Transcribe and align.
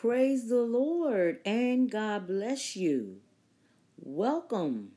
Praise 0.00 0.48
the 0.48 0.60
Lord 0.60 1.38
and 1.46 1.90
God 1.90 2.26
bless 2.26 2.76
you. 2.76 3.20
Welcome, 3.96 4.90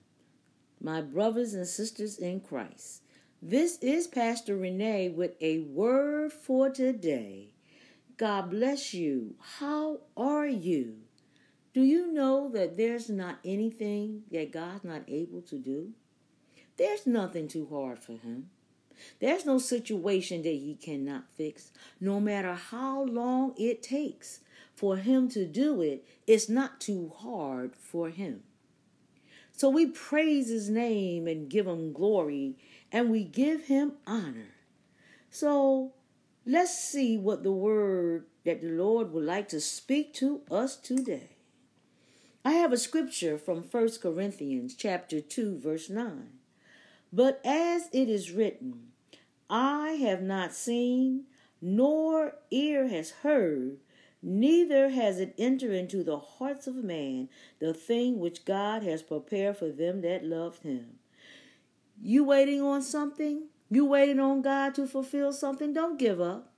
my 0.81 1.02
brothers 1.02 1.54
and 1.54 1.66
sisters 1.66 2.18
in 2.18 2.41
Christ. 2.41 3.04
This 3.41 3.78
is 3.78 4.07
Pastor 4.07 4.57
Renee 4.57 5.10
with 5.10 5.36
a 5.39 5.60
word 5.60 6.33
for 6.33 6.70
today. 6.70 7.52
God 8.18 8.49
bless 8.49 8.94
you. 8.94 9.36
How 9.60 10.00
are 10.18 10.47
you? 10.47 10.98
Do 11.73 11.84
you 11.84 12.11
know 12.11 12.50
that 12.54 12.75
there's 12.75 13.07
not 13.07 13.38
anything 13.45 14.23
that 14.32 14.52
God's 14.52 14.84
not 14.84 15.04
able 15.07 15.41
to 15.43 15.57
do? 15.57 15.91
There's 16.75 17.07
nothing 17.07 17.48
too 17.48 17.68
hard 17.71 18.00
for 18.00 18.18
Him. 18.18 18.50
There's 19.21 19.45
no 19.45 19.59
situation 19.59 20.41
that 20.41 20.50
He 20.50 20.75
cannot 20.75 21.32
fix, 21.32 21.71
no 22.02 22.20
matter 22.20 22.55
how 22.55 23.04
long 23.04 23.54
it 23.57 23.82
takes 23.82 24.41
for 24.78 24.97
Him 24.97 25.28
to 25.29 25.46
do 25.46 25.82
it. 25.82 26.07
It's 26.28 26.47
not 26.47 26.79
too 26.79 27.11
hard 27.18 27.75
for 27.75 28.10
Him. 28.10 28.43
So 29.51 29.70
we 29.70 29.88
praise 29.88 30.50
His 30.50 30.70
name 30.70 31.28
and 31.28 31.50
give 31.50 31.65
Him 31.65 31.92
glory 31.92 32.58
and 32.92 33.09
we 33.09 33.23
give 33.23 33.66
Him 33.66 33.94
honor. 34.06 34.53
So 35.31 35.94
let's 36.45 36.78
see 36.78 37.17
what 37.17 37.42
the 37.42 37.52
word 37.52 38.25
that 38.45 38.61
the 38.61 38.70
Lord 38.70 39.11
would 39.11 39.25
like 39.25 39.50
to 39.50 39.59
speak 39.59 40.14
to 40.16 40.42
us 40.52 40.75
today. 40.75 41.31
I 42.45 42.52
have 42.52 42.72
a 42.72 42.78
scripture 42.78 43.39
from 43.39 43.64
1 43.64 43.89
Corinthians 44.00 44.75
chapter 44.75 45.20
2 45.20 45.58
verse 45.58 45.89
9. 45.89 46.30
But 47.12 47.42
as 47.44 47.89
it 47.92 48.09
is 48.09 48.31
written, 48.31 48.92
I 49.50 49.94
have 50.02 50.22
not 50.22 50.53
seen, 50.53 51.23
nor 51.62 52.36
ear 52.52 52.88
has 52.89 53.09
heard, 53.23 53.80
neither 54.22 54.89
has 54.89 55.20
it 55.20 55.34
entered 55.38 55.72
into 55.72 56.03
the 56.03 56.17
hearts 56.17 56.67
of 56.67 56.76
man 56.76 57.30
the 57.60 57.73
thing 57.73 58.20
which 58.20 58.46
God 58.46 58.84
has 58.84 59.02
prepared 59.02 59.58
for 59.58 59.70
them 59.70 60.02
that 60.02 60.24
love 60.24 60.59
him. 60.59 61.00
You 62.02 62.24
waiting 62.24 62.62
on 62.62 62.82
something? 62.82 63.48
You 63.70 63.86
waiting 63.86 64.20
on 64.20 64.42
God 64.42 64.76
to 64.76 64.88
fulfill 64.88 65.34
something? 65.34 65.74
Don't 65.74 66.00
give 66.00 66.22
up. 66.22 66.54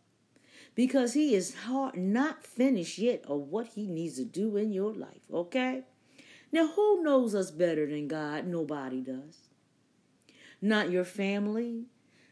Because 0.76 1.14
he 1.14 1.34
is 1.34 1.56
not 1.96 2.46
finished 2.46 2.98
yet 2.98 3.24
of 3.28 3.50
what 3.50 3.68
he 3.68 3.88
needs 3.88 4.16
to 4.18 4.26
do 4.26 4.56
in 4.56 4.72
your 4.72 4.94
life, 4.94 5.24
okay? 5.34 5.84
Now, 6.52 6.68
who 6.68 7.04
knows 7.04 7.36
us 7.36 7.52
better 7.52 7.86
than 7.86 8.08
God? 8.08 8.48
Nobody 8.48 9.02
does. 9.02 9.50
Not 10.62 10.90
your 10.90 11.04
family, 11.04 11.86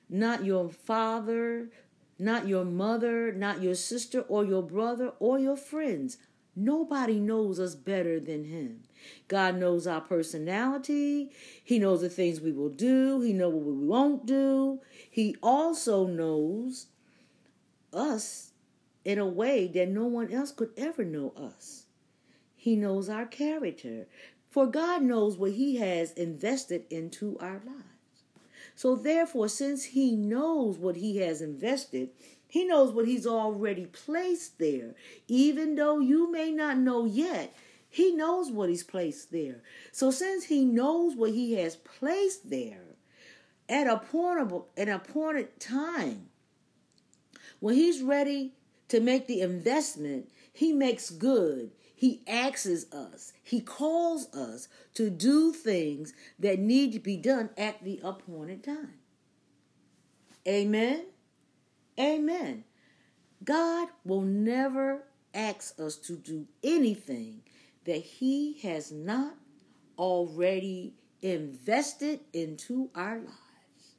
not 0.09 0.45
your 0.45 0.69
father, 0.69 1.69
not 2.19 2.47
your 2.47 2.65
mother, 2.65 3.31
not 3.31 3.61
your 3.61 3.75
sister 3.75 4.21
or 4.21 4.43
your 4.43 4.63
brother 4.63 5.13
or 5.19 5.39
your 5.39 5.57
friends. 5.57 6.17
Nobody 6.55 7.19
knows 7.19 7.59
us 7.59 7.75
better 7.75 8.19
than 8.19 8.45
Him. 8.45 8.83
God 9.27 9.57
knows 9.57 9.85
our 9.85 10.01
personality. 10.01 11.31
He 11.63 11.77
knows 11.77 12.01
the 12.01 12.09
things 12.09 12.41
we 12.41 12.51
will 12.51 12.69
do. 12.69 13.21
He 13.21 13.31
knows 13.33 13.53
what 13.53 13.65
we 13.65 13.85
won't 13.85 14.25
do. 14.25 14.81
He 15.09 15.35
also 15.43 16.07
knows 16.07 16.88
us 17.93 18.53
in 19.05 19.19
a 19.19 19.25
way 19.25 19.67
that 19.67 19.89
no 19.89 20.05
one 20.05 20.33
else 20.33 20.51
could 20.51 20.71
ever 20.75 21.05
know 21.05 21.31
us. 21.38 21.85
He 22.55 22.75
knows 22.75 23.07
our 23.07 23.25
character. 23.25 24.07
For 24.49 24.65
God 24.65 25.03
knows 25.03 25.38
what 25.38 25.51
He 25.51 25.75
has 25.75 26.11
invested 26.13 26.85
into 26.89 27.38
our 27.39 27.61
lives. 27.65 27.86
So, 28.78 28.95
therefore, 28.95 29.50
since 29.50 29.86
He 29.86 30.16
knows 30.16 30.78
what 30.78 30.97
He 30.97 31.17
has 31.17 31.42
invested, 31.42 32.11
He 32.47 32.64
knows 32.64 32.92
what 32.92 33.08
He's 33.08 33.25
already 33.25 33.88
placed 33.88 34.59
there. 34.59 34.94
Even 35.28 35.73
though 35.73 35.97
you 35.97 36.31
may 36.31 36.52
not 36.52 36.78
know 36.78 37.06
yet, 37.06 37.56
He 37.89 38.11
knows 38.11 38.52
what 38.52 38.69
He's 38.69 38.84
placed 38.84 39.31
there. 39.31 39.64
So, 39.92 40.11
since 40.11 40.44
He 40.44 40.64
knows 40.64 41.16
what 41.16 41.31
He 41.31 41.56
has 41.56 41.75
placed 41.75 42.51
there, 42.51 42.84
at 43.68 43.88
a 43.88 44.00
of, 44.13 44.66
an 44.78 44.90
appointed 44.90 45.59
time, 45.59 46.30
when 47.59 47.74
He's 47.74 48.03
ready 48.03 48.53
to 48.90 49.00
make 49.00 49.25
the 49.25 49.41
investment, 49.41 50.30
He 50.53 50.72
makes 50.72 51.09
good 51.09 51.72
he 52.00 52.22
asks 52.28 52.85
us, 52.94 53.34
He 53.41 53.59
calls 53.59 54.31
us 54.31 54.68
to 54.94 55.09
do 55.09 55.52
things 55.52 56.13
that 56.38 56.59
need 56.59 56.94
to 56.94 57.00
be 57.00 57.18
done 57.18 57.50
at 57.58 57.84
the 57.84 58.00
appointed 58.03 58.63
time. 58.63 59.00
Amen. 60.47 61.06
Amen. 62.00 62.66
God 63.44 63.88
will 64.06 64.22
never 64.22 65.06
ask 65.34 65.80
us 65.80 65.96
to 65.96 66.13
do 66.13 66.46
anything 66.63 67.41
that 67.86 68.03
He 68.03 68.59
has 68.59 68.91
not 68.91 69.34
already 69.97 70.94
invested 71.24 72.19
into 72.31 72.91
our 72.94 73.18
lives. 73.18 73.96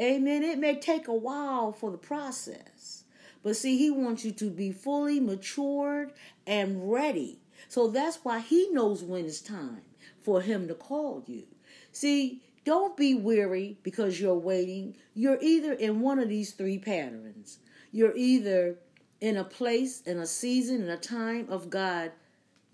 Amen. 0.00 0.44
It 0.44 0.60
may 0.60 0.76
take 0.76 1.08
a 1.08 1.12
while 1.12 1.72
for 1.72 1.90
the 1.90 1.98
process. 1.98 3.02
But 3.46 3.54
see, 3.54 3.78
he 3.78 3.90
wants 3.90 4.24
you 4.24 4.32
to 4.32 4.50
be 4.50 4.72
fully 4.72 5.20
matured 5.20 6.12
and 6.46 6.90
ready. 6.90 7.38
So 7.68 7.88
that's 7.88 8.18
why 8.22 8.40
he 8.40 8.68
knows 8.70 9.02
when 9.02 9.24
it's 9.24 9.40
time 9.40 9.82
for 10.20 10.40
him 10.40 10.68
to 10.68 10.74
call 10.74 11.24
you. 11.26 11.44
See, 11.92 12.42
don't 12.64 12.96
be 12.96 13.14
weary 13.14 13.78
because 13.82 14.20
you're 14.20 14.34
waiting. 14.34 14.96
You're 15.14 15.38
either 15.40 15.72
in 15.72 16.00
one 16.00 16.18
of 16.18 16.28
these 16.28 16.52
three 16.52 16.78
patterns. 16.78 17.58
You're 17.92 18.16
either 18.16 18.76
in 19.20 19.36
a 19.36 19.44
place, 19.44 20.02
in 20.02 20.18
a 20.18 20.26
season, 20.26 20.82
in 20.82 20.88
a 20.88 20.96
time 20.96 21.46
of 21.48 21.70
God 21.70 22.12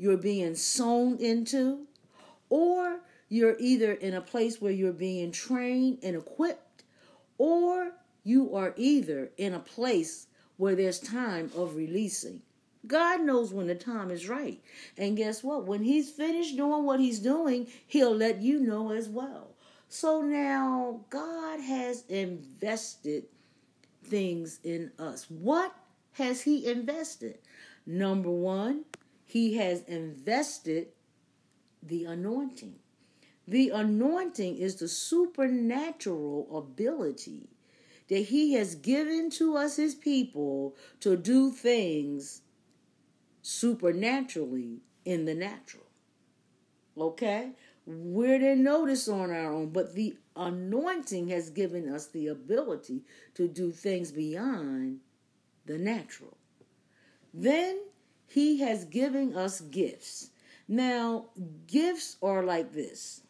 you're 0.02 0.16
being 0.16 0.56
sown 0.56 1.16
into, 1.18 1.86
or 2.48 3.00
you're 3.28 3.56
either 3.60 3.92
in 3.92 4.14
a 4.14 4.20
place 4.20 4.60
where 4.60 4.72
you're 4.72 4.92
being 4.92 5.30
trained 5.30 5.98
and 6.02 6.16
equipped, 6.16 6.82
or 7.38 7.92
you 8.24 8.54
are 8.56 8.74
either 8.76 9.30
in 9.36 9.54
a 9.54 9.60
place 9.60 10.26
where 10.56 10.74
there's 10.74 10.98
time 10.98 11.50
of 11.56 11.76
releasing. 11.76 12.42
God 12.86 13.20
knows 13.20 13.52
when 13.52 13.68
the 13.68 13.74
time 13.74 14.10
is 14.10 14.28
right. 14.28 14.60
And 14.96 15.16
guess 15.16 15.44
what? 15.44 15.66
When 15.66 15.82
He's 15.82 16.10
finished 16.10 16.56
doing 16.56 16.84
what 16.84 17.00
He's 17.00 17.20
doing, 17.20 17.68
He'll 17.86 18.14
let 18.14 18.40
you 18.40 18.60
know 18.60 18.92
as 18.92 19.08
well. 19.08 19.54
So 19.88 20.22
now 20.22 21.04
God 21.10 21.60
has 21.60 22.04
invested 22.08 23.24
things 24.02 24.58
in 24.64 24.90
us. 24.98 25.26
What 25.28 25.74
has 26.12 26.42
He 26.42 26.66
invested? 26.66 27.38
Number 27.86 28.30
one, 28.30 28.84
He 29.24 29.56
has 29.56 29.82
invested 29.82 30.88
the 31.82 32.04
anointing. 32.04 32.76
The 33.46 33.70
anointing 33.70 34.56
is 34.56 34.76
the 34.76 34.88
supernatural 34.88 36.48
ability 36.56 37.48
that 38.08 38.24
He 38.24 38.54
has 38.54 38.74
given 38.74 39.30
to 39.30 39.56
us, 39.56 39.76
His 39.76 39.94
people, 39.94 40.74
to 41.00 41.16
do 41.16 41.50
things 41.50 42.42
supernaturally 43.42 44.78
in 45.04 45.24
the 45.24 45.34
natural. 45.34 45.84
Okay? 46.96 47.50
We 47.84 48.28
didn't 48.38 48.62
notice 48.62 49.08
on 49.08 49.30
our 49.30 49.52
own, 49.52 49.70
but 49.70 49.94
the 49.94 50.16
anointing 50.36 51.28
has 51.28 51.50
given 51.50 51.92
us 51.92 52.06
the 52.06 52.28
ability 52.28 53.02
to 53.34 53.48
do 53.48 53.72
things 53.72 54.12
beyond 54.12 55.00
the 55.66 55.78
natural. 55.78 56.36
Then 57.34 57.80
he 58.28 58.60
has 58.60 58.84
given 58.84 59.36
us 59.36 59.60
gifts. 59.60 60.30
Now, 60.68 61.26
gifts 61.66 62.16
are 62.22 62.44
like 62.44 62.72
this. 62.72 63.22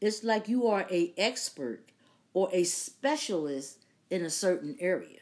It's 0.00 0.24
like 0.24 0.48
you 0.48 0.66
are 0.66 0.86
a 0.90 1.14
expert 1.16 1.84
or 2.32 2.48
a 2.52 2.64
specialist 2.64 3.84
in 4.10 4.24
a 4.24 4.30
certain 4.30 4.76
area. 4.80 5.20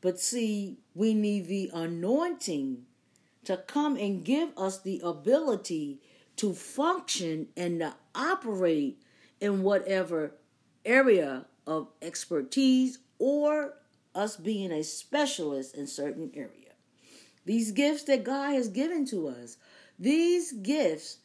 But 0.00 0.18
see, 0.18 0.78
we 0.94 1.14
need 1.14 1.46
the 1.46 1.70
anointing 1.74 2.84
to 3.44 3.56
come 3.56 3.96
and 3.96 4.24
give 4.24 4.50
us 4.56 4.80
the 4.80 5.00
ability 5.04 6.00
to 6.36 6.54
function 6.54 7.48
and 7.56 7.80
to 7.80 7.94
operate 8.14 9.02
in 9.40 9.62
whatever 9.62 10.32
area 10.84 11.46
of 11.66 11.88
expertise 12.00 12.98
or 13.18 13.74
us 14.14 14.36
being 14.36 14.72
a 14.72 14.82
specialist 14.82 15.74
in 15.74 15.86
certain 15.86 16.30
area. 16.34 16.72
These 17.44 17.72
gifts 17.72 18.04
that 18.04 18.24
God 18.24 18.54
has 18.54 18.68
given 18.68 19.04
to 19.06 19.28
us, 19.28 19.56
these 19.98 20.52
gifts 20.52 21.18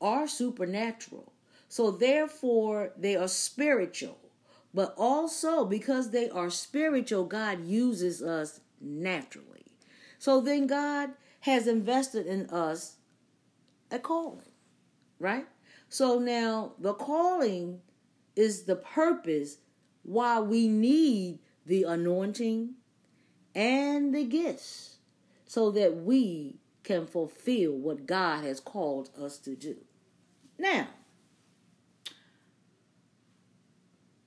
are 0.00 0.28
supernatural. 0.28 1.32
So 1.68 1.90
therefore 1.90 2.92
they 2.96 3.16
are 3.16 3.28
spiritual. 3.28 4.18
But 4.74 4.94
also 4.96 5.64
because 5.64 6.10
they 6.10 6.30
are 6.30 6.50
spiritual, 6.50 7.24
God 7.24 7.64
uses 7.66 8.22
us 8.22 8.60
naturally. 8.80 9.66
So 10.18 10.40
then 10.40 10.66
God 10.66 11.10
has 11.40 11.66
invested 11.66 12.26
in 12.26 12.48
us 12.50 12.96
a 13.90 13.98
calling, 13.98 14.52
right? 15.18 15.46
So 15.88 16.18
now 16.18 16.72
the 16.78 16.94
calling 16.94 17.80
is 18.34 18.64
the 18.64 18.76
purpose 18.76 19.58
why 20.02 20.40
we 20.40 20.68
need 20.68 21.40
the 21.66 21.84
anointing 21.84 22.74
and 23.54 24.14
the 24.14 24.24
gifts. 24.24 24.92
so 25.52 25.70
that 25.70 25.94
we 25.94 26.56
can 26.82 27.06
fulfill 27.06 27.72
what 27.72 28.06
God 28.06 28.42
has 28.42 28.58
called 28.58 29.10
us 29.20 29.36
to 29.40 29.54
do. 29.54 29.76
Now, 30.58 30.88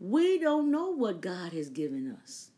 we 0.06 0.38
don't 0.38 0.70
know 0.70 0.92
what 0.92 1.20
God 1.20 1.52
has 1.54 1.70
given 1.70 2.16
us. 2.22 2.52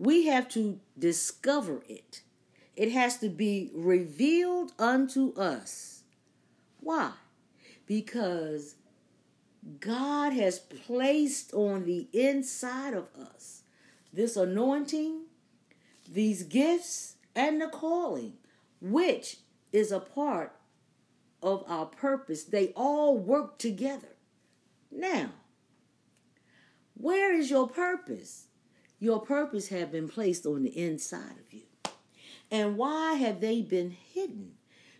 We 0.00 0.26
have 0.26 0.48
to 0.50 0.80
discover 0.98 1.84
it. 1.88 2.22
It 2.74 2.90
has 2.90 3.18
to 3.18 3.28
be 3.28 3.70
revealed 3.72 4.72
unto 4.76 5.32
us. 5.34 6.02
Why? 6.80 7.12
Because 7.86 8.74
God 9.78 10.32
has 10.32 10.58
placed 10.58 11.54
on 11.54 11.84
the 11.84 12.08
inside 12.12 12.94
of 12.94 13.08
us 13.16 13.62
this 14.12 14.36
anointing, 14.36 15.26
these 16.10 16.42
gifts, 16.42 17.14
and 17.36 17.60
the 17.60 17.68
calling, 17.68 18.32
which 18.80 19.36
is 19.72 19.92
a 19.92 20.00
part 20.00 20.56
of 21.40 21.62
our 21.68 21.86
purpose. 21.86 22.42
They 22.42 22.72
all 22.74 23.16
work 23.16 23.56
together. 23.56 24.16
Now, 24.90 25.30
where 26.94 27.34
is 27.34 27.50
your 27.50 27.68
purpose? 27.68 28.46
Your 28.98 29.20
purpose 29.20 29.68
have 29.68 29.92
been 29.92 30.08
placed 30.08 30.46
on 30.46 30.62
the 30.62 30.78
inside 30.78 31.36
of 31.38 31.52
you. 31.52 31.62
And 32.50 32.76
why 32.76 33.14
have 33.14 33.40
they 33.40 33.62
been 33.62 33.90
hidden? 33.90 34.52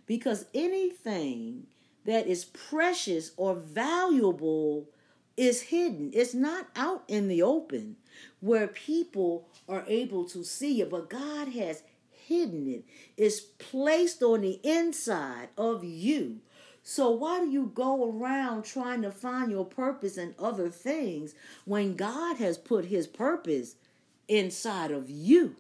Because 0.07 0.47
anything 0.53 1.67
that 2.05 2.27
is 2.27 2.45
precious 2.45 3.33
or 3.37 3.55
valuable 3.55 4.89
is 5.37 5.63
hidden. 5.63 6.11
It's 6.13 6.35
not 6.35 6.69
out 6.77 7.05
in 7.09 7.29
the 7.29 7.43
open 7.43 7.97
where 8.41 8.69
people 8.69 9.49
are 9.69 9.85
able 9.87 10.25
to 10.27 10.45
see 10.45 10.81
it, 10.81 10.91
but 10.91 11.11
God 11.11 11.49
has 11.49 11.83
hidden 12.11 12.69
it. 12.69 12.85
It's 13.17 13.41
placed 13.41 14.23
on 14.23 14.43
the 14.43 14.61
inside 14.63 15.49
of 15.57 15.85
you. 15.85 16.41
So 16.87 17.11
why 17.11 17.41
do 17.41 17.51
you 17.51 17.73
go 17.75 18.11
around 18.11 18.65
trying 18.65 19.01
to 19.03 19.11
find 19.11 19.51
your 19.51 19.65
purpose 19.65 20.19
in 20.19 20.35
other 20.39 20.69
things 20.69 21.35
when 21.65 21.97
God 21.97 22.37
has 22.37 22.59
put 22.59 22.85
his 22.85 23.07
purpose 23.07 23.77
inside 24.29 24.91
of 24.91 25.09
you? 25.09 25.57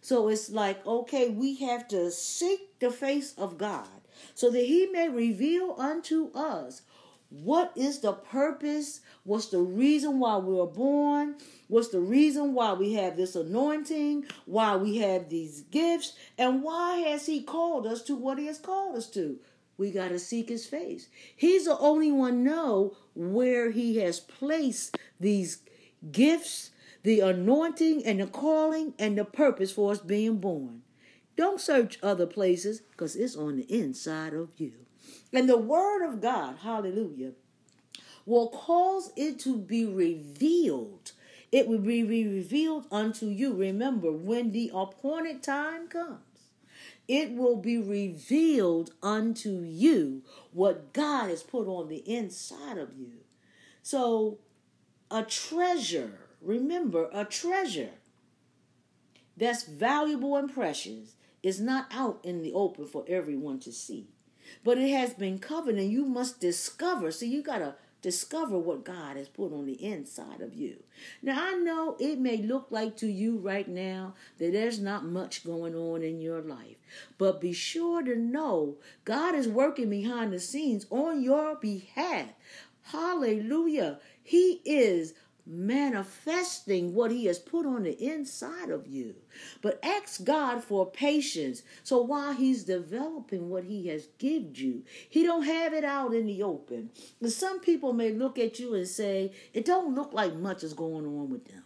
So 0.00 0.28
it's 0.28 0.48
like, 0.48 0.84
okay, 0.86 1.28
we 1.28 1.56
have 1.56 1.86
to 1.88 2.10
seek 2.10 2.78
the 2.80 2.90
face 2.90 3.34
of 3.36 3.58
God 3.58 3.86
so 4.34 4.50
that 4.50 4.64
he 4.64 4.86
may 4.86 5.10
reveal 5.10 5.76
unto 5.78 6.32
us 6.34 6.82
what 7.28 7.72
is 7.76 8.00
the 8.00 8.14
purpose, 8.14 9.00
what's 9.24 9.46
the 9.46 9.58
reason 9.60 10.18
why 10.20 10.38
we 10.38 10.54
were 10.54 10.66
born, 10.66 11.36
what's 11.68 11.88
the 11.88 12.00
reason 12.00 12.54
why 12.54 12.72
we 12.72 12.94
have 12.94 13.16
this 13.16 13.36
anointing, 13.36 14.24
why 14.46 14.76
we 14.76 14.96
have 14.98 15.28
these 15.28 15.62
gifts, 15.70 16.14
and 16.38 16.62
why 16.62 16.98
has 16.98 17.26
he 17.26 17.42
called 17.42 17.86
us 17.86 18.02
to 18.02 18.16
what 18.16 18.38
he 18.38 18.46
has 18.46 18.58
called 18.58 18.96
us 18.96 19.08
to. 19.10 19.38
We 19.78 19.90
got 19.90 20.08
to 20.08 20.18
seek 20.18 20.48
his 20.48 20.66
face. 20.66 21.08
He's 21.34 21.64
the 21.64 21.78
only 21.78 22.12
one 22.12 22.44
know 22.44 22.96
where 23.14 23.70
he 23.70 23.98
has 23.98 24.20
placed 24.20 24.96
these 25.18 25.58
gifts, 26.10 26.70
the 27.02 27.20
anointing 27.20 28.04
and 28.04 28.20
the 28.20 28.26
calling 28.26 28.94
and 28.98 29.16
the 29.18 29.24
purpose 29.24 29.72
for 29.72 29.92
us 29.92 29.98
being 29.98 30.38
born. 30.38 30.82
Don't 31.36 31.60
search 31.60 31.98
other 32.02 32.26
places 32.26 32.80
because 32.80 33.16
it's 33.16 33.36
on 33.36 33.56
the 33.56 33.72
inside 33.72 34.34
of 34.34 34.50
you. 34.58 34.72
And 35.32 35.48
the 35.48 35.56
word 35.56 36.06
of 36.06 36.20
God, 36.20 36.58
hallelujah, 36.62 37.32
will 38.26 38.48
cause 38.48 39.12
it 39.16 39.38
to 39.40 39.56
be 39.56 39.86
revealed. 39.86 41.12
It 41.50 41.68
will 41.68 41.78
be 41.78 42.04
revealed 42.04 42.86
unto 42.90 43.26
you. 43.26 43.54
Remember, 43.54 44.12
when 44.12 44.52
the 44.52 44.70
appointed 44.74 45.42
time 45.42 45.88
comes, 45.88 46.20
it 47.12 47.32
will 47.32 47.56
be 47.56 47.76
revealed 47.76 48.90
unto 49.02 49.60
you 49.60 50.22
what 50.50 50.94
God 50.94 51.28
has 51.28 51.42
put 51.42 51.66
on 51.66 51.88
the 51.88 51.98
inside 52.10 52.78
of 52.78 52.94
you. 52.96 53.18
So, 53.82 54.38
a 55.10 55.22
treasure, 55.22 56.20
remember, 56.40 57.10
a 57.12 57.26
treasure 57.26 57.90
that's 59.36 59.64
valuable 59.64 60.36
and 60.36 60.50
precious 60.50 61.16
is 61.42 61.60
not 61.60 61.86
out 61.90 62.18
in 62.24 62.40
the 62.40 62.54
open 62.54 62.86
for 62.86 63.04
everyone 63.06 63.60
to 63.60 63.72
see. 63.72 64.08
But 64.64 64.78
it 64.78 64.88
has 64.88 65.12
been 65.12 65.38
covered, 65.38 65.74
and 65.74 65.92
you 65.92 66.06
must 66.06 66.40
discover. 66.40 67.10
So 67.10 67.26
you 67.26 67.42
got 67.42 67.58
to 67.58 67.74
discover 68.02 68.58
what 68.58 68.84
God 68.84 69.16
has 69.16 69.28
put 69.28 69.52
on 69.52 69.64
the 69.64 69.82
inside 69.82 70.40
of 70.40 70.54
you. 70.54 70.82
Now, 71.22 71.40
I 71.40 71.54
know 71.54 71.96
it 71.98 72.18
may 72.18 72.36
look 72.36 72.66
like 72.70 72.96
to 72.98 73.06
you 73.06 73.38
right 73.38 73.68
now 73.68 74.14
that 74.38 74.52
there's 74.52 74.80
not 74.80 75.04
much 75.04 75.44
going 75.44 75.74
on 75.74 76.02
in 76.02 76.20
your 76.20 76.42
life, 76.42 76.76
but 77.16 77.40
be 77.40 77.52
sure 77.52 78.02
to 78.02 78.16
know 78.16 78.76
God 79.04 79.34
is 79.34 79.48
working 79.48 79.88
behind 79.88 80.32
the 80.32 80.40
scenes 80.40 80.84
on 80.90 81.22
your 81.22 81.54
behalf. 81.54 82.30
Hallelujah. 82.82 84.00
He 84.22 84.60
is 84.64 85.14
manifesting 85.46 86.94
what 86.94 87.10
he 87.10 87.26
has 87.26 87.38
put 87.38 87.66
on 87.66 87.82
the 87.82 88.00
inside 88.02 88.70
of 88.70 88.86
you. 88.86 89.14
But 89.60 89.80
ask 89.82 90.22
God 90.24 90.62
for 90.62 90.90
patience. 90.90 91.62
So 91.82 92.00
while 92.00 92.32
he's 92.32 92.64
developing 92.64 93.48
what 93.48 93.64
he 93.64 93.88
has 93.88 94.06
given 94.18 94.52
you, 94.54 94.84
he 95.08 95.22
don't 95.22 95.44
have 95.44 95.72
it 95.72 95.84
out 95.84 96.14
in 96.14 96.26
the 96.26 96.42
open. 96.42 96.90
And 97.20 97.32
some 97.32 97.60
people 97.60 97.92
may 97.92 98.12
look 98.12 98.38
at 98.38 98.58
you 98.58 98.74
and 98.74 98.86
say, 98.86 99.32
it 99.52 99.64
don't 99.64 99.94
look 99.94 100.12
like 100.12 100.34
much 100.34 100.62
is 100.62 100.74
going 100.74 101.06
on 101.06 101.30
with 101.30 101.46
them. 101.46 101.64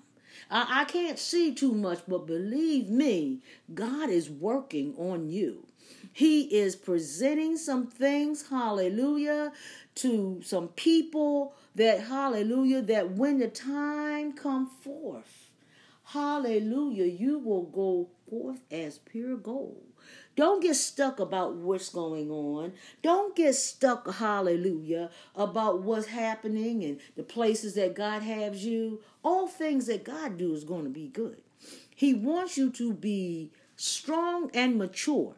I, 0.50 0.82
I 0.82 0.84
can't 0.84 1.18
see 1.18 1.54
too 1.54 1.72
much, 1.72 2.00
but 2.08 2.26
believe 2.26 2.88
me, 2.88 3.40
God 3.74 4.10
is 4.10 4.30
working 4.30 4.94
on 4.96 5.28
you. 5.28 5.66
He 6.12 6.42
is 6.42 6.76
presenting 6.76 7.56
some 7.56 7.88
things, 7.88 8.48
hallelujah, 8.48 9.52
to 9.96 10.40
some 10.42 10.68
people 10.68 11.54
that 11.76 12.00
hallelujah 12.00 12.82
that 12.82 13.12
when 13.12 13.38
the 13.38 13.48
time 13.48 14.32
come 14.32 14.66
forth 14.66 15.50
hallelujah 16.06 17.06
you 17.06 17.38
will 17.38 17.62
go 17.62 18.08
forth 18.28 18.60
as 18.70 18.98
pure 18.98 19.36
gold 19.36 19.86
don't 20.36 20.62
get 20.62 20.74
stuck 20.74 21.18
about 21.18 21.54
what's 21.54 21.88
going 21.88 22.30
on. 22.30 22.74
Don't 23.02 23.34
get 23.34 23.54
stuck, 23.54 24.12
hallelujah, 24.16 25.10
about 25.34 25.80
what's 25.80 26.08
happening 26.08 26.84
and 26.84 27.00
the 27.16 27.22
places 27.22 27.74
that 27.74 27.94
God 27.94 28.22
has 28.22 28.64
you. 28.64 29.00
All 29.22 29.48
things 29.48 29.86
that 29.86 30.04
God 30.04 30.36
do 30.36 30.52
is 30.54 30.64
going 30.64 30.84
to 30.84 30.90
be 30.90 31.08
good. 31.08 31.40
He 31.94 32.12
wants 32.12 32.58
you 32.58 32.70
to 32.72 32.92
be 32.92 33.50
strong 33.76 34.50
and 34.52 34.76
mature 34.76 35.36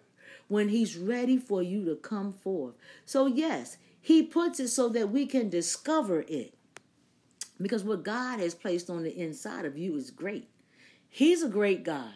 when 0.48 0.68
he's 0.68 0.96
ready 0.96 1.38
for 1.38 1.62
you 1.62 1.84
to 1.84 1.94
come 1.94 2.32
forth. 2.32 2.74
So 3.06 3.26
yes, 3.26 3.76
he 4.00 4.22
puts 4.22 4.60
it 4.60 4.68
so 4.68 4.88
that 4.90 5.10
we 5.10 5.26
can 5.26 5.48
discover 5.48 6.24
it. 6.28 6.54
Because 7.60 7.82
what 7.82 8.04
God 8.04 8.38
has 8.38 8.54
placed 8.54 8.88
on 8.88 9.02
the 9.02 9.18
inside 9.18 9.64
of 9.64 9.76
you 9.76 9.96
is 9.96 10.10
great. 10.10 10.48
He's 11.08 11.42
a 11.42 11.48
great 11.48 11.82
God. 11.82 12.14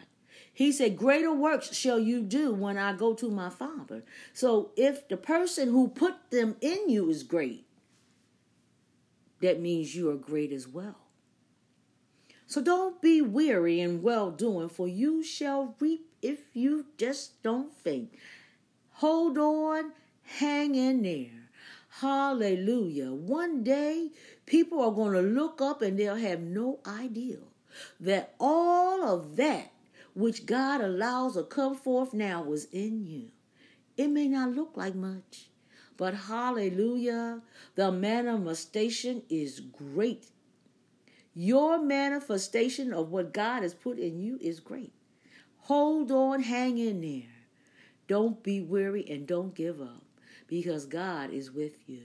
He 0.53 0.71
said, 0.71 0.97
Greater 0.97 1.33
works 1.33 1.75
shall 1.75 1.99
you 1.99 2.21
do 2.21 2.53
when 2.53 2.77
I 2.77 2.93
go 2.93 3.13
to 3.15 3.29
my 3.29 3.49
Father. 3.49 4.03
So 4.33 4.71
if 4.77 5.07
the 5.07 5.17
person 5.17 5.69
who 5.69 5.87
put 5.87 6.29
them 6.29 6.55
in 6.61 6.89
you 6.89 7.09
is 7.09 7.23
great, 7.23 7.65
that 9.41 9.59
means 9.59 9.95
you 9.95 10.09
are 10.11 10.15
great 10.15 10.51
as 10.51 10.67
well. 10.67 10.97
So 12.45 12.61
don't 12.61 13.01
be 13.01 13.19
weary 13.21 13.79
in 13.79 14.03
well 14.03 14.29
doing, 14.29 14.69
for 14.69 14.87
you 14.87 15.23
shall 15.23 15.75
reap 15.79 16.05
if 16.21 16.55
you 16.55 16.85
just 16.97 17.41
don't 17.41 17.73
faint. 17.73 18.13
Hold 18.97 19.39
on, 19.39 19.91
hang 20.21 20.75
in 20.75 21.01
there. 21.01 21.42
Hallelujah. 21.99 23.13
One 23.13 23.63
day, 23.63 24.09
people 24.47 24.81
are 24.81 24.91
going 24.91 25.13
to 25.13 25.21
look 25.21 25.61
up 25.61 25.83
and 25.83 25.97
they'll 25.97 26.15
have 26.15 26.41
no 26.41 26.79
idea 26.87 27.37
that 27.99 28.33
all 28.39 29.03
of 29.03 29.35
that 29.35 29.71
which 30.15 30.47
God 30.47 30.81
allows 30.81 31.35
to 31.35 31.43
come 31.43 31.75
forth 31.75 32.11
now 32.11 32.41
was 32.41 32.65
in 32.65 33.05
you. 33.05 33.29
It 33.95 34.07
may 34.07 34.27
not 34.27 34.55
look 34.55 34.75
like 34.75 34.95
much, 34.95 35.49
but 35.95 36.15
hallelujah, 36.15 37.41
the 37.75 37.91
manifestation 37.91 39.21
is 39.29 39.59
great. 39.59 40.25
Your 41.35 41.79
manifestation 41.79 42.91
of 42.91 43.11
what 43.11 43.33
God 43.33 43.61
has 43.61 43.75
put 43.75 43.99
in 43.99 44.19
you 44.19 44.39
is 44.41 44.59
great. 44.59 44.93
Hold 45.59 46.11
on, 46.11 46.41
hang 46.41 46.79
in 46.79 47.01
there. 47.01 47.29
Don't 48.07 48.41
be 48.41 48.61
weary 48.61 49.05
and 49.07 49.27
don't 49.27 49.53
give 49.53 49.79
up 49.79 50.02
because 50.53 50.85
God 50.85 51.31
is 51.31 51.51
with 51.51 51.89
you. 51.89 52.03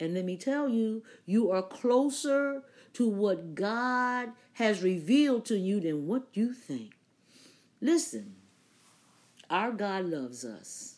And 0.00 0.14
let 0.14 0.24
me 0.24 0.38
tell 0.38 0.70
you, 0.70 1.02
you 1.26 1.50
are 1.50 1.60
closer 1.60 2.62
to 2.94 3.06
what 3.06 3.54
God 3.54 4.30
has 4.54 4.82
revealed 4.82 5.44
to 5.44 5.58
you 5.58 5.80
than 5.80 6.06
what 6.06 6.26
you 6.32 6.54
think. 6.54 6.96
Listen, 7.78 8.36
our 9.50 9.70
God 9.70 10.06
loves 10.06 10.46
us, 10.46 10.96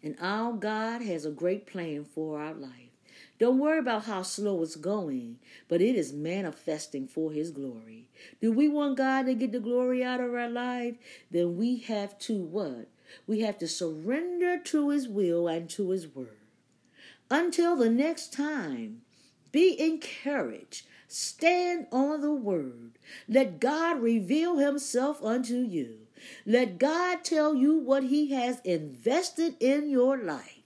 and 0.00 0.14
our 0.20 0.52
God 0.52 1.02
has 1.02 1.24
a 1.24 1.32
great 1.32 1.66
plan 1.66 2.04
for 2.04 2.40
our 2.40 2.54
life. 2.54 2.92
Don't 3.40 3.58
worry 3.58 3.80
about 3.80 4.04
how 4.04 4.22
slow 4.22 4.62
it's 4.62 4.76
going, 4.76 5.40
but 5.66 5.82
it 5.82 5.96
is 5.96 6.12
manifesting 6.12 7.08
for 7.08 7.32
His 7.32 7.50
glory. 7.50 8.06
Do 8.40 8.52
we 8.52 8.68
want 8.68 8.96
God 8.96 9.26
to 9.26 9.34
get 9.34 9.50
the 9.50 9.58
glory 9.58 10.04
out 10.04 10.20
of 10.20 10.32
our 10.32 10.48
life? 10.48 10.98
Then 11.32 11.56
we 11.56 11.78
have 11.78 12.16
to 12.20 12.38
what? 12.40 12.86
We 13.26 13.40
have 13.40 13.58
to 13.58 13.68
surrender 13.68 14.58
to 14.58 14.90
His 14.90 15.08
will 15.08 15.48
and 15.48 15.68
to 15.70 15.90
His 15.90 16.08
word. 16.08 16.36
Until 17.30 17.76
the 17.76 17.90
next 17.90 18.32
time, 18.32 19.02
be 19.52 19.78
encouraged. 19.80 20.86
Stand 21.08 21.86
on 21.90 22.20
the 22.20 22.32
word. 22.32 22.98
Let 23.28 23.60
God 23.60 24.00
reveal 24.02 24.58
himself 24.58 25.22
unto 25.22 25.56
you. 25.56 26.00
Let 26.44 26.78
God 26.78 27.24
tell 27.24 27.54
you 27.54 27.78
what 27.78 28.04
he 28.04 28.32
has 28.32 28.60
invested 28.60 29.56
in 29.60 29.88
your 29.88 30.18
life. 30.18 30.62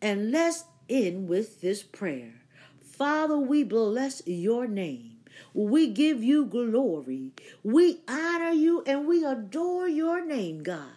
And 0.00 0.30
let's 0.30 0.64
end 0.88 1.28
with 1.28 1.60
this 1.60 1.82
prayer. 1.82 2.34
Father, 2.80 3.36
we 3.36 3.64
bless 3.64 4.22
your 4.26 4.66
name. 4.68 5.16
We 5.52 5.88
give 5.88 6.22
you 6.22 6.46
glory. 6.46 7.32
We 7.64 8.00
honor 8.08 8.50
you 8.50 8.82
and 8.86 9.06
we 9.06 9.24
adore 9.24 9.88
your 9.88 10.24
name, 10.24 10.62
God. 10.62 10.95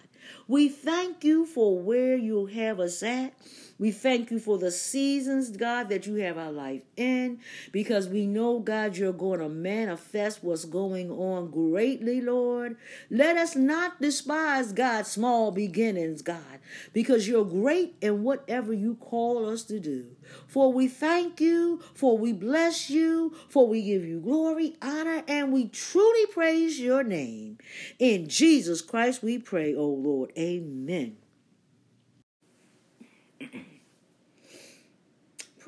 We 0.50 0.68
thank 0.68 1.24
you 1.24 1.46
for 1.46 1.78
where 1.78 2.18
you 2.18 2.48
have 2.48 2.80
us 2.80 3.04
at. 3.04 3.34
We 3.80 3.92
thank 3.92 4.30
you 4.30 4.40
for 4.40 4.58
the 4.58 4.72
seasons, 4.72 5.56
God, 5.56 5.88
that 5.88 6.06
you 6.06 6.16
have 6.16 6.38
our 6.38 6.52
life 6.52 6.82
in, 6.98 7.40
because 7.72 8.10
we 8.10 8.28
know, 8.28 8.60
God, 8.60 8.98
you're 8.98 9.14
going 9.14 9.40
to 9.40 9.48
manifest 9.48 10.44
what's 10.44 10.66
going 10.66 11.10
on 11.10 11.50
greatly, 11.50 12.20
Lord. 12.20 12.76
Let 13.10 13.38
us 13.38 13.56
not 13.56 14.02
despise 14.02 14.74
God's 14.74 15.10
small 15.10 15.52
beginnings, 15.52 16.22
God, 16.22 16.60
because 16.92 17.30
you're 17.30 17.46
great 17.46 17.96
in 18.02 18.24
whatever 18.24 18.74
you 18.74 18.96
call 18.96 19.48
us 19.50 19.64
to 19.64 19.80
do. 19.80 20.08
For 20.46 20.74
we 20.74 20.90
thank 20.90 21.40
you, 21.40 21.82
for 21.94 22.18
we 22.18 22.34
bless 22.34 22.90
you, 22.90 23.34
for 23.48 23.66
we 23.66 23.82
give 23.82 24.04
you 24.04 24.20
glory, 24.20 24.76
honor, 24.82 25.24
and 25.26 25.54
we 25.54 25.70
truly 25.70 26.26
praise 26.28 26.82
your 26.82 27.04
name. 27.04 27.58
In 27.98 28.28
Jesus 28.28 28.82
Christ 28.82 29.24
we 29.24 29.38
pray, 29.40 29.74
O 29.74 29.86
Lord. 29.88 30.34
Amen. 30.38 31.16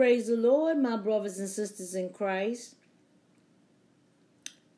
Praise 0.01 0.25
the 0.25 0.35
Lord, 0.35 0.79
my 0.79 0.97
brothers 0.97 1.37
and 1.37 1.47
sisters 1.47 1.93
in 1.93 2.09
Christ. 2.09 2.73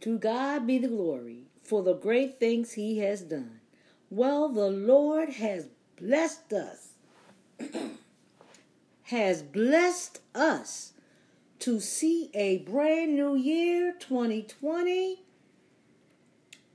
To 0.01 0.17
God 0.17 0.67
be 0.67 0.77
the 0.79 0.89
glory 0.89 1.43
for 1.63 1.81
the 1.81 1.93
great 1.93 2.41
things 2.41 2.73
he 2.73 2.97
has 2.97 3.21
done. 3.21 3.61
Well, 4.09 4.49
the 4.49 4.67
Lord 4.67 5.29
has 5.29 5.69
blessed 5.97 6.51
us, 6.51 6.89
has 9.03 9.41
blessed 9.41 10.19
us 10.35 10.91
to 11.59 11.79
see 11.79 12.29
a 12.33 12.57
brand 12.57 13.15
new 13.15 13.37
year, 13.37 13.93
2020. 13.97 15.23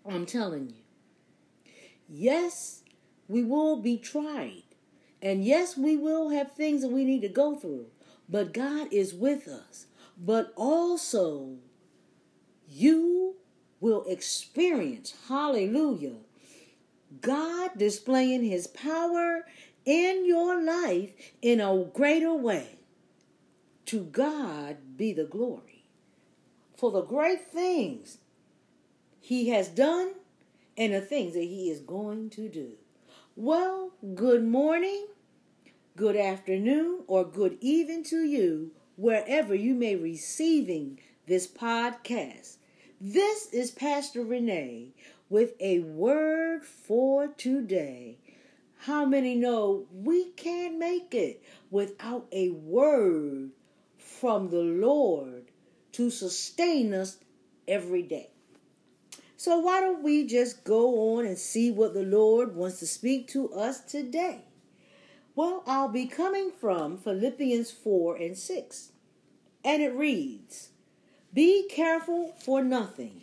I'm 0.09 0.25
telling 0.25 0.71
you. 0.71 1.73
Yes, 2.09 2.83
we 3.29 3.45
will 3.45 3.77
be 3.77 3.99
tried. 3.99 4.63
And 5.21 5.45
yes, 5.45 5.77
we 5.77 5.99
will 5.99 6.31
have 6.31 6.53
things 6.53 6.81
that 6.81 6.89
we 6.89 7.05
need 7.05 7.21
to 7.21 7.29
go 7.29 7.55
through. 7.55 7.89
But 8.29 8.53
God 8.53 8.93
is 8.93 9.15
with 9.15 9.49
us. 9.49 9.87
But 10.17 10.53
also, 10.57 11.57
you 12.69 13.37
will 13.81 14.05
experience, 14.05 15.15
hallelujah, 15.29 16.17
God 17.21 17.71
displaying 17.79 18.43
his 18.43 18.67
power 18.67 19.47
in 19.85 20.27
your 20.27 20.63
life 20.63 21.11
in 21.41 21.61
a 21.61 21.85
greater 21.95 22.35
way. 22.35 22.79
To 23.87 24.05
God 24.05 24.99
be 24.99 25.15
the 25.15 25.25
glory 25.25 25.87
for 26.77 26.91
the 26.91 27.03
great 27.03 27.41
things 27.41 28.19
he 29.21 29.49
has 29.49 29.69
done 29.69 30.13
and 30.77 30.93
the 30.93 31.01
things 31.01 31.33
that 31.33 31.41
he 31.45 31.71
is 31.71 31.81
going 31.81 32.29
to 32.31 32.49
do. 32.49 32.73
Well, 33.35 33.93
good 34.15 34.45
morning 34.45 35.07
good 35.99 36.17
afternoon, 36.17 37.03
or 37.09 37.25
good 37.25 37.59
evening 37.61 38.05
to 38.05 38.21
you, 38.21 38.71
wherever 38.95 39.53
you 39.53 39.75
may 39.75 39.97
be 39.97 40.13
receiving 40.13 41.01
this 41.27 41.49
podcast. 41.49 42.59
This 43.01 43.53
is 43.53 43.73
Pastor 43.73 44.23
Renee 44.23 44.93
with 45.29 45.55
a 45.59 45.81
word 45.81 46.65
for 46.65 47.27
today. 47.27 48.17
How 48.77 49.07
many 49.07 49.35
know 49.35 49.87
we 49.93 50.27
can't 50.27 50.79
make 50.79 51.15
it 51.15 51.43
without 51.69 52.29
a 52.31 52.51
word 52.51 53.51
from 53.99 54.51
the 54.51 54.63
Lord 54.63 55.47
to 55.93 56.11
sustain 56.11 56.95
us 56.95 57.19
every 57.67 58.03
day? 58.03 58.31
So, 59.37 59.59
why 59.59 59.81
don't 59.81 60.05
we 60.05 60.29
just 60.29 60.63
go 60.63 61.17
on 61.17 61.27
and 61.27 61.37
see 61.37 61.73
what 61.73 61.93
the 61.93 62.05
Lord 62.05 62.55
wants 62.55 62.79
to 62.79 62.87
speak 62.87 63.27
to 63.31 63.53
us 63.53 63.81
today? 63.81 64.45
Well, 65.39 65.63
I'll 65.69 65.89
be 65.89 66.07
coming 66.07 66.51
from 66.51 66.99
Philippians 66.99 67.71
4 67.71 68.17
and 68.17 68.37
6. 68.37 68.93
And 69.65 69.81
it 69.81 69.95
reads 69.95 70.71
Be 71.33 71.69
careful 71.69 72.35
for 72.45 72.61
nothing, 72.61 73.23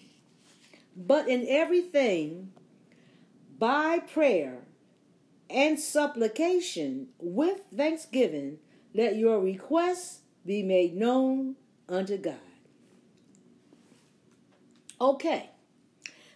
but 0.95 1.27
in 1.27 1.45
everything, 1.49 2.53
by 3.59 3.99
prayer 3.99 4.59
and 5.49 5.77
supplication 5.77 7.09
with 7.19 7.59
thanksgiving, 7.75 8.59
let 8.93 9.17
your 9.17 9.41
requests 9.41 10.21
be 10.45 10.63
made 10.63 10.95
known 10.95 11.57
unto 11.89 12.17
God. 12.17 12.35
Okay, 15.01 15.49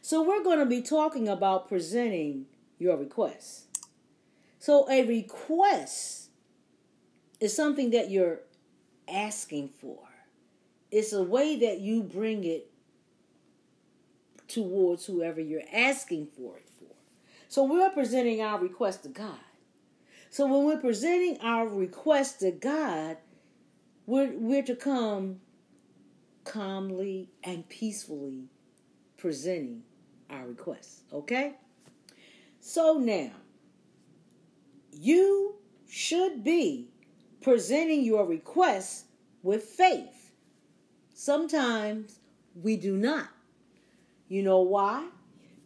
so 0.02 0.22
we're 0.28 0.44
going 0.44 0.60
to 0.60 0.66
be 0.66 0.82
talking 0.82 1.30
about 1.30 1.70
presenting 1.70 2.48
your 2.78 2.98
requests. 2.98 3.69
So 4.70 4.88
a 4.88 5.04
request 5.04 6.30
is 7.40 7.56
something 7.56 7.90
that 7.90 8.12
you're 8.12 8.42
asking 9.12 9.70
for. 9.70 9.98
It's 10.92 11.12
a 11.12 11.24
way 11.24 11.58
that 11.58 11.80
you 11.80 12.04
bring 12.04 12.44
it 12.44 12.70
towards 14.48 15.08
whoever 15.08 15.42
you're 15.42 15.64
asking 15.74 16.28
for 16.38 16.58
it 16.58 16.70
for. 16.78 16.94
So 17.48 17.64
we're 17.64 17.90
presenting 17.90 18.44
our 18.44 18.60
request 18.60 19.02
to 19.02 19.10
God. 19.10 19.40
So 20.30 20.46
when 20.46 20.68
we're 20.68 20.80
presenting 20.80 21.40
our 21.42 21.68
request 21.68 22.42
to 22.42 22.52
God, 22.52 23.18
we're, 24.06 24.34
we're 24.36 24.62
to 24.62 24.76
come 24.76 25.40
calmly 26.44 27.32
and 27.44 27.68
peacefully 27.70 28.50
presenting 29.18 29.82
our 30.30 30.46
requests. 30.46 31.06
Okay? 31.12 31.56
So 32.60 33.00
now, 33.00 33.32
you 34.92 35.56
should 35.88 36.44
be 36.44 36.90
presenting 37.42 38.04
your 38.04 38.26
requests 38.26 39.06
with 39.44 39.64
faith. 39.64 40.32
Sometimes 41.14 42.20
we 42.56 42.78
do 42.78 42.96
not. 42.96 43.30
You 44.28 44.44
know 44.44 44.62
why? 44.62 45.08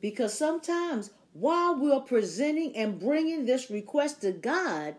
Because 0.01 0.37
sometimes 0.37 1.11
while 1.33 1.75
we're 1.79 1.99
presenting 2.01 2.75
and 2.75 2.99
bringing 2.99 3.45
this 3.45 3.69
request 3.69 4.21
to 4.21 4.31
God, 4.31 4.95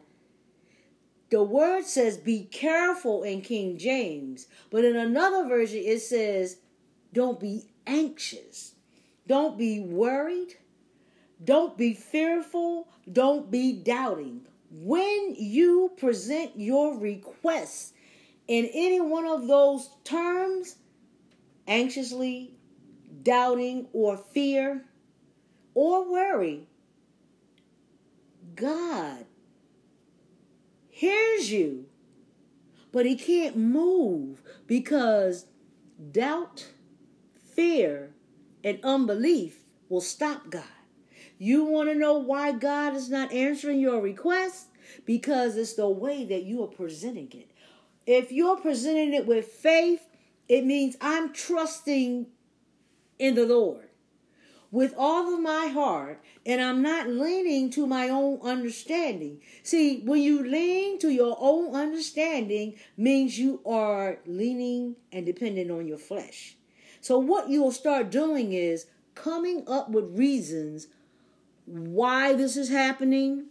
the 1.30 1.42
word 1.42 1.84
says 1.84 2.16
be 2.16 2.44
careful 2.44 3.22
in 3.22 3.40
King 3.40 3.78
James, 3.78 4.46
but 4.70 4.84
in 4.84 4.96
another 4.96 5.48
version 5.48 5.80
it 5.84 6.00
says 6.00 6.58
don't 7.12 7.40
be 7.40 7.70
anxious, 7.86 8.74
don't 9.26 9.56
be 9.56 9.80
worried, 9.80 10.56
don't 11.44 11.76
be 11.76 11.94
fearful. 11.94 12.88
Don't 13.10 13.50
be 13.50 13.72
doubting. 13.72 14.46
When 14.70 15.34
you 15.36 15.92
present 15.96 16.52
your 16.56 16.98
requests 16.98 17.92
in 18.48 18.68
any 18.72 19.00
one 19.00 19.26
of 19.26 19.46
those 19.46 19.90
terms, 20.04 20.76
anxiously, 21.66 22.54
doubting, 23.22 23.86
or 23.92 24.16
fear, 24.16 24.84
or 25.74 26.10
worry, 26.10 26.66
God 28.54 29.24
hears 30.90 31.50
you, 31.50 31.86
but 32.92 33.06
He 33.06 33.16
can't 33.16 33.56
move 33.56 34.42
because 34.66 35.46
doubt, 36.12 36.66
fear, 37.54 38.14
and 38.62 38.78
unbelief 38.82 39.58
will 39.88 40.00
stop 40.00 40.50
God. 40.50 40.73
You 41.38 41.64
want 41.64 41.88
to 41.88 41.94
know 41.94 42.18
why 42.18 42.52
God 42.52 42.94
is 42.94 43.10
not 43.10 43.32
answering 43.32 43.80
your 43.80 44.00
request? 44.00 44.68
Because 45.04 45.56
it's 45.56 45.74
the 45.74 45.88
way 45.88 46.24
that 46.24 46.44
you 46.44 46.62
are 46.62 46.68
presenting 46.68 47.30
it. 47.32 47.50
If 48.06 48.30
you're 48.30 48.56
presenting 48.56 49.14
it 49.14 49.26
with 49.26 49.46
faith, 49.46 50.06
it 50.48 50.64
means 50.64 50.96
I'm 51.00 51.32
trusting 51.32 52.26
in 53.18 53.34
the 53.34 53.46
Lord 53.46 53.88
with 54.74 54.92
all 54.98 55.32
of 55.32 55.40
my 55.40 55.68
heart, 55.68 56.20
and 56.44 56.60
I'm 56.60 56.82
not 56.82 57.08
leaning 57.08 57.70
to 57.70 57.86
my 57.86 58.08
own 58.08 58.40
understanding. 58.42 59.40
See, 59.62 60.00
when 60.00 60.20
you 60.20 60.42
lean 60.42 60.98
to 60.98 61.10
your 61.10 61.36
own 61.38 61.76
understanding, 61.76 62.74
means 62.96 63.38
you 63.38 63.60
are 63.64 64.18
leaning 64.26 64.96
and 65.12 65.24
dependent 65.24 65.70
on 65.70 65.86
your 65.86 65.96
flesh. 65.96 66.56
So, 67.00 67.20
what 67.20 67.48
you'll 67.48 67.70
start 67.70 68.10
doing 68.10 68.52
is 68.52 68.86
coming 69.14 69.62
up 69.68 69.90
with 69.90 70.18
reasons 70.18 70.88
why 71.66 72.34
this 72.34 72.56
is 72.56 72.68
happening, 72.68 73.46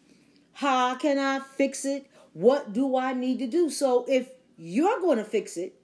how 0.54 0.96
can 0.96 1.18
I 1.18 1.40
fix 1.40 1.86
it, 1.86 2.10
what 2.34 2.74
do 2.74 2.98
I 2.98 3.14
need 3.14 3.40
to 3.40 3.48
do. 3.48 3.70
So 3.70 4.06
if 4.08 4.30
you're 4.58 5.00
going 5.00 5.18
to 5.18 5.24
fix 5.24 5.58
it, 5.58 5.80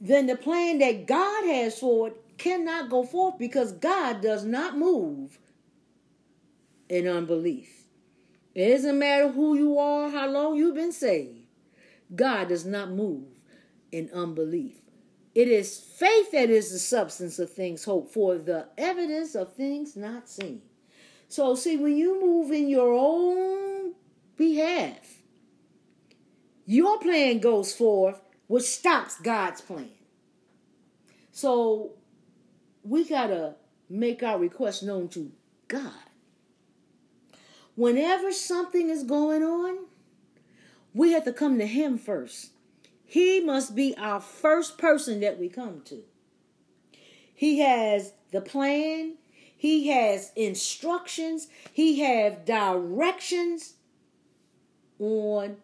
then 0.00 0.26
the 0.26 0.36
plan 0.36 0.78
that 0.78 1.06
God 1.06 1.44
has 1.46 1.78
for 1.78 2.08
it 2.08 2.38
cannot 2.38 2.90
go 2.90 3.04
forth 3.04 3.38
because 3.38 3.72
God 3.72 4.20
does 4.20 4.44
not 4.44 4.76
move 4.76 5.38
in 6.88 7.06
unbelief. 7.06 7.84
It 8.54 8.70
doesn't 8.70 8.98
matter 8.98 9.28
who 9.28 9.56
you 9.56 9.78
are, 9.78 10.10
how 10.10 10.28
long 10.28 10.56
you've 10.56 10.74
been 10.74 10.92
saved. 10.92 11.38
God 12.14 12.48
does 12.48 12.64
not 12.64 12.90
move 12.90 13.24
in 13.90 14.10
unbelief. 14.12 14.80
It 15.34 15.48
is 15.48 15.78
faith 15.78 16.30
that 16.32 16.50
is 16.50 16.70
the 16.70 16.78
substance 16.78 17.38
of 17.38 17.52
things 17.52 17.84
hoped 17.84 18.12
for, 18.12 18.36
the 18.36 18.68
evidence 18.78 19.34
of 19.34 19.54
things 19.54 19.96
not 19.96 20.28
seen. 20.28 20.62
So, 21.34 21.56
see, 21.56 21.76
when 21.76 21.96
you 21.96 22.20
move 22.20 22.52
in 22.52 22.68
your 22.68 22.92
own 22.92 23.94
behalf, 24.36 25.16
your 26.64 27.00
plan 27.00 27.40
goes 27.40 27.74
forth, 27.74 28.20
which 28.46 28.62
stops 28.62 29.20
God's 29.20 29.60
plan. 29.60 29.90
So, 31.32 31.94
we 32.84 33.02
got 33.02 33.26
to 33.26 33.56
make 33.90 34.22
our 34.22 34.38
request 34.38 34.84
known 34.84 35.08
to 35.08 35.32
God. 35.66 36.06
Whenever 37.74 38.30
something 38.30 38.88
is 38.88 39.02
going 39.02 39.42
on, 39.42 39.86
we 40.94 41.14
have 41.14 41.24
to 41.24 41.32
come 41.32 41.58
to 41.58 41.66
Him 41.66 41.98
first. 41.98 42.52
He 43.04 43.40
must 43.40 43.74
be 43.74 43.92
our 43.98 44.20
first 44.20 44.78
person 44.78 45.18
that 45.22 45.40
we 45.40 45.48
come 45.48 45.80
to. 45.86 46.04
He 47.34 47.58
has 47.58 48.12
the 48.30 48.40
plan, 48.40 49.14
He 49.64 49.88
has 49.88 50.30
instructions, 50.36 51.48
He 51.72 52.00
has 52.00 52.34
directions 52.44 53.76
on 54.98 55.56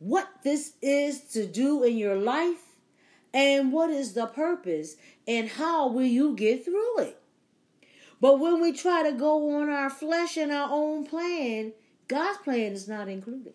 what 0.00 0.28
this 0.42 0.72
is 0.82 1.20
to 1.34 1.46
do 1.46 1.84
in 1.84 1.96
your 1.96 2.16
life 2.16 2.64
and 3.32 3.72
what 3.72 3.90
is 3.90 4.14
the 4.14 4.26
purpose 4.26 4.96
and 5.24 5.48
how 5.48 5.86
will 5.86 6.02
you 6.02 6.34
get 6.34 6.64
through 6.64 6.98
it. 6.98 7.22
But 8.20 8.40
when 8.40 8.60
we 8.60 8.72
try 8.72 9.08
to 9.08 9.16
go 9.16 9.56
on 9.56 9.70
our 9.70 9.88
flesh 9.88 10.36
and 10.36 10.50
our 10.50 10.68
own 10.72 11.06
plan, 11.06 11.74
God's 12.08 12.38
plan 12.38 12.72
is 12.72 12.88
not 12.88 13.08
included. 13.08 13.54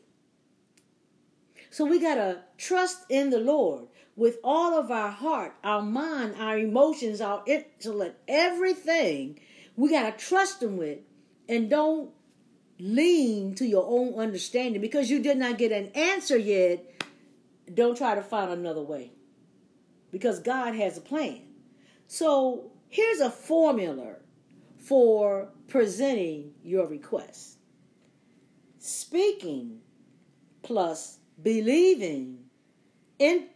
So 1.72 1.84
we 1.84 2.00
got 2.00 2.16
to 2.16 2.44
trust 2.58 3.00
in 3.10 3.32
the 3.32 3.40
Lord 3.42 3.88
with 4.16 4.38
all 4.44 4.78
of 4.78 4.92
our 4.92 5.10
heart, 5.10 5.56
our 5.64 5.82
mind, 5.82 6.36
our 6.38 6.58
emotions, 6.58 7.22
our 7.22 7.44
intellect, 7.46 8.20
everything. 8.28 9.40
We 9.76 9.90
got 9.90 10.18
to 10.18 10.26
trust 10.26 10.62
Him 10.62 10.78
with 10.78 11.00
and 11.48 11.70
don't 11.70 12.12
lean 12.80 13.56
to 13.56 13.66
your 13.66 13.86
own 13.88 14.20
understanding 14.20 14.82
because 14.82 15.10
you 15.10 15.22
did 15.22 15.38
not 15.38 15.58
get 15.58 15.72
an 15.72 15.88
answer 15.90 16.38
yet. 16.38 17.04
Don't 17.74 17.98
try 17.98 18.16
to 18.16 18.22
find 18.22 18.52
another 18.52 18.82
way 18.82 19.12
because 20.12 20.40
God 20.40 20.76
has 20.76 20.98
a 20.98 21.02
plan. 21.02 21.42
So 22.08 22.72
here's 22.90 23.22
a 23.22 23.30
formula 23.30 24.16
for 24.78 25.50
presenting 25.68 26.52
your 26.64 26.88
request 26.88 27.58
speaking 28.82 29.80
plus 30.64 31.20
believing 31.42 32.40
in 33.20 33.48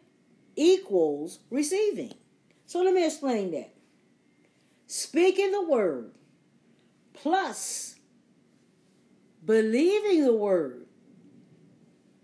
equals 0.56 1.40
receiving. 1.50 2.14
So 2.66 2.82
let 2.82 2.94
me 2.94 3.06
explain 3.06 3.52
that. 3.52 3.74
Speaking 4.88 5.52
the 5.52 5.64
word 5.64 6.12
plus 7.14 7.96
believing 9.46 10.24
the 10.24 10.34
word 10.34 10.86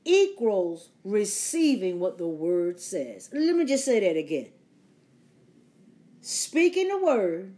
equals 0.04 0.90
receiving 1.04 2.00
what 2.00 2.18
the 2.18 2.28
word 2.28 2.80
says. 2.80 3.30
Let 3.32 3.56
me 3.56 3.66
just 3.66 3.86
say 3.86 4.00
that 4.00 4.18
again. 4.18 4.50
Speaking 6.22 6.88
the 6.88 6.98
word 6.98 7.56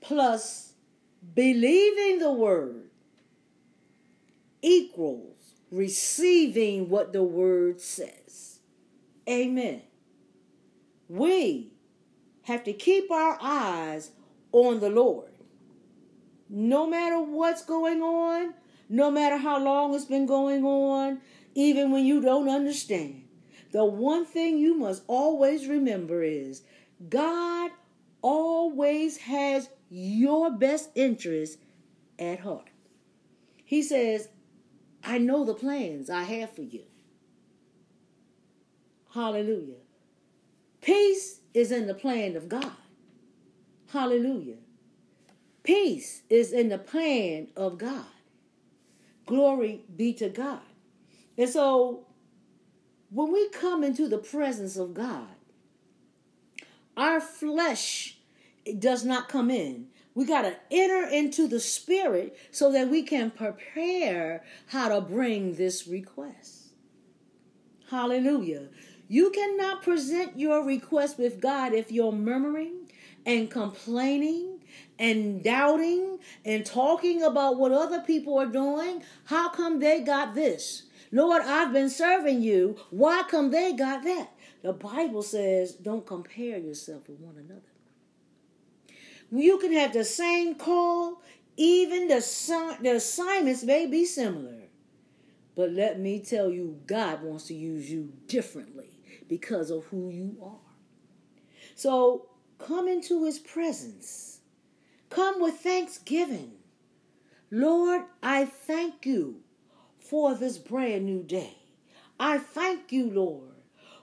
plus 0.00 0.74
believing 1.34 2.18
the 2.18 2.32
word 2.32 2.90
equals 4.62 5.54
receiving 5.70 6.88
what 6.88 7.12
the 7.12 7.22
word 7.22 7.80
says. 7.80 8.53
Amen. 9.28 9.82
We 11.08 11.72
have 12.42 12.64
to 12.64 12.72
keep 12.72 13.10
our 13.10 13.38
eyes 13.40 14.10
on 14.52 14.80
the 14.80 14.90
Lord. 14.90 15.30
No 16.48 16.86
matter 16.86 17.20
what's 17.20 17.64
going 17.64 18.02
on, 18.02 18.54
no 18.88 19.10
matter 19.10 19.38
how 19.38 19.58
long 19.58 19.94
it's 19.94 20.04
been 20.04 20.26
going 20.26 20.64
on, 20.64 21.20
even 21.54 21.90
when 21.90 22.04
you 22.04 22.20
don't 22.20 22.48
understand, 22.48 23.24
the 23.72 23.84
one 23.84 24.24
thing 24.24 24.58
you 24.58 24.76
must 24.76 25.02
always 25.06 25.66
remember 25.66 26.22
is 26.22 26.62
God 27.08 27.70
always 28.22 29.16
has 29.18 29.68
your 29.90 30.50
best 30.50 30.90
interest 30.94 31.58
at 32.18 32.40
heart. 32.40 32.70
He 33.64 33.82
says, 33.82 34.28
I 35.02 35.18
know 35.18 35.44
the 35.44 35.54
plans 35.54 36.08
I 36.08 36.22
have 36.24 36.54
for 36.54 36.62
you. 36.62 36.84
Hallelujah. 39.14 39.76
Peace 40.80 41.38
is 41.54 41.70
in 41.70 41.86
the 41.86 41.94
plan 41.94 42.34
of 42.34 42.48
God. 42.48 42.72
Hallelujah. 43.92 44.56
Peace 45.62 46.22
is 46.28 46.52
in 46.52 46.68
the 46.68 46.78
plan 46.78 47.46
of 47.56 47.78
God. 47.78 48.04
Glory 49.24 49.82
be 49.96 50.12
to 50.14 50.28
God. 50.28 50.60
And 51.38 51.48
so, 51.48 52.06
when 53.10 53.32
we 53.32 53.48
come 53.50 53.84
into 53.84 54.08
the 54.08 54.18
presence 54.18 54.76
of 54.76 54.94
God, 54.94 55.28
our 56.96 57.20
flesh 57.20 58.18
does 58.78 59.04
not 59.04 59.28
come 59.28 59.50
in. 59.50 59.86
We 60.16 60.26
got 60.26 60.42
to 60.42 60.56
enter 60.72 61.06
into 61.08 61.46
the 61.46 61.60
spirit 61.60 62.36
so 62.50 62.72
that 62.72 62.88
we 62.88 63.02
can 63.02 63.30
prepare 63.30 64.44
how 64.66 64.88
to 64.88 65.00
bring 65.00 65.54
this 65.54 65.86
request. 65.86 66.64
Hallelujah. 67.88 68.68
You 69.08 69.30
cannot 69.30 69.82
present 69.82 70.38
your 70.38 70.64
request 70.64 71.18
with 71.18 71.40
God 71.40 71.74
if 71.74 71.92
you're 71.92 72.12
murmuring 72.12 72.90
and 73.26 73.50
complaining 73.50 74.60
and 74.98 75.42
doubting 75.42 76.18
and 76.44 76.64
talking 76.64 77.22
about 77.22 77.58
what 77.58 77.72
other 77.72 78.00
people 78.00 78.38
are 78.38 78.46
doing. 78.46 79.02
How 79.24 79.50
come 79.50 79.80
they 79.80 80.00
got 80.00 80.34
this? 80.34 80.84
Lord, 81.12 81.42
I've 81.42 81.72
been 81.72 81.90
serving 81.90 82.42
you. 82.42 82.76
Why 82.90 83.24
come 83.28 83.50
they 83.50 83.74
got 83.74 84.04
that? 84.04 84.30
The 84.62 84.72
Bible 84.72 85.22
says 85.22 85.74
don't 85.74 86.06
compare 86.06 86.58
yourself 86.58 87.08
with 87.08 87.20
one 87.20 87.36
another. 87.36 87.60
You 89.30 89.58
can 89.58 89.72
have 89.72 89.92
the 89.92 90.04
same 90.04 90.54
call, 90.54 91.22
even 91.56 92.08
the, 92.08 92.76
the 92.80 92.96
assignments 92.96 93.64
may 93.64 93.86
be 93.86 94.04
similar. 94.06 94.62
But 95.56 95.72
let 95.72 96.00
me 96.00 96.20
tell 96.20 96.50
you, 96.50 96.80
God 96.86 97.22
wants 97.22 97.46
to 97.46 97.54
use 97.54 97.90
you 97.90 98.12
differently 98.26 98.93
because 99.28 99.70
of 99.70 99.84
who 99.84 100.10
you 100.10 100.36
are. 100.42 100.72
So 101.74 102.28
come 102.58 102.88
into 102.88 103.24
his 103.24 103.38
presence. 103.38 104.40
Come 105.10 105.40
with 105.40 105.56
thanksgiving. 105.56 106.52
Lord, 107.50 108.02
I 108.22 108.44
thank 108.46 109.06
you 109.06 109.40
for 109.98 110.34
this 110.34 110.58
brand 110.58 111.06
new 111.06 111.22
day. 111.22 111.56
I 112.18 112.38
thank 112.38 112.92
you, 112.92 113.10
Lord, 113.10 113.52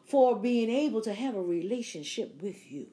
for 0.06 0.36
being 0.36 0.70
able 0.70 1.02
to 1.02 1.14
have 1.14 1.36
a 1.36 1.42
relationship 1.42 2.42
with 2.42 2.72
you. 2.72 2.88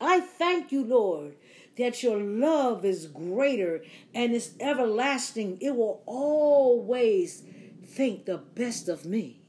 I 0.00 0.20
thank 0.20 0.72
you, 0.72 0.84
Lord, 0.84 1.36
that 1.76 2.02
your 2.02 2.18
love 2.18 2.84
is 2.84 3.06
greater 3.06 3.82
and 4.14 4.32
is 4.32 4.54
everlasting. 4.60 5.58
It 5.60 5.74
will 5.76 6.02
always 6.06 7.42
think 7.84 8.26
the 8.26 8.38
best 8.38 8.88
of 8.88 9.04
me. 9.04 9.43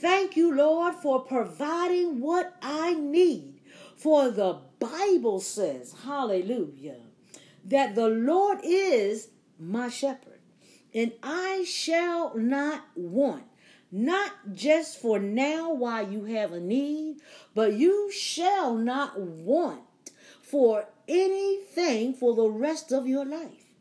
Thank 0.00 0.36
you, 0.36 0.54
Lord, 0.54 0.94
for 0.94 1.20
providing 1.20 2.20
what 2.20 2.54
I 2.62 2.94
need. 2.94 3.60
For 3.96 4.30
the 4.30 4.60
Bible 4.78 5.40
says, 5.40 5.94
hallelujah, 6.04 7.00
that 7.64 7.96
the 7.96 8.08
Lord 8.08 8.58
is 8.62 9.28
my 9.58 9.88
shepherd, 9.88 10.38
and 10.94 11.12
I 11.20 11.64
shall 11.64 12.36
not 12.36 12.84
want. 12.94 13.42
Not 13.90 14.54
just 14.54 15.00
for 15.00 15.18
now 15.18 15.72
while 15.72 16.08
you 16.08 16.24
have 16.26 16.52
a 16.52 16.60
need, 16.60 17.16
but 17.54 17.72
you 17.72 18.12
shall 18.12 18.76
not 18.76 19.18
want 19.18 19.82
for 20.42 20.86
anything 21.08 22.14
for 22.14 22.36
the 22.36 22.48
rest 22.48 22.92
of 22.92 23.08
your 23.08 23.24
life. 23.24 23.72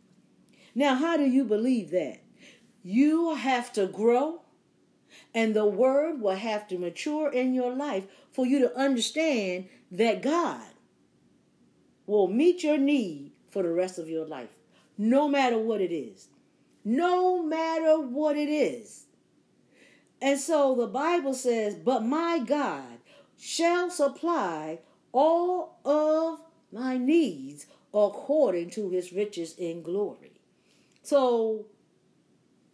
Now, 0.74 0.96
how 0.96 1.18
do 1.18 1.26
you 1.26 1.44
believe 1.44 1.92
that? 1.92 2.22
You 2.84 3.36
have 3.36 3.72
to 3.74 3.86
grow, 3.86 4.42
and 5.34 5.56
the 5.56 5.66
word 5.66 6.22
will 6.22 6.36
have 6.36 6.68
to 6.70 6.78
mature 6.78 7.32
in 7.32 7.54
your 7.54 7.74
life 7.74 8.06
for 8.32 8.46
you 8.46 8.60
to 8.60 8.78
understand 8.78 9.68
that 9.92 10.22
God 10.22 10.66
will 12.06 12.28
meet 12.28 12.64
your 12.64 12.78
need 12.78 13.32
for 13.50 13.64
the 13.64 13.72
rest 13.72 14.00
of 14.00 14.10
your 14.10 14.26
life, 14.26 14.50
no 14.98 15.28
matter 15.28 15.58
what 15.58 15.82
it 15.82 15.92
is. 15.92 16.28
No 16.90 17.44
matter 17.44 18.00
what 18.00 18.38
it 18.38 18.48
is. 18.48 19.08
And 20.22 20.40
so 20.40 20.74
the 20.74 20.88
Bible 20.88 21.34
says, 21.34 21.76
But 21.76 22.06
my 22.06 22.40
God 22.40 23.00
shall 23.38 23.90
supply 23.90 24.80
all 25.12 25.80
of 25.84 26.40
my 26.72 26.98
needs 26.98 27.66
according 27.94 28.70
to 28.70 28.90
his 28.90 29.12
riches 29.12 29.56
in 29.58 29.82
glory. 29.82 30.40
So 31.04 31.66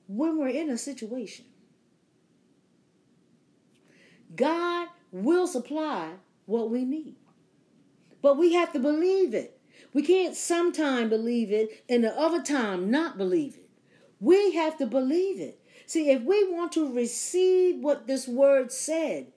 when 0.08 0.38
we're 0.38 0.50
in 0.50 0.70
a 0.70 0.78
situation, 0.78 1.46
God 4.36 4.88
will 5.12 5.48
supply 5.48 6.12
what 6.46 6.70
we 6.70 6.84
need. 6.86 7.16
But 8.22 8.38
we 8.38 8.54
have 8.54 8.72
to 8.74 8.80
believe 8.80 9.34
it. 9.34 9.60
We 9.94 10.02
can't 10.02 10.36
sometime 10.36 11.10
believe 11.10 11.52
it 11.52 11.84
and 11.88 12.04
the 12.04 12.18
other 12.18 12.42
time 12.42 12.90
not 12.90 13.18
believe 13.18 13.56
it. 13.56 13.70
We 14.20 14.54
have 14.54 14.78
to 14.78 14.86
believe 14.86 15.40
it. 15.40 15.60
See, 15.86 16.10
if 16.10 16.24
we 16.24 16.50
want 16.52 16.72
to 16.74 16.92
receive 16.92 17.84
what 17.84 18.08
this 18.08 18.28
word 18.28 18.72
said, 18.72 19.28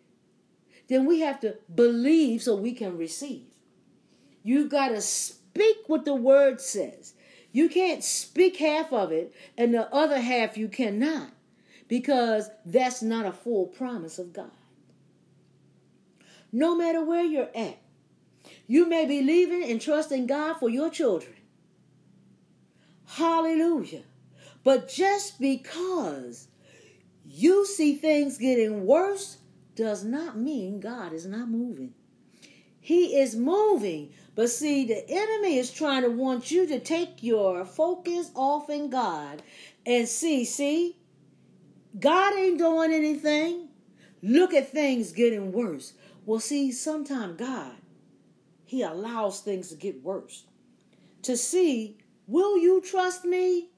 then 0.88 1.04
we 1.04 1.20
have 1.20 1.40
to 1.40 1.56
believe 1.74 2.42
so 2.42 2.54
we 2.54 2.72
can 2.72 2.96
receive. 2.96 3.46
You 4.42 4.68
got 4.68 4.88
to 4.88 5.00
speak 5.00 5.76
what 5.88 6.04
the 6.04 6.14
word 6.14 6.60
says. 6.60 7.14
You 7.52 7.68
can't 7.68 8.04
speak 8.04 8.58
half 8.58 8.92
of 8.92 9.10
it 9.10 9.34
and 9.58 9.74
the 9.74 9.92
other 9.92 10.20
half 10.20 10.56
you 10.56 10.68
cannot 10.68 11.32
because 11.88 12.48
that's 12.64 13.02
not 13.02 13.26
a 13.26 13.32
full 13.32 13.66
promise 13.66 14.18
of 14.18 14.32
God. 14.32 14.50
No 16.52 16.76
matter 16.76 17.04
where 17.04 17.24
you're 17.24 17.50
at, 17.54 17.78
you 18.66 18.88
may 18.88 19.06
be 19.06 19.22
leaving 19.22 19.64
and 19.64 19.80
trusting 19.80 20.26
God 20.26 20.54
for 20.54 20.68
your 20.68 20.90
children. 20.90 21.34
Hallelujah. 23.06 24.02
But 24.64 24.88
just 24.88 25.38
because 25.40 26.48
you 27.24 27.64
see 27.66 27.96
things 27.96 28.38
getting 28.38 28.84
worse 28.84 29.38
does 29.74 30.04
not 30.04 30.36
mean 30.36 30.80
God 30.80 31.12
is 31.12 31.26
not 31.26 31.48
moving. 31.48 31.94
He 32.80 33.18
is 33.18 33.34
moving. 33.36 34.12
But 34.34 34.50
see, 34.50 34.84
the 34.84 35.04
enemy 35.08 35.58
is 35.58 35.70
trying 35.70 36.02
to 36.02 36.10
want 36.10 36.50
you 36.50 36.66
to 36.68 36.78
take 36.78 37.22
your 37.22 37.64
focus 37.64 38.30
off 38.34 38.70
in 38.70 38.90
God 38.90 39.42
and 39.84 40.08
see, 40.08 40.44
see, 40.44 40.96
God 41.98 42.34
ain't 42.34 42.58
doing 42.58 42.92
anything. 42.92 43.68
Look 44.22 44.54
at 44.54 44.70
things 44.70 45.12
getting 45.12 45.52
worse. 45.52 45.94
Well, 46.26 46.40
see, 46.40 46.70
sometimes 46.72 47.38
God, 47.38 47.76
He 48.66 48.82
allows 48.82 49.40
things 49.40 49.70
to 49.70 49.76
get 49.76 50.02
worse. 50.02 50.44
To 51.22 51.36
see, 51.38 51.96
will 52.26 52.58
you 52.58 52.82
trust 52.82 53.24
me? 53.24 53.70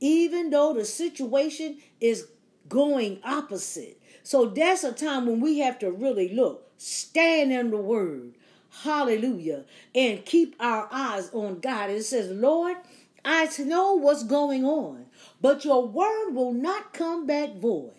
even 0.00 0.50
though 0.50 0.74
the 0.74 0.84
situation 0.84 1.78
is 2.00 2.28
going 2.68 3.20
opposite. 3.24 4.00
So 4.22 4.46
that's 4.46 4.84
a 4.84 4.92
time 4.92 5.26
when 5.26 5.40
we 5.40 5.60
have 5.60 5.78
to 5.80 5.90
really 5.90 6.34
look, 6.34 6.70
stand 6.76 7.52
in 7.52 7.70
the 7.70 7.76
word. 7.76 8.34
Hallelujah. 8.82 9.64
And 9.94 10.24
keep 10.24 10.56
our 10.60 10.88
eyes 10.90 11.30
on 11.32 11.60
God. 11.60 11.90
It 11.90 12.04
says, 12.04 12.30
Lord, 12.30 12.76
I 13.24 13.48
know 13.60 13.94
what's 13.94 14.24
going 14.24 14.64
on, 14.64 15.06
but 15.40 15.64
your 15.64 15.86
word 15.86 16.32
will 16.32 16.52
not 16.52 16.92
come 16.92 17.26
back 17.26 17.56
void. 17.56 17.92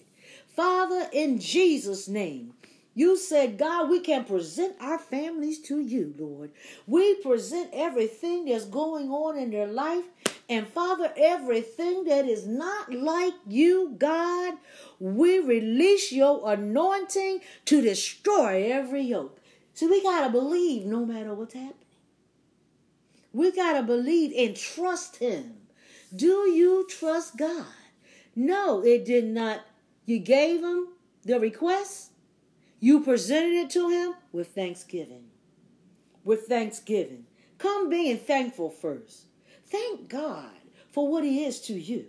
Father, 0.55 1.07
in 1.11 1.39
Jesus' 1.39 2.07
name, 2.07 2.53
you 2.97 3.15
said, 3.15 3.59
God, 3.59 3.91
we 3.91 3.99
can 3.99 4.25
present 4.25 4.75
our 4.81 4.97
families 4.97 5.59
to 5.67 5.79
you, 5.79 6.15
Lord. 6.17 6.49
We 6.87 7.13
present 7.21 7.69
everything 7.71 8.45
that's 8.45 8.65
going 8.65 9.11
on 9.11 9.37
in 9.37 9.51
their 9.51 9.67
life. 9.67 10.05
And 10.49 10.67
Father, 10.67 11.13
everything 11.15 12.05
that 12.05 12.25
is 12.25 12.47
not 12.47 12.91
like 12.91 13.35
you, 13.47 13.93
God, 13.99 14.55
we 14.99 15.37
release 15.37 16.11
your 16.11 16.51
anointing 16.51 17.41
to 17.65 17.81
destroy 17.81 18.71
every 18.71 19.03
yoke. 19.03 19.41
See, 19.75 19.85
we 19.85 20.01
got 20.01 20.25
to 20.25 20.31
believe 20.31 20.87
no 20.87 21.05
matter 21.05 21.35
what's 21.35 21.53
happening. 21.53 21.75
We 23.31 23.51
got 23.51 23.73
to 23.73 23.83
believe 23.83 24.33
and 24.35 24.55
trust 24.55 25.17
Him. 25.17 25.57
Do 26.15 26.49
you 26.49 26.87
trust 26.89 27.37
God? 27.37 27.67
No, 28.35 28.83
it 28.83 29.05
did 29.05 29.25
not. 29.25 29.67
You 30.07 30.17
gave 30.17 30.63
Him 30.63 30.87
the 31.23 31.39
request 31.39 32.06
you 32.79 33.01
presented 33.01 33.53
it 33.53 33.69
to 33.71 33.89
him 33.89 34.13
with 34.31 34.49
thanksgiving. 34.49 35.25
With 36.23 36.41
thanksgiving. 36.41 37.25
Come 37.57 37.89
being 37.89 38.17
thankful 38.17 38.69
first. 38.69 39.25
Thank 39.65 40.09
God 40.09 40.51
for 40.91 41.07
what 41.07 41.23
he 41.23 41.43
is 41.43 41.59
to 41.61 41.73
you. 41.73 42.07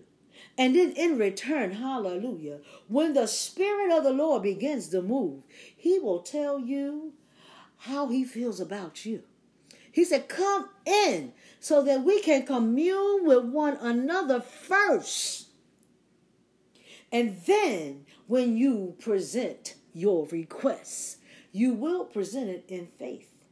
And 0.56 0.74
then 0.74 0.92
in 0.92 1.18
return, 1.18 1.72
hallelujah, 1.72 2.58
when 2.86 3.14
the 3.14 3.26
Spirit 3.26 3.96
of 3.96 4.04
the 4.04 4.12
Lord 4.12 4.42
begins 4.42 4.88
to 4.88 5.02
move, 5.02 5.42
he 5.76 5.98
will 5.98 6.20
tell 6.20 6.58
you 6.58 7.12
how 7.78 8.08
he 8.08 8.24
feels 8.24 8.60
about 8.60 9.04
you. 9.04 9.22
He 9.90 10.04
said, 10.04 10.28
Come 10.28 10.68
in 10.84 11.32
so 11.60 11.82
that 11.84 12.04
we 12.04 12.20
can 12.20 12.46
commune 12.46 13.24
with 13.24 13.44
one 13.44 13.76
another 13.80 14.40
first. 14.40 15.48
And 17.10 17.40
then 17.46 18.04
when 18.26 18.56
you 18.56 18.94
present 19.00 19.74
your 19.98 20.26
requests. 20.26 21.18
You 21.52 21.72
will 21.72 22.04
present 22.04 22.48
it 22.48 22.64
in 22.68 22.86
faith. 22.86 23.44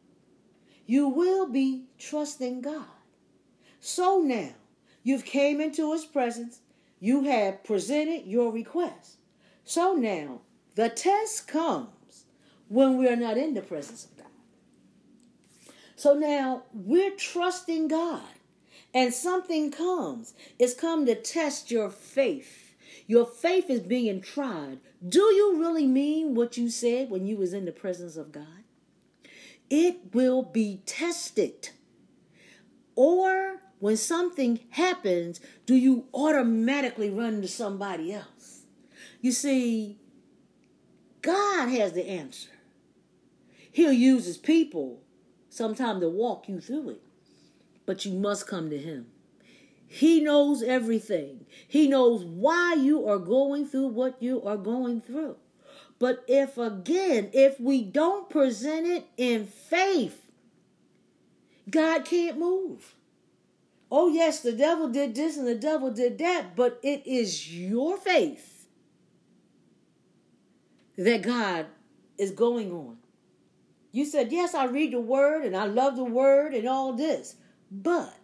You 0.87 1.09
will 1.09 1.47
be 1.47 1.85
trusting 1.99 2.61
God. 2.61 2.87
So 3.81 4.21
now, 4.21 4.55
you've 5.03 5.25
came 5.25 5.61
into 5.61 5.93
his 5.93 6.05
presence. 6.05 6.61
You 7.01 7.25
have 7.25 7.65
presented 7.65 8.27
your 8.27 8.53
request. 8.53 9.17
So 9.65 9.95
now, 9.95 10.41
the 10.77 10.89
test 10.89 11.49
comes 11.49 12.25
when 12.69 12.97
we 12.97 13.09
are 13.09 13.17
not 13.17 13.37
in 13.37 13.55
the 13.55 13.63
presence 13.63 14.05
of 14.05 14.17
God. 14.17 14.27
So 15.97 16.15
now, 16.15 16.63
we're 16.73 17.17
trusting 17.17 17.89
God. 17.89 18.23
And 18.95 19.13
something 19.13 19.71
comes. 19.73 20.35
It's 20.59 20.75
come 20.75 21.05
to 21.07 21.15
test 21.15 21.71
your 21.71 21.91
faith 21.91 22.66
your 23.07 23.27
faith 23.27 23.71
is 23.71 23.81
being 23.81 24.21
tried. 24.21 24.81
Do 25.07 25.21
you 25.21 25.59
really 25.59 25.87
mean 25.87 26.35
what 26.35 26.57
you 26.57 26.69
said 26.69 27.11
when 27.11 27.27
you 27.27 27.37
was 27.37 27.53
in 27.53 27.65
the 27.65 27.73
presence 27.73 28.17
of 28.17 28.33
God? 28.33 28.65
It 29.71 30.15
will 30.15 30.43
be 30.43 30.83
tested. 30.87 31.71
Or 32.95 33.63
when 33.79 33.97
something 33.97 34.61
happens, 34.71 35.41
do 35.67 35.75
you 35.75 36.07
automatically 36.15 37.11
run 37.11 37.43
to 37.43 37.49
somebody 37.49 38.13
else? 38.13 38.63
You 39.21 39.33
see, 39.33 39.99
God 41.23 41.69
has 41.69 41.93
the 41.93 42.09
answer. 42.09 42.51
He'll 43.71 43.93
use 43.93 44.27
his 44.27 44.39
people 44.39 45.03
sometime 45.51 46.01
to 46.01 46.09
walk 46.09 46.49
you 46.49 46.61
through 46.61 46.91
it. 46.91 47.03
But 47.85 48.05
you 48.05 48.13
must 48.13 48.47
come 48.47 48.71
to 48.71 48.79
him. 48.79 49.07
He 49.87 50.21
knows 50.21 50.63
everything. 50.63 51.47
He 51.69 51.89
knows 51.89 52.25
why 52.25 52.75
you 52.75 53.09
are 53.09 53.19
going 53.19 53.67
through 53.67 53.89
what 53.89 54.21
you 54.23 54.43
are 54.43 54.57
going 54.57 55.01
through. 55.01 55.37
But 55.99 56.25
if 56.29 56.59
again, 56.59 57.31
if 57.33 57.59
we 57.59 57.83
don't 57.83 58.29
present 58.29 58.87
it 58.87 59.07
in 59.17 59.47
faith, 59.47 60.31
God 61.71 62.05
can't 62.05 62.39
move. 62.39 62.95
Oh, 63.91 64.09
yes, 64.09 64.41
the 64.41 64.53
devil 64.53 64.89
did 64.89 65.15
this 65.15 65.37
and 65.37 65.47
the 65.47 65.55
devil 65.55 65.93
did 65.93 66.19
that, 66.19 66.57
but 66.57 66.81
it 66.83 67.07
is 67.07 67.55
your 67.55 67.97
faith 67.97 68.67
that 70.99 71.23
God 71.23 71.67
is 72.19 72.33
going 72.33 72.73
on. 72.73 72.99
You 73.93 74.05
said, 74.05 74.33
Yes, 74.33 74.55
I 74.55 74.65
read 74.65 74.93
the 74.93 75.01
word 75.01 75.45
and 75.45 75.57
I 75.57 75.65
love 75.65 75.97
the 75.97 76.05
word 76.05 76.53
and 76.53 76.69
all 76.69 76.93
this, 76.93 77.37
but 77.71 78.15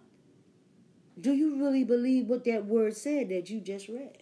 do 1.21 1.33
you 1.33 1.57
really 1.63 1.85
believe 1.85 2.27
what 2.27 2.45
that 2.45 2.67
word 2.67 2.97
said 2.97 3.29
that 3.29 3.51
you 3.51 3.61
just 3.61 3.89
read? 3.89 4.19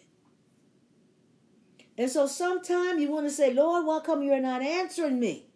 And 1.96 2.11
so 2.11 2.26
sometimes 2.26 3.00
you 3.00 3.11
want 3.11 3.26
to 3.26 3.33
say, 3.33 3.53
Lord, 3.53 3.87
why 3.87 4.00
come 4.00 4.22
you're 4.22 4.40
not 4.40 4.62
answering 4.62 5.20
me? 5.20 5.46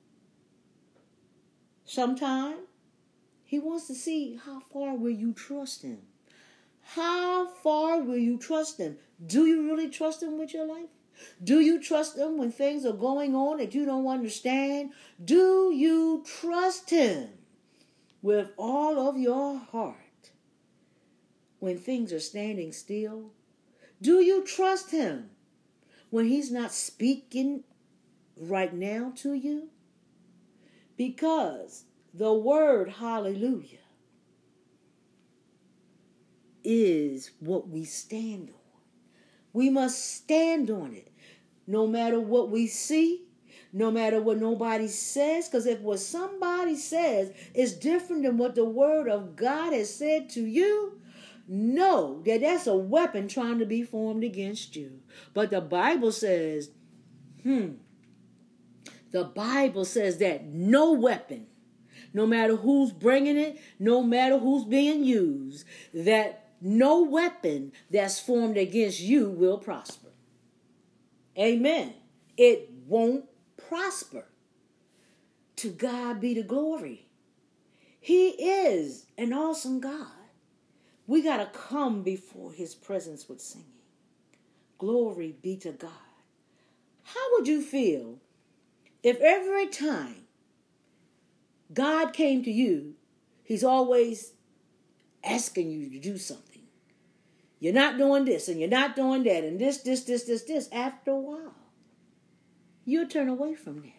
Sometimes 1.85 2.59
he 3.45 3.59
wants 3.59 3.87
to 3.87 3.95
see 3.95 4.39
how 4.45 4.61
far 4.61 4.95
will 4.95 5.11
you 5.11 5.33
trust 5.33 5.83
him? 5.83 5.99
How 6.83 7.47
far 7.47 8.01
will 8.01 8.19
you 8.19 8.39
trust 8.39 8.79
him? 8.79 8.99
Do 9.25 9.47
you 9.47 9.65
really 9.65 9.89
trust 9.89 10.23
him 10.23 10.39
with 10.39 10.53
your 10.53 10.67
life? 10.67 10.89
Do 11.43 11.61
you 11.61 11.81
trust 11.83 12.19
him 12.19 12.37
when 12.37 12.51
things 12.51 12.85
are 12.85 12.93
going 12.93 13.35
on 13.35 13.59
that 13.59 13.75
you 13.75 13.87
don't 13.87 14.07
understand? 14.07 14.91
Do 15.25 15.73
you 15.75 16.25
trust 16.27 16.91
him 16.91 17.29
with 18.23 18.51
all 18.57 18.99
of 19.09 19.17
your 19.17 19.59
heart? 19.59 20.04
When 21.59 21.79
things 21.79 22.13
are 22.13 22.21
standing 22.21 22.73
still? 22.73 23.33
Do 24.01 24.21
you 24.21 24.45
trust 24.45 24.91
Him 24.91 25.31
when 26.11 26.27
He's 26.27 26.51
not 26.51 26.73
speaking 26.73 27.65
right 28.37 28.75
now 28.75 29.13
to 29.17 29.33
you? 29.33 29.71
Because 30.97 31.85
the 32.13 32.33
word 32.33 32.89
hallelujah 32.89 33.79
is 36.63 37.33
what 37.41 37.69
we 37.69 37.85
stand 37.85 38.51
on. 38.51 38.81
We 39.53 39.71
must 39.71 40.17
stand 40.17 40.71
on 40.71 40.93
it 40.95 41.13
no 41.67 41.87
matter 41.87 42.21
what 42.21 42.51
we 42.51 42.67
see, 42.67 43.25
no 43.73 43.91
matter 43.91 44.21
what 44.21 44.39
nobody 44.39 44.89
says. 44.89 45.49
Because 45.49 45.67
if 45.67 45.81
what 45.81 46.01
somebody 46.01 46.77
says 46.77 47.33
is 47.55 47.75
different 47.75 48.23
than 48.23 48.39
what 48.39 48.55
the 48.55 48.65
word 48.65 49.09
of 49.09 49.37
God 49.37 49.73
has 49.73 49.95
said 49.95 50.29
to 50.31 50.45
you, 50.45 51.01
know 51.47 52.23
that 52.25 52.41
that's 52.41 52.67
a 52.67 52.77
weapon 52.77 53.29
trying 53.29 53.59
to 53.59 53.67
be 53.67 53.83
formed 53.83 54.25
against 54.25 54.77
you. 54.77 55.01
But 55.33 55.51
the 55.51 55.61
Bible 55.61 56.13
says, 56.13 56.71
hmm, 57.43 57.73
the 59.11 59.25
Bible 59.25 59.85
says 59.85 60.19
that 60.19 60.45
no 60.47 60.93
weapon, 60.93 61.47
no 62.13 62.27
matter 62.27 62.57
who's 62.57 62.93
bringing 62.93 63.37
it, 63.37 63.61
no 63.79 64.03
matter 64.03 64.39
who's 64.39 64.65
being 64.65 65.05
used, 65.05 65.67
that 65.93 66.51
no 66.61 67.03
weapon 67.03 67.73
that's 67.91 68.19
formed 68.19 68.57
against 68.57 69.01
you 69.01 69.29
will 69.29 69.59
prosper. 69.59 70.09
Amen. 71.39 71.95
It 72.37 72.71
won't 72.87 73.27
prosper. 73.57 74.27
To 75.57 75.71
God 75.71 76.21
be 76.21 76.35
the 76.35 76.43
glory. 76.43 77.07
He 78.01 78.31
is 78.31 79.07
an 79.17 79.33
awesome 79.33 79.81
God. 79.81 80.24
We 81.07 81.23
got 81.23 81.37
to 81.39 81.59
come 81.59 82.03
before 82.03 82.53
his 82.53 82.75
presence 82.75 83.29
with 83.29 83.41
singing. 83.41 83.67
Glory 84.79 85.37
be 85.43 85.57
to 85.59 85.73
God. 85.73 85.91
How 87.03 87.21
would 87.33 87.47
you 87.47 87.61
feel 87.61 88.19
if 89.03 89.21
every 89.21 89.67
time 89.67 90.27
God 91.73 92.13
came 92.13 92.43
to 92.45 92.51
you, 92.51 92.95
he's 93.43 93.65
always 93.65 94.33
asking 95.23 95.71
you 95.71 95.91
to 95.91 95.99
do 95.99 96.17
something? 96.17 96.63
You're 97.61 97.75
not 97.75 97.99
doing 97.99 98.25
this 98.25 98.49
and 98.49 98.59
you're 98.59 98.69
not 98.69 98.97
doing 98.97 99.23
that 99.25 99.45
and 99.45 99.59
this, 99.59 99.79
this, 99.79 100.05
this, 100.05 100.25
this, 100.25 100.43
this. 100.45 100.69
After 100.73 101.13
a 101.13 101.17
while, 101.17 101.55
you'll 102.85 103.09
turn 103.09 103.29
away 103.29 103.55
from 103.55 103.81
that. 103.83 103.94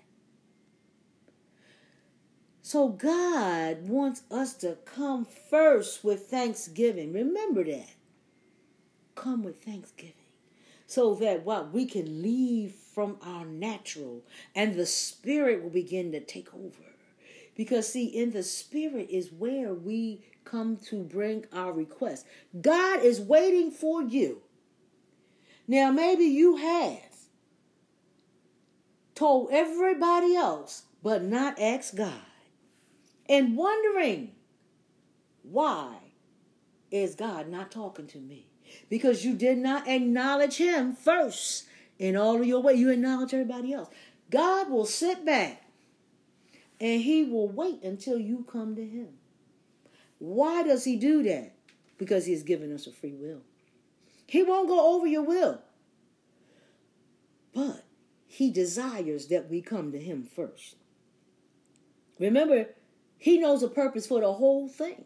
So 2.65 2.88
God 2.88 3.88
wants 3.88 4.23
us 4.32 4.56
to 4.56 4.80
come 4.86 5.23
first 5.23 6.04
with 6.04 6.25
thanksgiving. 6.32 7.13
Remember 7.13 7.63
that. 7.63 7.93
Come 9.13 9.43
with 9.43 9.63
thanksgiving. 9.63 10.15
So 10.88 11.13
that 11.13 11.45
what 11.45 11.71
we 11.71 11.86
can 11.86 12.23
leave 12.23 12.71
from 12.71 13.17
our 13.21 13.45
natural 13.45 14.23
and 14.56 14.73
the 14.73 14.88
spirit 14.88 15.62
will 15.62 15.69
begin 15.69 16.12
to 16.13 16.19
take 16.19 16.56
over. 16.56 16.95
Because 17.54 17.93
see, 17.93 18.06
in 18.06 18.32
the 18.32 18.41
spirit 18.41 19.10
is 19.12 19.32
where 19.32 19.75
we 19.75 20.25
come 20.43 20.78
to 20.88 21.04
bring 21.04 21.45
our 21.54 21.71
request. 21.71 22.25
God 22.60 23.04
is 23.04 23.21
waiting 23.21 23.69
for 23.69 24.01
you. 24.01 24.41
Now, 25.67 25.91
maybe 25.91 26.25
you 26.25 26.56
have 26.56 27.15
told 29.13 29.49
everybody 29.51 30.36
else, 30.36 30.86
but 31.04 31.21
not 31.21 31.60
asked 31.60 31.95
God. 31.95 32.23
And 33.28 33.58
wondering, 33.58 34.32
why 35.44 35.96
is 36.92 37.16
God 37.16 37.50
not 37.50 37.72
talking 37.72 38.08
to 38.08 38.20
me? 38.20 38.48
Because 38.90 39.26
you 39.26 39.34
did 39.34 39.58
not 39.58 39.88
acknowledge 39.88 40.58
Him 40.58 40.94
first 40.94 41.66
in 41.98 42.16
all 42.16 42.40
of 42.40 42.46
your 42.46 42.62
way. 42.62 42.74
You 42.74 42.90
acknowledge 42.90 43.34
everybody 43.34 43.74
else. 43.74 43.90
God 44.30 44.70
will 44.70 44.86
sit 44.86 45.26
back 45.26 45.64
and 46.80 47.02
He 47.02 47.24
will 47.24 47.48
wait 47.48 47.84
until 47.84 48.20
you 48.20 48.46
come 48.52 48.76
to 48.76 48.86
Him. 48.86 49.10
Why 50.20 50.64
does 50.64 50.86
he 50.86 50.96
do 50.96 51.24
that? 51.24 51.54
Because 51.98 52.26
He 52.26 52.34
has 52.34 52.44
given 52.44 52.74
us 52.74 52.88
a 52.88 52.92
free 52.92 53.14
will. 53.14 53.42
He 54.28 54.44
won't 54.44 54.68
go 54.68 54.96
over 54.96 55.08
your 55.08 55.24
will. 55.24 55.62
But 57.54 57.86
he 58.28 58.52
desires 58.52 59.28
that 59.28 59.50
we 59.50 59.62
come 59.62 59.94
to 59.94 60.00
him 60.00 60.28
first. 60.36 60.76
Remember, 62.20 62.68
he 63.17 63.38
knows 63.38 63.63
a 63.63 63.67
purpose 63.67 64.08
for 64.08 64.21
the 64.21 64.34
whole 64.34 64.67
thing. 64.67 65.06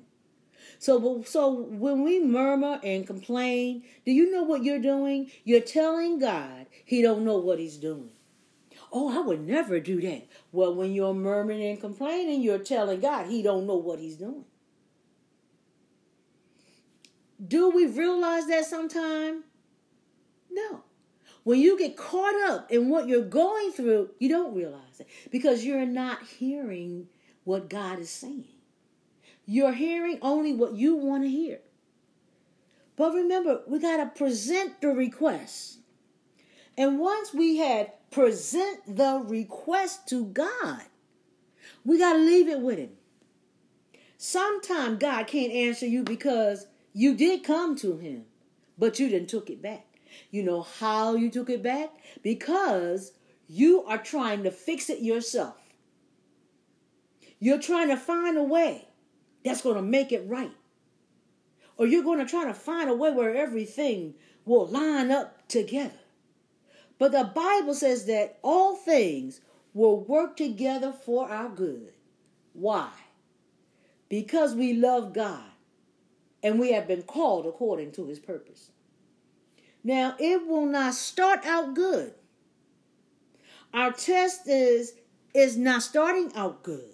So, 0.77 1.23
so 1.23 1.51
when 1.51 2.03
we 2.03 2.19
murmur 2.23 2.79
and 2.83 3.05
complain, 3.05 3.83
do 4.05 4.11
you 4.11 4.31
know 4.31 4.43
what 4.43 4.63
you're 4.63 4.79
doing? 4.79 5.29
You're 5.43 5.59
telling 5.59 6.19
God 6.19 6.67
he 6.85 7.01
don't 7.01 7.25
know 7.25 7.37
what 7.37 7.59
he's 7.59 7.77
doing. 7.77 8.11
Oh, 8.91 9.15
I 9.15 9.21
would 9.21 9.45
never 9.45 9.79
do 9.79 10.01
that. 10.01 10.27
Well, 10.51 10.73
when 10.73 10.93
you're 10.93 11.13
murmuring 11.13 11.63
and 11.63 11.79
complaining, 11.79 12.41
you're 12.41 12.59
telling 12.59 13.01
God 13.01 13.27
he 13.27 13.43
don't 13.43 13.67
know 13.67 13.75
what 13.75 13.99
he's 13.99 14.15
doing. 14.15 14.45
Do 17.45 17.69
we 17.69 17.85
realize 17.85 18.47
that 18.47 18.65
sometime? 18.65 19.43
No. 20.49 20.83
When 21.43 21.59
you 21.59 21.77
get 21.77 21.95
caught 21.95 22.35
up 22.49 22.71
in 22.71 22.89
what 22.89 23.07
you're 23.07 23.21
going 23.21 23.71
through, 23.71 24.11
you 24.19 24.29
don't 24.29 24.55
realize 24.55 24.99
it 24.99 25.07
because 25.31 25.63
you're 25.63 25.85
not 25.85 26.25
hearing 26.25 27.07
what 27.49 27.67
God 27.67 27.97
is 27.97 28.11
saying. 28.11 28.45
You're 29.47 29.73
hearing 29.73 30.19
only 30.21 30.53
what 30.53 30.75
you 30.75 30.95
want 30.95 31.23
to 31.23 31.29
hear. 31.29 31.61
But 32.95 33.15
remember, 33.15 33.61
we 33.65 33.79
got 33.79 33.97
to 33.97 34.05
present 34.05 34.79
the 34.81 34.89
request. 34.89 35.79
And 36.77 36.99
once 36.99 37.33
we 37.33 37.57
had 37.57 37.91
present 38.11 38.95
the 38.95 39.23
request 39.25 40.07
to 40.09 40.25
God, 40.25 40.83
we 41.83 41.97
got 41.97 42.13
to 42.13 42.19
leave 42.19 42.47
it 42.47 42.59
with 42.59 42.77
him. 42.77 42.91
Sometimes 44.17 44.99
God 44.99 45.25
can't 45.25 45.51
answer 45.51 45.87
you 45.87 46.03
because 46.03 46.67
you 46.93 47.15
did 47.15 47.43
come 47.43 47.75
to 47.77 47.97
him, 47.97 48.25
but 48.77 48.99
you 48.99 49.09
didn't 49.09 49.29
took 49.29 49.49
it 49.49 49.59
back. 49.59 49.87
You 50.29 50.43
know 50.43 50.61
how 50.61 51.15
you 51.15 51.31
took 51.31 51.49
it 51.49 51.63
back? 51.63 51.89
Because 52.21 53.13
you 53.47 53.83
are 53.85 53.97
trying 53.97 54.43
to 54.43 54.51
fix 54.51 54.91
it 54.91 54.99
yourself. 54.99 55.58
You're 57.39 57.59
trying 57.59 57.89
to 57.89 57.97
find 57.97 58.37
a 58.37 58.43
way 58.43 58.87
that's 59.43 59.61
going 59.61 59.77
to 59.77 59.81
make 59.81 60.11
it 60.11 60.27
right. 60.27 60.51
Or 61.77 61.87
you're 61.87 62.03
going 62.03 62.19
to 62.19 62.25
try 62.25 62.45
to 62.45 62.53
find 62.53 62.89
a 62.89 62.93
way 62.93 63.11
where 63.11 63.35
everything 63.35 64.15
will 64.45 64.67
line 64.67 65.11
up 65.11 65.47
together. 65.47 65.93
But 66.97 67.13
the 67.13 67.23
Bible 67.23 67.73
says 67.73 68.05
that 68.07 68.37
all 68.41 68.75
things 68.75 69.39
will 69.73 70.01
work 70.01 70.35
together 70.35 70.91
for 70.91 71.29
our 71.29 71.49
good. 71.49 71.93
Why? 72.53 72.89
Because 74.09 74.53
we 74.53 74.73
love 74.73 75.13
God 75.13 75.45
and 76.43 76.59
we 76.59 76.73
have 76.73 76.87
been 76.87 77.03
called 77.03 77.45
according 77.45 77.93
to 77.93 78.07
his 78.07 78.19
purpose. 78.19 78.71
Now, 79.83 80.15
it 80.19 80.45
will 80.45 80.65
not 80.65 80.93
start 80.93 81.45
out 81.45 81.73
good. 81.73 82.13
Our 83.73 83.91
test 83.91 84.47
is 84.47 84.93
is 85.33 85.55
not 85.55 85.83
starting 85.83 86.31
out 86.35 86.63
good, 86.63 86.89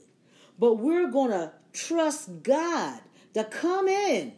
but 0.57 0.75
we're 0.75 1.09
going 1.09 1.31
to 1.31 1.51
trust 1.73 2.43
God 2.43 2.99
to 3.33 3.43
come 3.43 3.87
in 3.87 4.33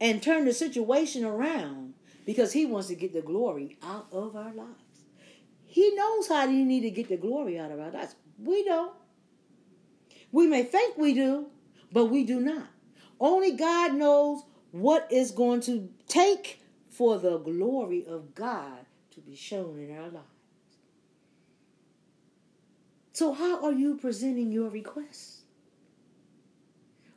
and 0.00 0.22
turn 0.22 0.44
the 0.44 0.52
situation 0.52 1.24
around 1.24 1.94
because 2.26 2.52
he 2.52 2.66
wants 2.66 2.88
to 2.88 2.94
get 2.94 3.12
the 3.12 3.22
glory 3.22 3.78
out 3.82 4.06
of 4.12 4.36
our 4.36 4.52
lives. 4.52 5.04
He 5.64 5.94
knows 5.94 6.28
how 6.28 6.44
you 6.44 6.64
need 6.64 6.82
to 6.82 6.90
get 6.90 7.08
the 7.08 7.16
glory 7.16 7.58
out 7.58 7.70
of 7.70 7.80
our 7.80 7.90
lives. 7.90 8.14
We 8.38 8.64
don't. 8.64 8.92
We 10.30 10.46
may 10.46 10.64
think 10.64 10.98
we 10.98 11.14
do, 11.14 11.46
but 11.92 12.06
we 12.06 12.24
do 12.24 12.40
not. 12.40 12.68
Only 13.20 13.52
God 13.52 13.94
knows 13.94 14.42
what 14.72 15.06
is 15.10 15.30
going 15.30 15.60
to 15.62 15.88
take 16.08 16.60
for 16.88 17.18
the 17.18 17.38
glory 17.38 18.04
of 18.06 18.34
God 18.34 18.86
to 19.12 19.20
be 19.20 19.36
shown 19.36 19.78
in 19.78 19.96
our 19.96 20.08
lives. 20.08 20.31
So, 23.22 23.32
how 23.32 23.64
are 23.64 23.72
you 23.72 23.94
presenting 23.98 24.50
your 24.50 24.68
requests? 24.68 25.42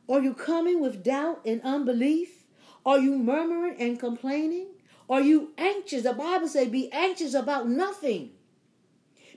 Are 0.08 0.22
you 0.22 0.34
coming 0.34 0.80
with 0.80 1.02
doubt 1.02 1.40
and 1.44 1.60
unbelief? 1.62 2.44
Are 2.84 3.00
you 3.00 3.18
murmuring 3.18 3.74
and 3.80 3.98
complaining? 3.98 4.68
Are 5.10 5.20
you 5.20 5.50
anxious? 5.58 6.04
The 6.04 6.12
Bible 6.12 6.46
says, 6.46 6.68
be 6.68 6.92
anxious 6.92 7.34
about 7.34 7.68
nothing 7.68 8.30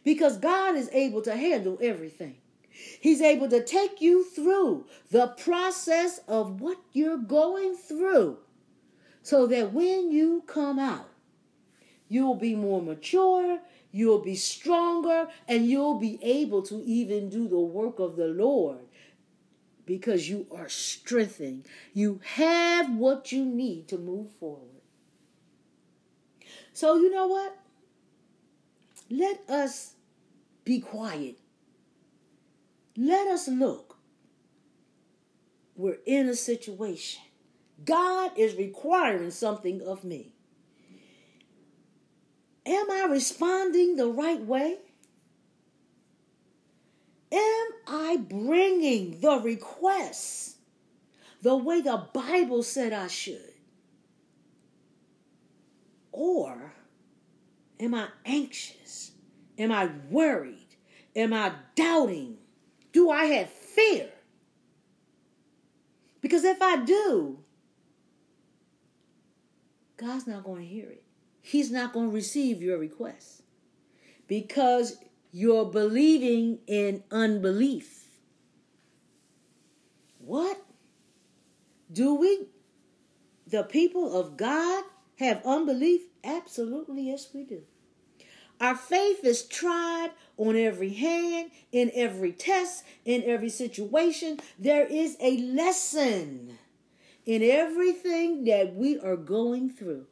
because 0.03 0.37
God 0.37 0.75
is 0.75 0.91
able 0.93 1.23
to 1.23 1.35
handle 1.35 1.79
everything. 1.81 2.35
He's 2.69 3.19
able 3.19 3.49
to 3.49 3.63
take 3.63 3.99
you 3.99 4.23
through 4.23 4.85
the 5.09 5.25
process 5.25 6.19
of 6.27 6.61
what 6.61 6.77
you're 6.93 7.17
going 7.17 7.77
through 7.77 8.37
so 9.23 9.47
that 9.47 9.73
when 9.73 10.11
you 10.11 10.43
come 10.45 10.77
out, 10.77 11.09
you'll 12.09 12.35
be 12.35 12.53
more 12.53 12.79
mature, 12.79 13.57
you'll 13.91 14.21
be 14.21 14.35
stronger, 14.35 15.27
and 15.47 15.67
you'll 15.67 15.99
be 15.99 16.19
able 16.21 16.61
to 16.63 16.83
even 16.83 17.29
do 17.29 17.47
the 17.47 17.59
work 17.59 17.99
of 17.99 18.15
the 18.15 18.27
Lord 18.27 18.85
because 19.85 20.29
you 20.29 20.45
are 20.55 20.69
strengthened. 20.69 21.65
You 21.93 22.21
have 22.35 22.95
what 22.95 23.31
you 23.31 23.43
need 23.45 23.87
to 23.89 23.97
move 23.97 24.31
forward. 24.39 24.81
So, 26.73 26.95
you 26.95 27.09
know 27.11 27.27
what? 27.27 27.57
Let 29.09 29.41
us 29.49 29.95
be 30.63 30.79
quiet 30.79 31.37
let 32.99 33.27
us 33.29 33.47
look. 33.47 33.95
We're 35.77 35.99
in 36.05 36.27
a 36.27 36.35
situation. 36.35 37.23
God 37.85 38.31
is 38.37 38.55
requiring 38.55 39.31
something 39.31 39.81
of 39.81 40.03
me. 40.03 40.33
Am 42.69 42.91
I 42.91 43.07
responding 43.09 43.95
the 43.95 44.05
right 44.05 44.45
way? 44.45 44.77
Am 47.31 47.67
I 47.87 48.17
bringing 48.17 49.19
the 49.21 49.39
requests 49.43 50.57
the 51.41 51.57
way 51.57 51.81
the 51.81 52.05
Bible 52.13 52.61
said 52.61 52.93
I 52.93 53.07
should? 53.07 53.55
Or 56.11 56.73
am 57.79 57.95
I 57.95 58.09
anxious? 58.23 59.13
Am 59.57 59.71
I 59.71 59.89
worried? 60.11 60.75
Am 61.15 61.33
I 61.33 61.53
doubting? 61.73 62.37
Do 62.91 63.09
I 63.09 63.25
have 63.25 63.49
fear? 63.49 64.09
Because 66.21 66.43
if 66.43 66.61
I 66.61 66.75
do, 66.83 67.39
God's 69.97 70.27
not 70.27 70.43
going 70.43 70.61
to 70.61 70.67
hear 70.67 70.91
it. 70.91 71.03
He's 71.49 71.71
not 71.71 71.93
going 71.93 72.09
to 72.09 72.15
receive 72.15 72.61
your 72.61 72.77
request 72.77 73.41
because 74.27 74.97
you're 75.31 75.65
believing 75.65 76.59
in 76.67 77.03
unbelief. 77.09 78.05
What? 80.19 80.61
Do 81.91 82.13
we, 82.13 82.49
the 83.47 83.63
people 83.63 84.15
of 84.15 84.37
God, 84.37 84.83
have 85.17 85.41
unbelief? 85.43 86.01
Absolutely, 86.23 87.07
yes, 87.07 87.29
we 87.33 87.45
do. 87.45 87.63
Our 88.61 88.75
faith 88.75 89.23
is 89.23 89.41
tried 89.41 90.11
on 90.37 90.55
every 90.55 90.93
hand, 90.93 91.49
in 91.71 91.89
every 91.95 92.31
test, 92.31 92.83
in 93.05 93.23
every 93.23 93.49
situation. 93.49 94.39
There 94.59 94.85
is 94.85 95.17
a 95.19 95.37
lesson 95.37 96.59
in 97.25 97.41
everything 97.41 98.43
that 98.43 98.75
we 98.75 98.99
are 98.99 99.17
going 99.17 99.71
through. 99.71 100.05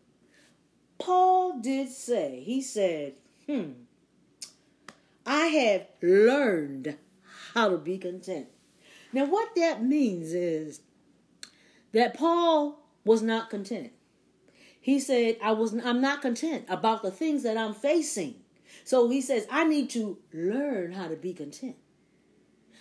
Paul 0.99 1.59
did 1.59 1.89
say, 1.89 2.41
he 2.45 2.61
said, 2.61 3.13
hmm, 3.45 3.71
I 5.25 5.47
have 5.47 5.87
learned 6.01 6.97
how 7.53 7.69
to 7.69 7.77
be 7.77 7.97
content. 7.97 8.47
Now, 9.13 9.25
what 9.25 9.55
that 9.55 9.83
means 9.83 10.33
is 10.33 10.81
that 11.91 12.13
Paul 12.13 12.79
was 13.05 13.21
not 13.21 13.49
content. 13.49 13.91
He 14.79 14.99
said, 14.99 15.37
I 15.43 15.51
was 15.51 15.73
I'm 15.73 16.01
not 16.01 16.21
content 16.21 16.65
about 16.69 17.03
the 17.03 17.11
things 17.11 17.43
that 17.43 17.57
I'm 17.57 17.73
facing. 17.73 18.35
So 18.83 19.09
he 19.09 19.21
says, 19.21 19.45
I 19.51 19.65
need 19.65 19.89
to 19.91 20.17
learn 20.33 20.93
how 20.93 21.07
to 21.07 21.15
be 21.15 21.33
content. 21.33 21.75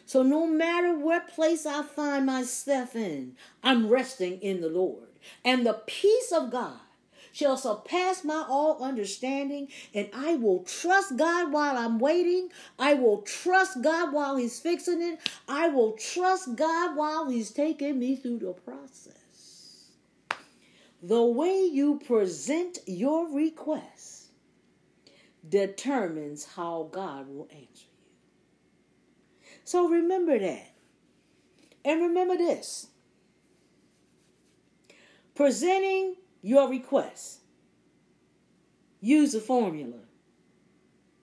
So 0.05 0.22
no 0.22 0.46
matter 0.46 0.96
what 0.96 1.29
place 1.29 1.66
I 1.66 1.83
find 1.83 2.26
myself 2.26 2.94
in, 2.94 3.35
I'm 3.62 3.88
resting 3.88 4.40
in 4.40 4.61
the 4.61 4.68
Lord. 4.68 5.09
And 5.44 5.66
the 5.66 5.83
peace 5.87 6.33
of 6.33 6.52
God 6.52 6.79
shall 7.37 7.59
surpass 7.59 8.25
my 8.25 8.46
all 8.49 8.83
understanding, 8.83 9.68
and 9.92 10.09
I 10.14 10.37
will 10.37 10.61
trust 10.61 11.18
God 11.18 11.53
while 11.53 11.77
I'm 11.77 11.99
waiting. 11.99 12.49
I 12.79 12.94
will 12.94 13.20
trust 13.20 13.83
God 13.83 14.14
while 14.14 14.37
He's 14.37 14.59
fixing 14.59 15.03
it. 15.03 15.18
I 15.46 15.68
will 15.68 15.92
trust 15.92 16.57
God 16.57 16.96
while 16.96 17.29
He's 17.29 17.51
taking 17.51 17.99
me 17.99 18.16
through 18.16 18.38
the 18.38 18.55
process. 18.55 19.90
The 21.03 21.22
way 21.22 21.68
you 21.70 22.01
present 22.07 22.79
your 22.87 23.29
request 23.31 24.29
determines 25.46 26.46
how 26.46 26.88
God 26.90 27.29
will 27.29 27.49
answer 27.51 27.85
you. 27.85 29.51
So 29.64 29.90
remember 29.90 30.38
that. 30.38 30.72
And 31.85 32.01
remember 32.01 32.38
this 32.38 32.87
presenting 35.35 36.16
your 36.47 36.71
request, 36.71 37.41
use 39.01 39.35
a 39.35 39.41
formula. 39.41 39.99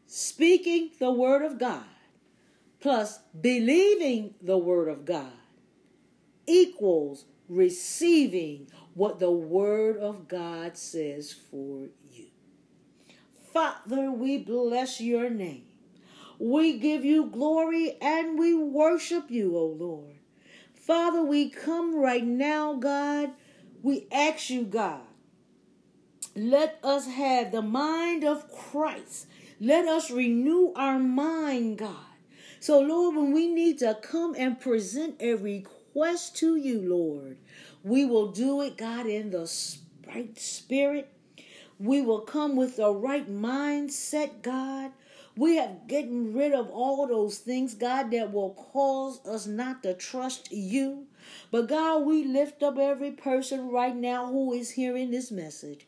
Speaking 0.05 0.89
the 0.99 1.11
Word 1.11 1.43
of 1.45 1.57
God 1.57 1.85
plus 2.81 3.19
believing 3.39 4.35
the 4.41 4.57
Word 4.57 4.89
of 4.89 5.05
God 5.05 5.31
equals 6.45 7.23
receiving 7.47 8.67
what 8.95 9.19
the 9.19 9.31
Word 9.31 9.95
of 9.95 10.27
God 10.27 10.77
says 10.77 11.31
for 11.31 11.87
you. 12.11 12.25
Father, 13.53 14.11
we 14.11 14.39
bless 14.39 14.99
your 14.99 15.29
name. 15.29 15.67
We 16.37 16.77
give 16.79 17.05
you 17.05 17.27
glory 17.27 17.95
and 18.01 18.37
we 18.37 18.53
worship 18.53 19.31
you, 19.31 19.57
O 19.57 19.67
Lord. 19.67 20.15
Father, 20.73 21.23
we 21.23 21.49
come 21.49 21.95
right 21.95 22.25
now, 22.25 22.73
God. 22.73 23.31
We 23.81 24.05
ask 24.11 24.49
you, 24.49 24.63
God, 24.63 24.99
let 26.35 26.79
us 26.83 27.07
have 27.07 27.51
the 27.51 27.61
mind 27.61 28.23
of 28.23 28.51
Christ. 28.51 29.27
Let 29.59 29.87
us 29.87 30.09
renew 30.09 30.73
our 30.75 30.99
mind, 30.99 31.77
God. 31.77 31.95
So, 32.59 32.79
Lord, 32.79 33.15
when 33.15 33.33
we 33.33 33.47
need 33.47 33.79
to 33.79 33.97
come 34.01 34.35
and 34.37 34.59
present 34.59 35.21
a 35.21 35.35
request 35.35 36.37
to 36.37 36.55
you, 36.55 36.81
Lord, 36.81 37.37
we 37.83 38.05
will 38.05 38.31
do 38.31 38.61
it, 38.61 38.77
God, 38.77 39.05
in 39.05 39.31
the 39.31 39.51
right 40.07 40.39
spirit. 40.39 41.09
We 41.79 42.01
will 42.01 42.21
come 42.21 42.55
with 42.55 42.77
the 42.77 42.91
right 42.91 43.29
mindset, 43.29 44.41
God. 44.41 44.91
We 45.35 45.57
have 45.57 45.87
gotten 45.87 46.33
rid 46.33 46.53
of 46.53 46.69
all 46.69 47.07
those 47.07 47.39
things, 47.39 47.73
God, 47.73 48.11
that 48.11 48.31
will 48.31 48.51
cause 48.51 49.19
us 49.25 49.45
not 49.45 49.83
to 49.83 49.93
trust 49.93 50.51
you. 50.51 51.07
But 51.51 51.67
God, 51.67 52.05
we 52.05 52.23
lift 52.23 52.63
up 52.63 52.77
every 52.77 53.11
person 53.11 53.69
right 53.69 53.95
now 53.95 54.27
who 54.27 54.53
is 54.53 54.71
hearing 54.71 55.11
this 55.11 55.31
message. 55.31 55.85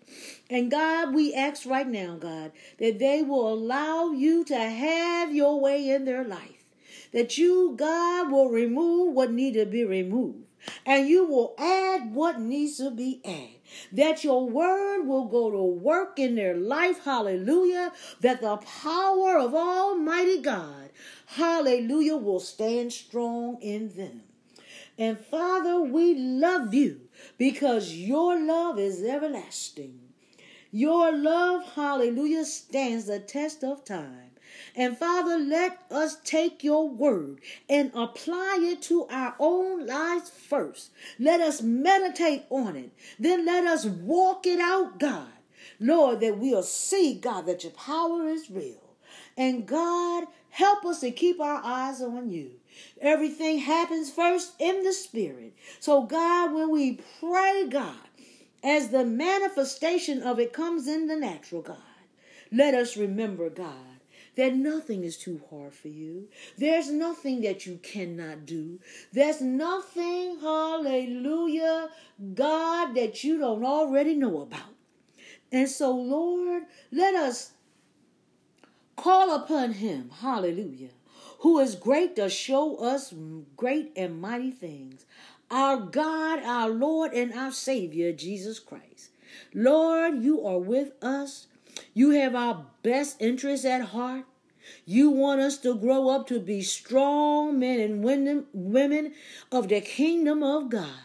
And 0.49 0.71
God, 0.71 1.13
we 1.13 1.33
ask 1.33 1.65
right 1.65 1.87
now, 1.87 2.15
God, 2.15 2.51
that 2.77 2.99
they 2.99 3.21
will 3.21 3.51
allow 3.51 4.11
you 4.11 4.43
to 4.45 4.57
have 4.57 5.33
your 5.33 5.59
way 5.59 5.89
in 5.89 6.05
their 6.05 6.23
life. 6.23 6.65
That 7.11 7.37
you, 7.37 7.75
God, 7.77 8.31
will 8.31 8.49
remove 8.49 9.13
what 9.13 9.31
need 9.31 9.53
to 9.53 9.65
be 9.65 9.85
removed 9.85 10.45
and 10.85 11.07
you 11.07 11.25
will 11.25 11.53
add 11.57 12.13
what 12.13 12.39
needs 12.39 12.77
to 12.77 12.91
be 12.91 13.21
added. 13.25 13.49
That 13.91 14.23
your 14.23 14.47
word 14.47 15.05
will 15.05 15.25
go 15.25 15.51
to 15.51 15.61
work 15.61 16.19
in 16.19 16.35
their 16.35 16.55
life, 16.55 17.03
hallelujah. 17.03 17.91
That 18.21 18.41
the 18.41 18.57
power 18.57 19.37
of 19.37 19.53
Almighty 19.53 20.41
God, 20.41 20.89
hallelujah, 21.25 22.17
will 22.17 22.39
stand 22.39 22.93
strong 22.93 23.61
in 23.61 23.95
them. 23.95 24.23
And 24.97 25.19
Father, 25.19 25.81
we 25.81 26.15
love 26.15 26.73
you 26.73 27.01
because 27.37 27.93
your 27.93 28.39
love 28.39 28.79
is 28.79 29.03
everlasting. 29.03 29.99
Your 30.71 31.15
love, 31.15 31.73
hallelujah, 31.73 32.45
stands 32.45 33.05
the 33.05 33.19
test 33.19 33.63
of 33.63 33.83
time. 33.85 34.31
And 34.75 34.97
Father, 34.97 35.37
let 35.37 35.79
us 35.89 36.17
take 36.23 36.63
your 36.63 36.89
word 36.89 37.39
and 37.69 37.91
apply 37.93 38.59
it 38.61 38.81
to 38.83 39.05
our 39.07 39.35
own 39.39 39.85
lives 39.85 40.29
first. 40.29 40.91
Let 41.19 41.41
us 41.41 41.61
meditate 41.61 42.43
on 42.49 42.75
it. 42.75 42.91
Then 43.19 43.45
let 43.45 43.65
us 43.65 43.85
walk 43.85 44.45
it 44.45 44.59
out, 44.59 44.99
God. 44.99 45.27
Lord, 45.79 46.21
that 46.21 46.37
we'll 46.37 46.63
see, 46.63 47.15
God, 47.15 47.45
that 47.47 47.63
your 47.63 47.73
power 47.73 48.27
is 48.27 48.49
real. 48.49 48.81
And 49.37 49.65
God, 49.65 50.25
help 50.49 50.85
us 50.85 51.01
to 51.01 51.11
keep 51.11 51.39
our 51.39 51.61
eyes 51.63 52.01
on 52.01 52.29
you. 52.29 52.51
Everything 53.01 53.59
happens 53.59 54.09
first 54.09 54.53
in 54.59 54.83
the 54.83 54.93
spirit. 54.93 55.53
So, 55.79 56.03
God, 56.03 56.53
when 56.53 56.71
we 56.71 56.99
pray, 57.19 57.67
God, 57.69 57.95
as 58.63 58.89
the 58.89 59.05
manifestation 59.05 60.23
of 60.23 60.39
it 60.39 60.53
comes 60.53 60.87
in 60.87 61.07
the 61.07 61.15
natural, 61.15 61.61
God, 61.61 61.77
let 62.51 62.73
us 62.73 62.97
remember, 62.97 63.49
God, 63.49 63.73
that 64.35 64.55
nothing 64.55 65.03
is 65.03 65.17
too 65.17 65.41
hard 65.49 65.73
for 65.73 65.87
you. 65.87 66.27
There's 66.57 66.91
nothing 66.91 67.41
that 67.41 67.65
you 67.65 67.79
cannot 67.81 68.45
do. 68.45 68.79
There's 69.13 69.41
nothing, 69.41 70.39
hallelujah, 70.41 71.89
God, 72.33 72.95
that 72.95 73.23
you 73.23 73.39
don't 73.39 73.65
already 73.65 74.15
know 74.15 74.41
about. 74.41 74.73
And 75.51 75.69
so, 75.69 75.95
Lord, 75.95 76.63
let 76.91 77.15
us 77.15 77.51
call 78.95 79.35
upon 79.35 79.73
him, 79.73 80.09
hallelujah, 80.21 80.89
who 81.39 81.59
is 81.59 81.75
great 81.75 82.15
to 82.15 82.29
show 82.29 82.77
us 82.77 83.13
great 83.55 83.91
and 83.95 84.19
mighty 84.19 84.51
things. 84.51 85.05
Our 85.51 85.77
God, 85.77 86.39
our 86.43 86.69
Lord, 86.69 87.13
and 87.13 87.33
our 87.33 87.51
Savior, 87.51 88.11
Jesus 88.11 88.59
Christ. 88.59 89.11
Lord, 89.53 90.23
you 90.23 90.45
are 90.45 90.59
with 90.59 90.91
us. 91.03 91.47
You 91.93 92.11
have 92.11 92.35
our 92.35 92.65
best 92.83 93.21
interests 93.21 93.65
at 93.65 93.81
heart. 93.81 94.25
You 94.85 95.11
want 95.11 95.41
us 95.41 95.57
to 95.59 95.75
grow 95.75 96.09
up 96.09 96.27
to 96.27 96.39
be 96.39 96.61
strong 96.61 97.59
men 97.59 97.79
and 97.79 98.03
women 98.53 99.13
of 99.51 99.67
the 99.67 99.81
kingdom 99.81 100.41
of 100.41 100.69
God. 100.69 101.03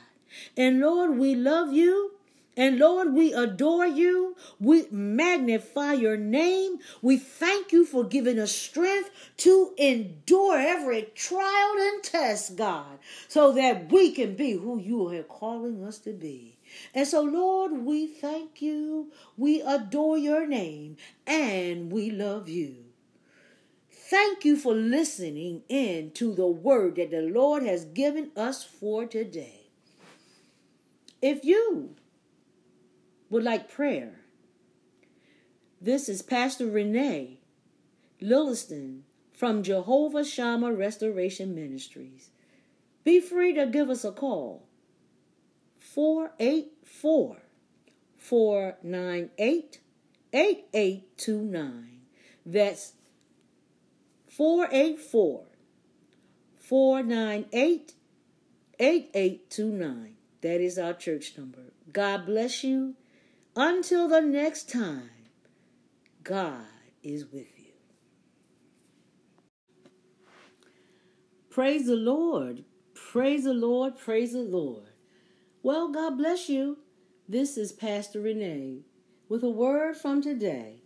And 0.57 0.81
Lord, 0.81 1.19
we 1.19 1.35
love 1.35 1.73
you. 1.73 2.13
And 2.61 2.79
Lord, 2.79 3.15
we 3.15 3.33
adore 3.33 3.87
you. 3.87 4.37
We 4.61 4.85
magnify 4.91 5.95
your 5.95 6.19
name. 6.19 6.81
We 7.01 7.17
thank 7.17 7.73
you 7.73 7.87
for 7.87 8.05
giving 8.05 8.39
us 8.39 8.53
strength 8.53 9.09
to 9.39 9.73
endure 9.79 10.59
every 10.59 11.09
trial 11.15 11.75
and 11.79 12.03
test, 12.03 12.57
God, 12.57 12.99
so 13.29 13.51
that 13.53 13.91
we 13.91 14.13
can 14.13 14.35
be 14.35 14.53
who 14.53 14.79
you 14.79 15.09
are 15.09 15.23
calling 15.23 15.83
us 15.83 16.01
to 16.01 16.13
be. 16.13 16.59
And 16.95 17.09
so, 17.09 17.23
Lord, 17.23 17.73
we 17.73 18.07
thank 18.07 18.61
you, 18.61 19.11
we 19.39 19.63
adore 19.63 20.19
your 20.19 20.47
name, 20.47 20.99
and 21.27 21.91
we 21.91 22.11
love 22.11 22.51
you. 22.51 22.85
Thank 23.91 24.45
you 24.45 24.59
for 24.59 24.75
listening 24.75 25.63
in 25.71 26.11
to 26.11 26.35
the 26.35 26.47
word 26.47 26.97
that 26.97 27.11
the 27.11 27.23
Lord 27.23 27.63
has 27.63 27.87
given 27.87 28.33
us 28.37 28.63
for 28.63 29.07
today. 29.07 29.71
If 31.23 31.43
you 31.45 31.97
would 33.31 33.45
like 33.45 33.71
prayer, 33.71 34.21
this 35.81 36.09
is 36.09 36.21
Pastor 36.21 36.67
Renee 36.67 37.39
Lilliston 38.21 39.03
from 39.33 39.63
Jehovah 39.63 40.25
Shammah 40.25 40.75
Restoration 40.75 41.55
Ministries. 41.55 42.31
Be 43.05 43.21
free 43.21 43.55
to 43.55 43.67
give 43.67 43.89
us 43.89 44.05
a 44.05 44.13
call 44.13 44.67
484 45.79 47.39
498 48.19 49.81
8829. 50.33 52.01
That's 52.45 52.93
484 54.29 55.45
498 56.59 57.95
8829. 58.79 60.15
That 60.43 60.61
is 60.61 60.79
our 60.79 60.95
church 60.95 61.37
number. 61.39 61.73
God 61.93 62.27
bless 62.27 62.63
you. 62.63 62.97
Until 63.57 64.07
the 64.07 64.21
next 64.21 64.71
time, 64.71 65.11
God 66.23 66.67
is 67.03 67.25
with 67.27 67.49
you. 67.59 67.73
Praise 71.51 71.87
the 71.87 71.97
Lord. 71.97 72.65
Praise 72.95 73.43
the 73.43 73.53
Lord. 73.53 73.99
Praise 73.99 74.35
the 74.35 74.39
Lord. 74.39 74.85
Well, 75.65 75.91
God 75.91 76.17
bless 76.17 76.49
you. 76.49 76.79
This 77.29 77.57
is 77.57 77.73
Pastor 77.73 78.21
Renee 78.21 78.83
with 79.29 79.43
a 79.43 79.51
word 79.51 79.97
from 79.97 80.23
today. 80.23 80.83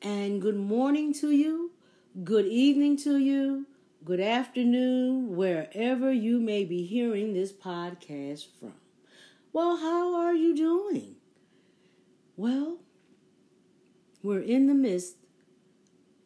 And 0.00 0.40
good 0.40 0.56
morning 0.56 1.12
to 1.14 1.30
you, 1.30 1.72
good 2.24 2.46
evening 2.46 2.96
to 2.98 3.18
you, 3.18 3.66
good 4.04 4.20
afternoon, 4.20 5.36
wherever 5.36 6.10
you 6.10 6.40
may 6.40 6.64
be 6.64 6.86
hearing 6.86 7.34
this 7.34 7.52
podcast 7.52 8.46
from. 8.58 8.74
Well, 9.52 9.76
how 9.76 10.14
are 10.16 10.34
you 10.34 10.56
doing? 10.56 11.16
Well, 12.36 12.78
we're 14.22 14.40
in 14.40 14.66
the 14.66 14.74
midst 14.74 15.16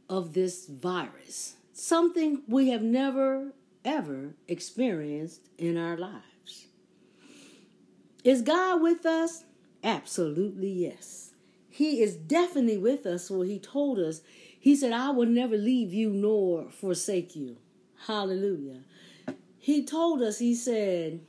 of 0.08 0.32
this 0.32 0.66
virus, 0.66 1.56
something 1.72 2.42
we 2.48 2.70
have 2.70 2.82
never, 2.82 3.52
ever 3.84 4.34
experienced 4.46 5.42
in 5.58 5.76
our 5.76 5.96
lives. 5.96 6.68
Is 8.24 8.42
God 8.42 8.80
with 8.80 9.04
us? 9.04 9.44
Absolutely 9.84 10.70
yes. 10.70 11.32
He 11.68 12.02
is 12.02 12.16
definitely 12.16 12.78
with 12.78 13.06
us, 13.06 13.28
for 13.28 13.44
He 13.44 13.58
told 13.58 13.98
us, 13.98 14.22
He 14.58 14.74
said, 14.74 14.92
I 14.92 15.10
will 15.10 15.26
never 15.26 15.56
leave 15.56 15.92
you 15.92 16.10
nor 16.10 16.70
forsake 16.70 17.36
you. 17.36 17.56
Hallelujah. 18.06 18.80
He 19.58 19.84
told 19.84 20.22
us, 20.22 20.38
He 20.38 20.54
said, 20.54 21.20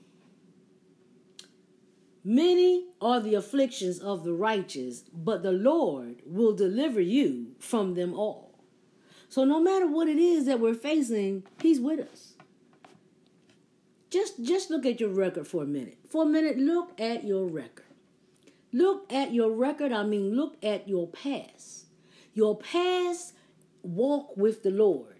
Many 2.24 2.88
are 3.01 3.20
the 3.20 3.36
afflictions 3.36 3.99
of 3.99 4.24
the 4.24 4.34
righteous, 4.34 5.03
but 5.13 5.41
the 5.41 5.51
Lord 5.51 6.22
will 6.26 6.53
deliver 6.53 6.99
you 6.99 7.55
from 7.59 7.95
them 7.95 8.13
all. 8.13 8.59
So, 9.30 9.45
no 9.45 9.59
matter 9.59 9.88
what 9.88 10.07
it 10.07 10.17
is 10.17 10.45
that 10.45 10.59
we're 10.59 10.74
facing, 10.74 11.43
He's 11.61 11.80
with 11.80 11.99
us 11.99 12.30
just 14.09 14.41
just 14.43 14.70
look 14.70 14.86
at 14.86 14.99
your 14.99 15.09
record 15.09 15.47
for 15.47 15.63
a 15.63 15.67
minute. 15.67 15.97
For 16.09 16.24
a 16.24 16.26
minute, 16.26 16.57
look 16.57 16.99
at 16.99 17.24
your 17.24 17.45
record. 17.45 17.86
Look 18.72 19.11
at 19.11 19.34
your 19.34 19.51
record, 19.51 19.91
I 19.91 20.03
mean 20.03 20.36
look 20.36 20.57
at 20.63 20.88
your 20.88 21.07
past. 21.07 21.86
Your 22.34 22.57
past 22.57 23.34
walk 23.82 24.38
with 24.38 24.63
the 24.63 24.72
Lord. 24.72 25.15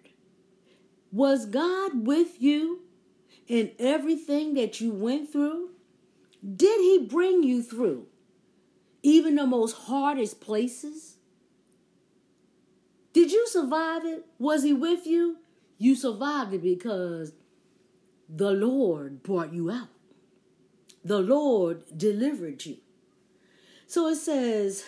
Was 1.12 1.48
God 1.48 2.06
with 2.06 2.40
you 2.42 2.82
in 3.48 3.72
everything 3.80 4.54
that 4.54 4.80
you 4.80 4.92
went 4.92 5.32
through? 5.32 5.70
Did 6.44 6.80
he 6.82 7.06
bring 7.06 7.44
you 7.44 7.62
through 7.62 8.08
even 9.04 9.36
the 9.36 9.46
most 9.46 9.76
hardest 9.76 10.40
places? 10.42 11.18
Did 13.14 13.32
you 13.32 13.48
survive 13.48 14.06
it? 14.06 14.26
Was 14.38 14.64
he 14.64 14.74
with 14.74 15.06
you? 15.06 15.38
You 15.78 15.96
survived 15.96 16.54
it 16.54 16.62
because 16.62 17.34
the 18.30 18.52
Lord 18.52 19.24
brought 19.24 19.54
you 19.54 19.72
out. 19.72 19.90
The 21.04 21.20
Lord 21.20 21.84
delivered 21.98 22.66
you. 22.66 22.78
So 23.88 24.08
it 24.08 24.18
says, 24.18 24.86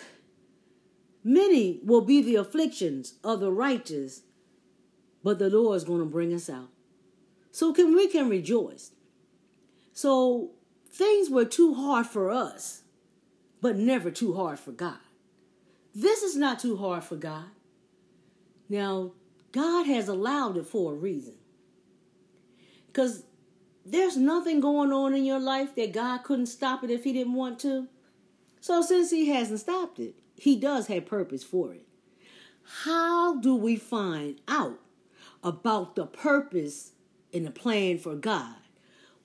Many 1.24 1.80
will 1.84 2.00
be 2.00 2.20
the 2.20 2.36
afflictions 2.36 3.14
of 3.22 3.40
the 3.40 3.52
righteous, 3.52 4.22
but 5.22 5.38
the 5.38 5.50
Lord 5.50 5.76
is 5.76 5.84
going 5.84 6.00
to 6.00 6.04
bring 6.04 6.34
us 6.34 6.50
out. 6.50 6.68
So 7.52 7.72
can 7.72 7.94
we 7.94 8.08
can 8.08 8.28
rejoice. 8.28 8.92
So 9.92 10.50
things 10.92 11.30
were 11.30 11.44
too 11.44 11.74
hard 11.74 12.06
for 12.06 12.30
us, 12.30 12.82
but 13.60 13.76
never 13.76 14.10
too 14.10 14.34
hard 14.34 14.58
for 14.58 14.72
God. 14.72 14.98
This 15.94 16.22
is 16.22 16.36
not 16.36 16.58
too 16.58 16.76
hard 16.76 17.04
for 17.04 17.16
God. 17.16 17.46
Now, 18.68 19.12
God 19.52 19.86
has 19.86 20.08
allowed 20.08 20.56
it 20.56 20.66
for 20.66 20.92
a 20.92 20.96
reason. 20.96 21.34
Because 22.86 23.24
there's 23.84 24.16
nothing 24.16 24.60
going 24.60 24.92
on 24.92 25.14
in 25.14 25.24
your 25.24 25.40
life 25.40 25.74
that 25.74 25.92
God 25.92 26.22
couldn't 26.24 26.46
stop 26.46 26.84
it 26.84 26.90
if 26.90 27.04
He 27.04 27.12
didn't 27.12 27.34
want 27.34 27.58
to. 27.60 27.88
So, 28.60 28.80
since 28.82 29.10
He 29.10 29.28
hasn't 29.28 29.60
stopped 29.60 29.98
it, 29.98 30.14
He 30.36 30.56
does 30.56 30.86
have 30.86 31.06
purpose 31.06 31.42
for 31.42 31.72
it. 31.72 31.86
How 32.84 33.36
do 33.36 33.54
we 33.54 33.76
find 33.76 34.40
out 34.46 34.78
about 35.42 35.96
the 35.96 36.06
purpose 36.06 36.92
and 37.32 37.46
the 37.46 37.50
plan 37.50 37.98
for 37.98 38.14
God? 38.14 38.56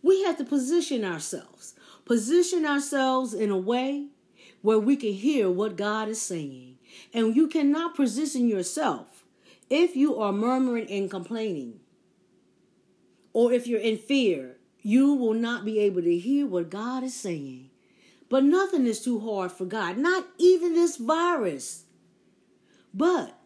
We 0.02 0.24
have 0.24 0.38
to 0.38 0.44
position 0.44 1.04
ourselves, 1.04 1.76
position 2.06 2.66
ourselves 2.66 3.34
in 3.34 3.50
a 3.50 3.58
way 3.58 4.08
where 4.62 4.80
we 4.80 4.96
can 4.96 5.14
hear 5.14 5.50
what 5.50 5.76
God 5.76 6.10
is 6.10 6.22
saying. 6.22 6.78
And 7.14 7.36
you 7.36 7.48
cannot 7.48 7.96
position 7.96 8.48
yourself 8.48 9.26
if 9.70 9.96
you 9.96 10.18
are 10.20 10.32
murmuring 10.32 10.90
and 10.90 11.10
complaining 11.12 11.80
or 13.38 13.52
if 13.52 13.68
you're 13.68 13.80
in 13.80 14.00
fear, 14.00 14.58
you 14.82 15.14
will 15.14 15.36
not 15.36 15.64
be 15.64 15.78
able 15.78 16.02
to 16.02 16.18
hear 16.18 16.48
what 16.48 16.72
God 16.72 17.04
is 17.04 17.16
saying. 17.16 17.70
But 18.30 18.44
nothing 18.44 18.88
is 18.88 19.00
too 19.00 19.20
hard 19.20 19.52
for 19.52 19.66
God, 19.66 19.96
not 20.00 20.26
even 20.40 20.74
this 20.74 20.98
virus. 20.98 21.84
But 22.96 23.38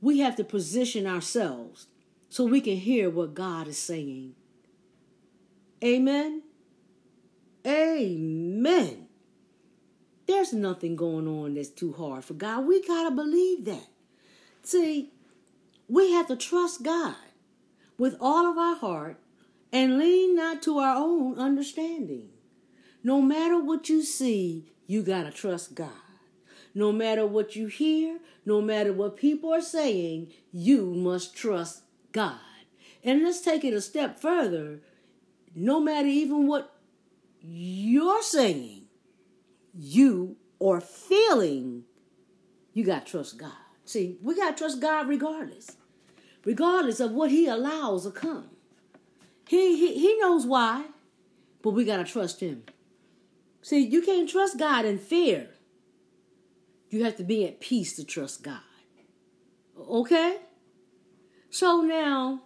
we 0.00 0.18
have 0.18 0.34
to 0.36 0.42
position 0.42 1.06
ourselves 1.06 1.86
so 2.28 2.44
we 2.44 2.60
can 2.60 2.78
hear 2.78 3.08
what 3.08 3.32
God 3.32 3.68
is 3.68 3.78
saying. 3.78 4.34
Amen. 5.82 6.42
Amen. 7.66 9.06
There's 10.26 10.52
nothing 10.52 10.96
going 10.96 11.26
on 11.26 11.54
that's 11.54 11.68
too 11.68 11.92
hard 11.92 12.24
for 12.24 12.34
God. 12.34 12.66
We 12.66 12.86
got 12.86 13.08
to 13.08 13.10
believe 13.10 13.64
that. 13.64 13.86
See, 14.62 15.12
we 15.88 16.12
have 16.12 16.26
to 16.28 16.36
trust 16.36 16.82
God 16.82 17.14
with 17.96 18.16
all 18.20 18.46
of 18.50 18.58
our 18.58 18.76
heart 18.76 19.16
and 19.72 19.98
lean 19.98 20.36
not 20.36 20.62
to 20.62 20.78
our 20.78 20.96
own 20.96 21.38
understanding. 21.38 22.28
No 23.02 23.22
matter 23.22 23.58
what 23.58 23.88
you 23.88 24.02
see, 24.02 24.64
you 24.86 25.02
got 25.02 25.22
to 25.24 25.30
trust 25.30 25.74
God. 25.74 25.90
No 26.74 26.92
matter 26.92 27.26
what 27.26 27.56
you 27.56 27.66
hear, 27.68 28.18
no 28.44 28.60
matter 28.60 28.92
what 28.92 29.16
people 29.16 29.52
are 29.52 29.62
saying, 29.62 30.32
you 30.52 30.86
must 30.94 31.34
trust 31.34 31.82
God. 32.12 32.38
And 33.02 33.22
let's 33.22 33.40
take 33.40 33.64
it 33.64 33.74
a 33.74 33.80
step 33.80 34.20
further. 34.20 34.80
No 35.60 35.80
matter 35.80 36.08
even 36.08 36.46
what 36.46 36.72
you're 37.40 38.22
saying, 38.22 38.84
you 39.74 40.36
are 40.60 40.80
feeling, 40.80 41.84
you 42.72 42.84
got 42.84 43.06
to 43.06 43.10
trust 43.12 43.38
God. 43.38 43.52
See, 43.84 44.18
we 44.22 44.36
got 44.36 44.56
to 44.56 44.56
trust 44.56 44.80
God 44.80 45.08
regardless 45.08 45.76
regardless 46.44 47.00
of 47.00 47.12
what 47.12 47.30
he 47.30 47.46
allows 47.46 48.04
to 48.04 48.10
come. 48.10 48.48
He, 49.48 49.76
he, 49.76 50.00
he 50.00 50.18
knows 50.18 50.46
why, 50.46 50.84
but 51.62 51.70
we 51.70 51.84
got 51.84 51.98
to 51.98 52.10
trust 52.10 52.40
him. 52.40 52.62
See, 53.60 53.80
you 53.80 54.00
can't 54.00 54.28
trust 54.28 54.58
God 54.58 54.84
in 54.84 54.98
fear. 54.98 55.50
You 56.90 57.04
have 57.04 57.16
to 57.16 57.24
be 57.24 57.46
at 57.46 57.60
peace 57.60 57.96
to 57.96 58.04
trust 58.04 58.42
God. 58.42 58.60
Okay? 59.78 60.38
So 61.50 61.82
now, 61.82 62.42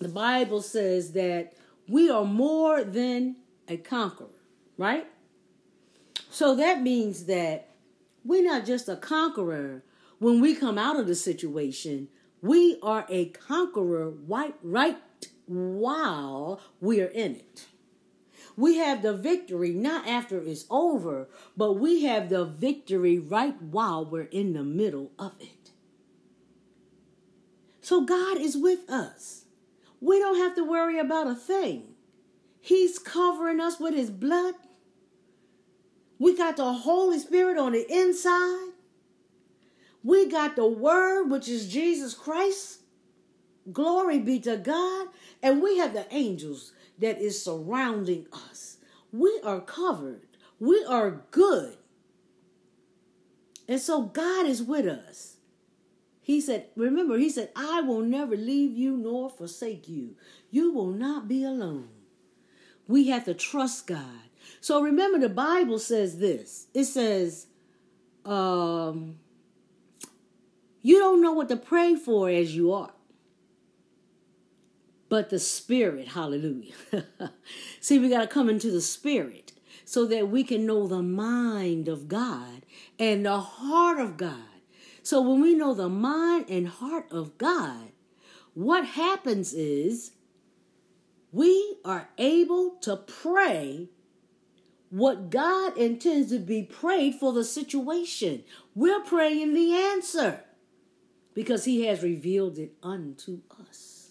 the 0.00 0.08
Bible 0.08 0.62
says 0.62 1.12
that 1.12 1.52
we 1.88 2.10
are 2.10 2.24
more 2.24 2.84
than 2.84 3.36
a 3.66 3.76
conqueror, 3.76 4.28
right? 4.76 5.06
So 6.30 6.54
that 6.56 6.82
means 6.82 7.24
that 7.24 7.70
we're 8.24 8.44
not 8.44 8.66
just 8.66 8.88
a 8.88 8.96
conqueror 8.96 9.82
when 10.18 10.40
we 10.40 10.54
come 10.54 10.78
out 10.78 10.98
of 10.98 11.06
the 11.06 11.14
situation, 11.14 12.08
we 12.42 12.78
are 12.82 13.06
a 13.08 13.26
conqueror 13.26 14.10
right, 14.10 14.54
right 14.62 14.98
while 15.46 16.60
we're 16.80 17.06
in 17.06 17.36
it. 17.36 17.66
We 18.56 18.78
have 18.78 19.02
the 19.02 19.16
victory 19.16 19.70
not 19.70 20.06
after 20.06 20.38
it's 20.38 20.64
over, 20.68 21.28
but 21.56 21.74
we 21.74 22.04
have 22.04 22.28
the 22.28 22.44
victory 22.44 23.18
right 23.18 23.60
while 23.62 24.04
we're 24.04 24.22
in 24.22 24.52
the 24.52 24.64
middle 24.64 25.12
of 25.18 25.32
it. 25.38 25.70
So 27.80 28.00
God 28.00 28.38
is 28.38 28.56
with 28.56 28.90
us. 28.90 29.44
We 30.00 30.18
don't 30.18 30.38
have 30.38 30.54
to 30.56 30.64
worry 30.64 30.98
about 30.98 31.26
a 31.26 31.34
thing. 31.34 31.94
He's 32.60 32.98
covering 32.98 33.60
us 33.60 33.80
with 33.80 33.94
his 33.94 34.10
blood. 34.10 34.54
We 36.18 36.36
got 36.36 36.56
the 36.56 36.72
Holy 36.72 37.18
Spirit 37.18 37.58
on 37.58 37.72
the 37.72 37.90
inside. 37.90 38.72
We 40.02 40.28
got 40.28 40.56
the 40.56 40.66
Word, 40.66 41.30
which 41.30 41.48
is 41.48 41.72
Jesus 41.72 42.14
Christ. 42.14 42.80
Glory 43.72 44.18
be 44.18 44.40
to 44.40 44.56
God. 44.56 45.08
And 45.42 45.62
we 45.62 45.78
have 45.78 45.92
the 45.92 46.06
angels 46.14 46.72
that 46.98 47.20
is 47.20 47.42
surrounding 47.42 48.26
us. 48.32 48.78
We 49.12 49.40
are 49.44 49.60
covered. 49.60 50.26
We 50.58 50.84
are 50.84 51.22
good. 51.30 51.76
And 53.68 53.80
so 53.80 54.02
God 54.02 54.46
is 54.46 54.62
with 54.62 54.86
us. 54.86 55.37
He 56.28 56.42
said, 56.42 56.66
remember, 56.76 57.16
he 57.16 57.30
said, 57.30 57.48
I 57.56 57.80
will 57.80 58.02
never 58.02 58.36
leave 58.36 58.76
you 58.76 58.98
nor 58.98 59.30
forsake 59.30 59.88
you. 59.88 60.14
You 60.50 60.70
will 60.70 60.90
not 60.90 61.26
be 61.26 61.42
alone. 61.42 61.88
We 62.86 63.08
have 63.08 63.24
to 63.24 63.32
trust 63.32 63.86
God. 63.86 64.28
So 64.60 64.82
remember, 64.82 65.18
the 65.18 65.30
Bible 65.30 65.78
says 65.78 66.18
this 66.18 66.66
it 66.74 66.84
says, 66.84 67.46
um, 68.26 69.16
you 70.82 70.98
don't 70.98 71.22
know 71.22 71.32
what 71.32 71.48
to 71.48 71.56
pray 71.56 71.94
for 71.94 72.28
as 72.28 72.54
you 72.54 72.74
are. 72.74 72.92
But 75.08 75.30
the 75.30 75.38
Spirit, 75.38 76.08
hallelujah. 76.08 76.74
See, 77.80 77.98
we 77.98 78.10
got 78.10 78.20
to 78.20 78.26
come 78.26 78.50
into 78.50 78.70
the 78.70 78.82
Spirit 78.82 79.52
so 79.86 80.04
that 80.04 80.28
we 80.28 80.44
can 80.44 80.66
know 80.66 80.86
the 80.86 81.02
mind 81.02 81.88
of 81.88 82.06
God 82.06 82.66
and 82.98 83.24
the 83.24 83.40
heart 83.40 83.98
of 83.98 84.18
God. 84.18 84.47
So 85.02 85.20
when 85.20 85.40
we 85.40 85.54
know 85.54 85.74
the 85.74 85.88
mind 85.88 86.46
and 86.48 86.68
heart 86.68 87.06
of 87.10 87.38
God, 87.38 87.92
what 88.54 88.84
happens 88.84 89.54
is 89.54 90.12
we 91.32 91.76
are 91.84 92.08
able 92.18 92.70
to 92.82 92.96
pray 92.96 93.88
what 94.90 95.30
God 95.30 95.76
intends 95.76 96.30
to 96.30 96.38
be 96.38 96.62
prayed 96.62 97.14
for 97.14 97.32
the 97.32 97.44
situation. 97.44 98.44
We're 98.74 99.00
praying 99.00 99.54
the 99.54 99.74
answer 99.74 100.44
because 101.34 101.64
He 101.64 101.86
has 101.86 102.02
revealed 102.02 102.58
it 102.58 102.72
unto 102.82 103.40
us. 103.60 104.10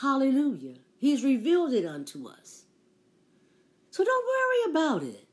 Hallelujah. 0.00 0.76
He's 0.98 1.24
revealed 1.24 1.72
it 1.72 1.86
unto 1.86 2.28
us. 2.28 2.64
So 3.90 4.04
don't 4.04 4.26
worry 4.26 4.70
about 4.70 5.02
it. 5.02 5.28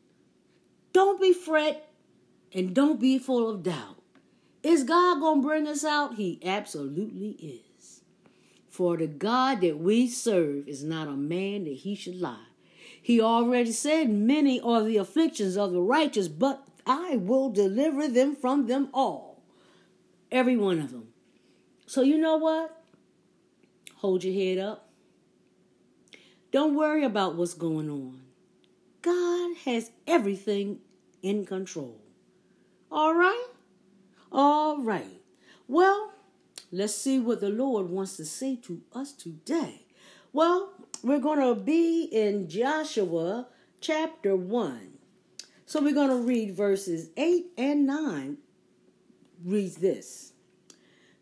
Don't 0.94 1.22
be 1.22 1.34
fret 1.34 1.92
and 2.54 2.76
don't 2.76 3.00
be 3.00 3.20
full 3.20 3.50
of 3.50 3.64
doubt. 3.64 3.99
Is 4.62 4.84
God 4.84 5.20
going 5.20 5.42
to 5.42 5.48
bring 5.48 5.68
us 5.68 5.84
out? 5.84 6.16
He 6.16 6.40
absolutely 6.44 7.32
is. 7.42 8.02
For 8.70 8.98
the 8.98 9.08
God 9.08 9.62
that 9.62 9.80
we 9.80 10.08
serve 10.08 10.68
is 10.68 10.84
not 10.84 11.08
a 11.08 11.16
man 11.16 11.64
that 11.66 11.78
he 11.78 11.96
should 11.96 12.20
lie. 12.20 12.46
He 13.02 13.22
already 13.22 13.72
said, 13.72 14.10
Many 14.10 14.60
are 14.62 14.84
the 14.84 14.98
afflictions 14.98 15.58
of 15.58 15.72
the 15.72 15.82
righteous, 15.82 16.28
but 16.28 16.66
I 16.86 17.16
will 17.16 17.50
deliver 17.50 18.08
them 18.08 18.36
from 18.36 18.68
them 18.68 18.90
all. 18.94 19.42
Every 20.32 20.58
one 20.58 20.80
of 20.80 20.92
them. 20.92 21.08
So, 21.86 22.02
you 22.02 22.18
know 22.18 22.38
what? 22.38 22.84
Hold 23.96 24.24
your 24.24 24.34
head 24.34 24.58
up. 24.64 24.90
Don't 26.52 26.76
worry 26.76 27.04
about 27.04 27.36
what's 27.36 27.54
going 27.54 27.90
on. 27.90 28.22
God 29.02 29.58
has 29.66 29.92
everything 30.08 30.80
in 31.22 31.46
control. 31.46 32.00
All 32.92 33.14
right? 33.14 33.48
All 34.32 34.82
right. 34.82 35.22
Well, 35.68 36.14
let's 36.72 36.96
see 36.96 37.20
what 37.20 37.42
the 37.42 37.50
Lord 37.50 37.90
wants 37.90 38.18
to 38.18 38.26
say 38.26 38.56
to 38.64 38.82
us 38.94 39.12
today. 39.12 39.86
Well, 40.32 40.74
we're 41.04 41.20
going 41.20 41.40
to 41.40 41.60
be 41.60 42.04
in 42.04 42.48
Joshua 42.48 43.48
chapter 43.82 44.36
1. 44.36 44.92
So 45.66 45.82
we're 45.82 45.94
going 45.94 46.10
to 46.10 46.28
read 46.28 46.56
verses 46.56 47.10
8 47.18 47.48
and 47.58 47.86
9. 47.86 48.38
Reads 49.46 49.76
this 49.78 50.34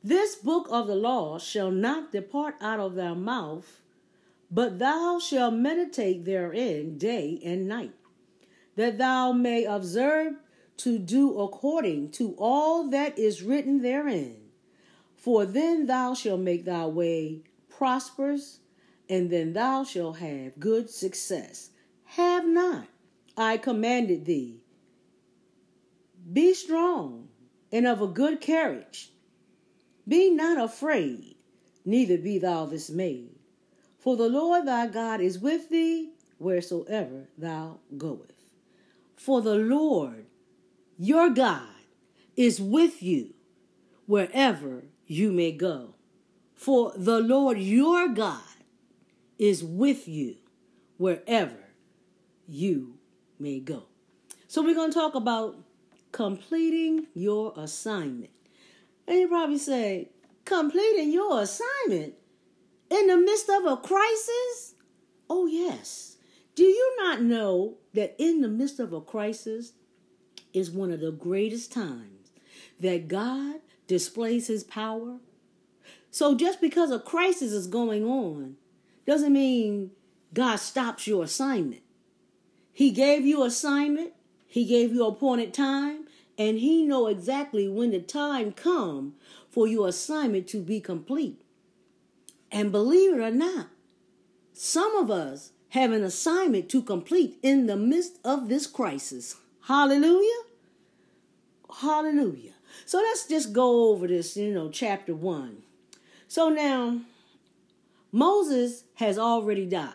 This 0.03 0.35
book 0.35 0.67
of 0.69 0.87
the 0.87 0.95
law 0.95 1.37
shall 1.39 1.71
not 1.71 2.11
depart 2.11 2.55
out 2.59 2.79
of 2.79 2.95
thy 2.95 3.13
mouth, 3.13 3.81
but 4.49 4.79
thou 4.79 5.19
shalt 5.19 5.53
meditate 5.53 6.25
therein 6.25 6.97
day 6.97 7.39
and 7.43 7.67
night, 7.67 7.93
that 8.75 8.97
thou 8.97 9.31
may 9.31 9.65
observe 9.65 10.33
to 10.77 10.99
do 10.99 11.39
according 11.39 12.11
to 12.11 12.35
all 12.37 12.89
that 12.89 13.17
is 13.17 13.43
written 13.43 13.81
therein. 13.81 14.37
For 15.15 15.45
then 15.45 15.87
thou 15.87 16.13
shalt 16.13 16.41
make 16.41 16.65
thy 16.65 16.85
way 16.85 17.41
prosperous 17.69 18.59
and 19.09 19.29
then 19.29 19.53
thou 19.53 19.83
shalt 19.83 20.17
have 20.17 20.59
good 20.59 20.89
success. 20.89 21.69
Have 22.05 22.45
not 22.45 22.87
I 23.35 23.57
commanded 23.57 24.25
thee? 24.25 24.61
Be 26.31 26.53
strong 26.53 27.29
and 27.71 27.87
of 27.87 28.01
a 28.01 28.07
good 28.07 28.41
carriage. 28.41 29.11
Be 30.07 30.29
not 30.29 30.63
afraid, 30.63 31.35
neither 31.85 32.17
be 32.17 32.37
thou 32.37 32.65
dismayed. 32.65 33.35
For 33.99 34.15
the 34.15 34.29
Lord 34.29 34.65
thy 34.65 34.87
God 34.87 35.21
is 35.21 35.39
with 35.39 35.69
thee 35.69 36.11
wheresoever 36.39 37.27
thou 37.37 37.79
goest. 37.97 38.31
For 39.15 39.41
the 39.41 39.55
Lord 39.55 40.26
your 40.97 41.29
God 41.29 41.67
is 42.35 42.59
with 42.59 43.01
you 43.01 43.33
wherever 44.05 44.85
you 45.05 45.31
may 45.31 45.51
go. 45.51 45.95
For 46.55 46.91
the 46.95 47.19
Lord 47.19 47.59
your 47.59 48.07
God 48.07 48.41
is 49.37 49.63
with 49.63 50.07
you 50.07 50.37
wherever 50.97 51.57
you 52.47 52.97
may 53.39 53.59
go. 53.59 53.83
So, 54.47 54.63
we're 54.63 54.73
going 54.73 54.91
to 54.91 54.97
talk 54.97 55.13
about 55.13 55.57
completing 56.11 57.07
your 57.13 57.53
assignment. 57.57 58.31
And 59.07 59.19
you 59.19 59.27
probably 59.27 59.57
say, 59.57 60.09
completing 60.45 61.11
your 61.11 61.41
assignment 61.41 62.13
in 62.89 63.07
the 63.07 63.17
midst 63.17 63.49
of 63.49 63.65
a 63.65 63.77
crisis? 63.77 64.75
Oh, 65.29 65.45
yes. 65.45 66.17
Do 66.55 66.63
you 66.63 66.95
not 66.99 67.21
know 67.21 67.75
that 67.93 68.15
in 68.17 68.41
the 68.41 68.47
midst 68.47 68.79
of 68.79 68.93
a 68.93 69.01
crisis 69.01 69.73
is 70.53 70.71
one 70.71 70.91
of 70.91 70.99
the 70.99 71.11
greatest 71.11 71.71
times 71.71 72.31
that 72.79 73.07
God 73.07 73.55
displays 73.87 74.47
his 74.47 74.63
power? 74.63 75.17
So, 76.11 76.35
just 76.35 76.61
because 76.61 76.91
a 76.91 76.99
crisis 76.99 77.51
is 77.51 77.67
going 77.67 78.03
on 78.03 78.57
doesn't 79.05 79.33
mean 79.33 79.91
God 80.33 80.57
stops 80.57 81.07
your 81.07 81.23
assignment. 81.23 81.81
He 82.73 82.91
gave 82.91 83.25
you 83.25 83.43
assignment, 83.43 84.13
he 84.47 84.65
gave 84.65 84.93
you 84.93 85.05
appointed 85.05 85.53
time, 85.53 86.07
and 86.37 86.59
he 86.59 86.85
know 86.85 87.07
exactly 87.07 87.67
when 87.67 87.91
the 87.91 87.99
time 87.99 88.51
come 88.51 89.15
for 89.49 89.67
your 89.67 89.87
assignment 89.87 90.47
to 90.49 90.61
be 90.61 90.79
complete. 90.79 91.41
And 92.51 92.71
believe 92.71 93.13
it 93.13 93.19
or 93.19 93.31
not, 93.31 93.67
some 94.53 94.95
of 94.95 95.09
us 95.09 95.51
have 95.69 95.91
an 95.91 96.03
assignment 96.03 96.69
to 96.69 96.81
complete 96.81 97.37
in 97.41 97.65
the 97.65 97.75
midst 97.75 98.19
of 98.23 98.49
this 98.49 98.67
crisis. 98.67 99.35
Hallelujah. 99.67 100.43
Hallelujah. 101.81 102.53
So 102.85 102.99
let's 102.99 103.27
just 103.27 103.51
go 103.51 103.89
over 103.89 104.07
this, 104.07 104.37
you 104.37 104.53
know, 104.53 104.69
chapter 104.69 105.13
1. 105.13 105.57
So 106.29 106.47
now 106.47 107.01
Moses 108.13 108.85
has 108.95 109.19
already 109.19 109.65
died. 109.65 109.91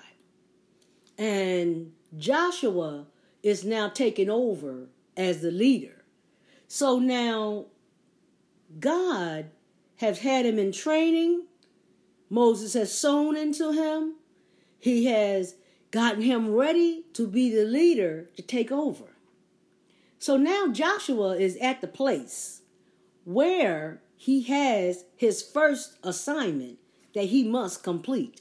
And 1.16 1.93
Joshua 2.18 3.07
is 3.43 3.64
now 3.64 3.89
taking 3.89 4.29
over 4.29 4.89
as 5.16 5.41
the 5.41 5.51
leader. 5.51 6.05
So 6.68 6.99
now 6.99 7.64
God 8.79 9.47
has 9.97 10.18
had 10.18 10.45
him 10.45 10.59
in 10.59 10.73
training. 10.73 11.47
Moses 12.29 12.75
has 12.75 12.93
sown 12.93 13.39
into 13.39 13.73
him. 13.73 14.16
He 14.79 15.07
has 15.07 15.55
gotten 15.91 16.20
him 16.20 16.51
ready 16.51 17.05
to 17.14 17.27
be 17.27 17.49
the 17.49 17.64
leader 17.64 18.29
to 18.37 18.43
take 18.43 18.70
over. 18.70 19.12
So 20.23 20.37
now 20.37 20.68
Joshua 20.68 21.31
is 21.37 21.57
at 21.57 21.81
the 21.81 21.89
place 21.89 22.62
where 23.25 24.03
he 24.16 24.43
has 24.43 25.05
his 25.16 25.43
first 25.43 25.99
assignment 26.05 26.79
that 27.12 27.25
he 27.25 27.43
must 27.43 27.83
complete. 27.83 28.41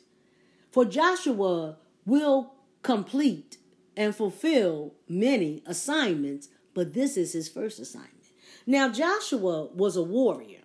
For 0.70 0.86
Joshua 0.86 1.78
will 2.06 2.54
complete 2.84 3.58
and 3.98 4.16
fulfill 4.16 4.94
many 5.10 5.64
assignments, 5.66 6.50
but 6.76 6.94
this 6.94 7.18
is 7.18 7.34
his 7.34 7.50
first 7.50 7.80
assignment. 7.80 8.28
Now, 8.68 8.88
Joshua 8.88 9.66
was 9.74 9.96
a 9.96 10.04
warrior. 10.04 10.62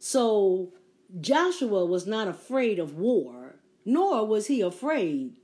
So, 0.00 0.72
Joshua 1.20 1.86
was 1.86 2.04
not 2.04 2.26
afraid 2.26 2.80
of 2.80 2.96
war, 2.98 3.60
nor 3.84 4.26
was 4.26 4.48
he 4.48 4.60
afraid 4.60 5.36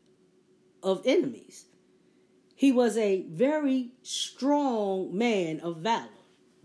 of 0.83 1.03
enemies. 1.05 1.67
He 2.59 2.73
was 2.73 2.99
a 2.99 3.23
very 3.31 3.93
strong 4.03 5.17
man 5.17 5.61
of 5.61 5.77
valor. 5.77 6.09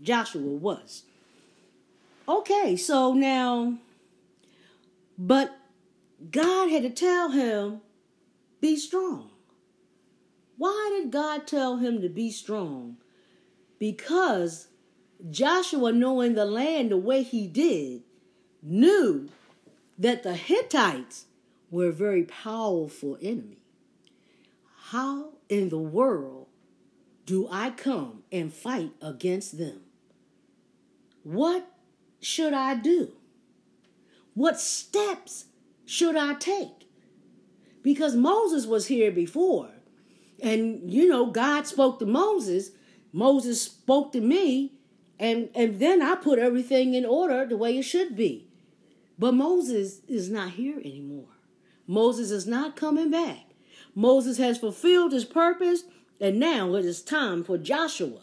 Joshua 0.02 0.42
was. 0.42 1.04
Okay, 2.28 2.74
so 2.74 3.12
now, 3.12 3.78
but 5.16 5.56
God 6.32 6.68
had 6.68 6.82
to 6.82 6.90
tell 6.90 7.30
him, 7.30 7.80
be 8.60 8.74
strong. 8.76 9.30
Why 10.58 10.98
did 11.00 11.12
God 11.12 11.46
tell 11.46 11.76
him 11.76 12.02
to 12.02 12.08
be 12.08 12.32
strong? 12.32 12.96
Because 13.78 14.66
Joshua, 15.30 15.92
knowing 15.92 16.34
the 16.34 16.44
land 16.44 16.90
the 16.90 16.96
way 16.96 17.22
he 17.22 17.46
did, 17.46 18.02
knew 18.64 19.28
that 19.96 20.24
the 20.24 20.34
Hittites 20.34 21.26
were 21.70 21.90
a 21.90 21.92
very 21.92 22.24
powerful 22.24 23.16
enemy. 23.22 23.58
How 24.86 25.33
in 25.48 25.68
the 25.68 25.78
world 25.78 26.48
do 27.26 27.48
I 27.50 27.70
come 27.70 28.22
and 28.30 28.52
fight 28.52 28.92
against 29.00 29.58
them? 29.58 29.80
What 31.22 31.66
should 32.20 32.52
I 32.52 32.74
do? 32.74 33.12
What 34.34 34.60
steps 34.60 35.46
should 35.86 36.16
I 36.16 36.34
take? 36.34 36.88
Because 37.82 38.14
Moses 38.14 38.66
was 38.66 38.86
here 38.86 39.10
before. 39.10 39.70
And 40.42 40.92
you 40.92 41.08
know, 41.08 41.26
God 41.26 41.66
spoke 41.66 41.98
to 42.00 42.06
Moses, 42.06 42.72
Moses 43.12 43.62
spoke 43.62 44.12
to 44.12 44.20
me, 44.20 44.72
and 45.18 45.48
and 45.54 45.78
then 45.78 46.02
I 46.02 46.16
put 46.16 46.38
everything 46.38 46.94
in 46.94 47.06
order 47.06 47.46
the 47.46 47.56
way 47.56 47.78
it 47.78 47.84
should 47.84 48.16
be. 48.16 48.48
But 49.18 49.32
Moses 49.32 50.00
is 50.08 50.28
not 50.28 50.50
here 50.50 50.78
anymore. 50.78 51.28
Moses 51.86 52.30
is 52.30 52.46
not 52.46 52.76
coming 52.76 53.10
back. 53.10 53.43
Moses 53.94 54.38
has 54.38 54.58
fulfilled 54.58 55.12
his 55.12 55.24
purpose, 55.24 55.84
and 56.20 56.38
now 56.38 56.74
it 56.74 56.84
is 56.84 57.02
time 57.02 57.44
for 57.44 57.58
Joshua 57.58 58.22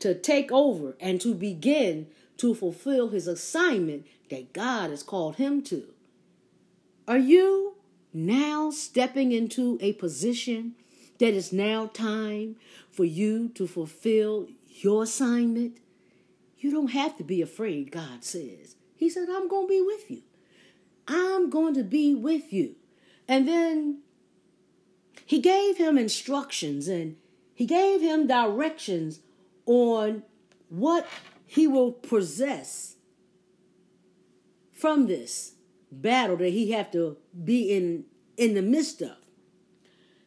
to 0.00 0.14
take 0.14 0.50
over 0.50 0.96
and 1.00 1.20
to 1.20 1.34
begin 1.34 2.08
to 2.38 2.54
fulfill 2.54 3.08
his 3.08 3.26
assignment 3.26 4.06
that 4.30 4.52
God 4.52 4.90
has 4.90 5.02
called 5.02 5.36
him 5.36 5.62
to. 5.62 5.84
Are 7.06 7.18
you 7.18 7.76
now 8.12 8.70
stepping 8.70 9.32
into 9.32 9.78
a 9.80 9.92
position 9.94 10.74
that 11.18 11.34
is 11.34 11.52
now 11.52 11.86
time 11.86 12.56
for 12.90 13.04
you 13.04 13.48
to 13.50 13.66
fulfill 13.66 14.48
your 14.66 15.04
assignment? 15.04 15.78
You 16.58 16.70
don't 16.70 16.92
have 16.92 17.16
to 17.18 17.24
be 17.24 17.42
afraid, 17.42 17.90
God 17.90 18.24
says. 18.24 18.76
He 18.96 19.10
said, 19.10 19.28
I'm 19.28 19.48
going 19.48 19.66
to 19.66 19.72
be 19.72 19.82
with 19.82 20.10
you. 20.10 20.22
I'm 21.08 21.50
going 21.50 21.74
to 21.74 21.82
be 21.82 22.14
with 22.14 22.52
you. 22.52 22.76
And 23.26 23.48
then 23.48 24.01
he 25.32 25.38
gave 25.38 25.78
him 25.78 25.96
instructions 25.96 26.88
and 26.88 27.16
he 27.54 27.64
gave 27.64 28.02
him 28.02 28.26
directions 28.26 29.20
on 29.64 30.22
what 30.68 31.08
he 31.46 31.66
will 31.66 31.90
possess 31.90 32.96
from 34.72 35.06
this 35.06 35.54
battle 35.90 36.36
that 36.36 36.50
he 36.50 36.72
have 36.72 36.90
to 36.90 37.16
be 37.42 37.74
in 37.74 38.04
in 38.36 38.52
the 38.52 38.60
midst 38.60 39.00
of. 39.00 39.16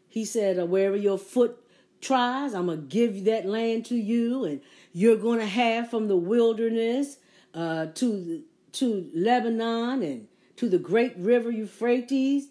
He 0.07 0.25
said, 0.25 0.57
uh, 0.57 0.65
wherever 0.65 0.95
your 0.95 1.19
foot 1.19 1.63
tries, 2.01 2.55
I'm 2.55 2.65
gonna 2.65 2.81
give 2.81 3.25
that 3.25 3.45
land 3.45 3.85
to 3.85 3.95
you, 3.95 4.43
and 4.43 4.59
you're 4.91 5.17
gonna 5.17 5.45
have 5.45 5.87
from 5.87 6.07
the 6.07 6.17
wilderness 6.17 7.17
uh, 7.53 7.85
to 7.93 8.41
to 8.71 9.11
Lebanon 9.13 10.01
and 10.01 10.27
to 10.55 10.67
the 10.67 10.79
great 10.79 11.15
river 11.15 11.51
Euphrates, 11.51 12.47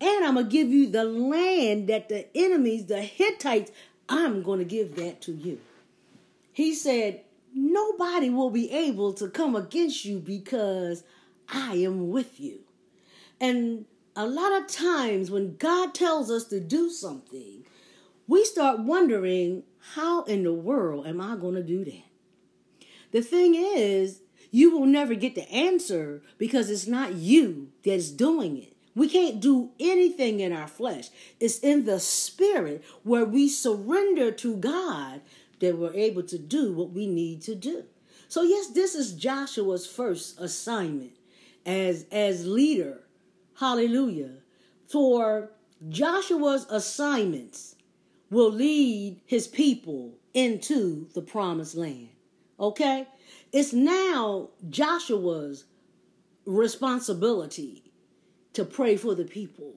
and 0.00 0.24
I'm 0.24 0.34
gonna 0.34 0.48
give 0.48 0.68
you 0.68 0.88
the 0.88 1.04
land 1.04 1.88
that 1.88 2.08
the 2.08 2.26
enemies, 2.36 2.86
the 2.86 3.00
Hittites, 3.00 3.72
I'm 4.08 4.42
gonna 4.42 4.64
give 4.64 4.96
that 4.96 5.20
to 5.22 5.32
you. 5.32 5.60
He 6.52 6.74
said, 6.74 7.22
nobody 7.54 8.30
will 8.30 8.50
be 8.50 8.70
able 8.70 9.12
to 9.14 9.28
come 9.28 9.56
against 9.56 10.04
you 10.04 10.18
because 10.18 11.04
I 11.48 11.74
am 11.76 12.10
with 12.10 12.40
you. 12.40 12.60
And 13.40 13.86
a 14.16 14.26
lot 14.26 14.52
of 14.52 14.66
times 14.66 15.30
when 15.30 15.56
God 15.56 15.94
tells 15.94 16.30
us 16.30 16.44
to 16.46 16.60
do 16.60 16.90
something, 16.90 17.64
we 18.26 18.44
start 18.44 18.80
wondering, 18.80 19.62
how 19.94 20.24
in 20.24 20.42
the 20.44 20.52
world 20.52 21.06
am 21.06 21.20
I 21.20 21.36
going 21.36 21.54
to 21.54 21.62
do 21.62 21.84
that? 21.84 22.04
The 23.12 23.22
thing 23.22 23.54
is, 23.54 24.20
you 24.50 24.76
will 24.76 24.86
never 24.86 25.14
get 25.14 25.34
the 25.34 25.48
answer 25.50 26.22
because 26.36 26.68
it's 26.70 26.86
not 26.86 27.14
you 27.14 27.68
that's 27.84 28.10
doing 28.10 28.58
it. 28.58 28.76
We 28.98 29.08
can't 29.08 29.38
do 29.38 29.70
anything 29.78 30.40
in 30.40 30.52
our 30.52 30.66
flesh. 30.66 31.10
It's 31.38 31.60
in 31.60 31.84
the 31.84 32.00
spirit 32.00 32.82
where 33.04 33.24
we 33.24 33.48
surrender 33.48 34.32
to 34.32 34.56
God 34.56 35.20
that 35.60 35.78
we're 35.78 35.94
able 35.94 36.24
to 36.24 36.36
do 36.36 36.72
what 36.72 36.90
we 36.90 37.06
need 37.06 37.40
to 37.42 37.54
do. 37.54 37.84
So 38.26 38.42
yes, 38.42 38.70
this 38.70 38.96
is 38.96 39.12
Joshua's 39.12 39.86
first 39.86 40.40
assignment 40.40 41.12
as 41.64 42.06
as 42.10 42.44
leader. 42.44 43.04
Hallelujah. 43.60 44.32
For 44.88 45.52
Joshua's 45.88 46.66
assignments 46.68 47.76
will 48.30 48.50
lead 48.50 49.20
his 49.26 49.46
people 49.46 50.14
into 50.34 51.06
the 51.14 51.22
promised 51.22 51.76
land. 51.76 52.08
Okay? 52.58 53.06
It's 53.52 53.72
now 53.72 54.48
Joshua's 54.68 55.66
responsibility 56.44 57.87
to 58.58 58.64
pray 58.64 58.96
for 58.96 59.14
the 59.14 59.24
people. 59.24 59.72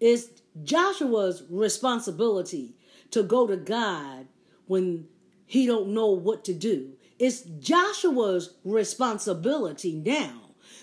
It's 0.00 0.26
Joshua's 0.62 1.44
responsibility 1.48 2.74
to 3.10 3.22
go 3.22 3.46
to 3.46 3.56
God 3.56 4.26
when 4.66 5.08
he 5.46 5.64
don't 5.64 5.94
know 5.94 6.10
what 6.10 6.44
to 6.44 6.52
do. 6.52 6.90
It's 7.18 7.40
Joshua's 7.40 8.52
responsibility 8.66 9.94
now 9.94 10.42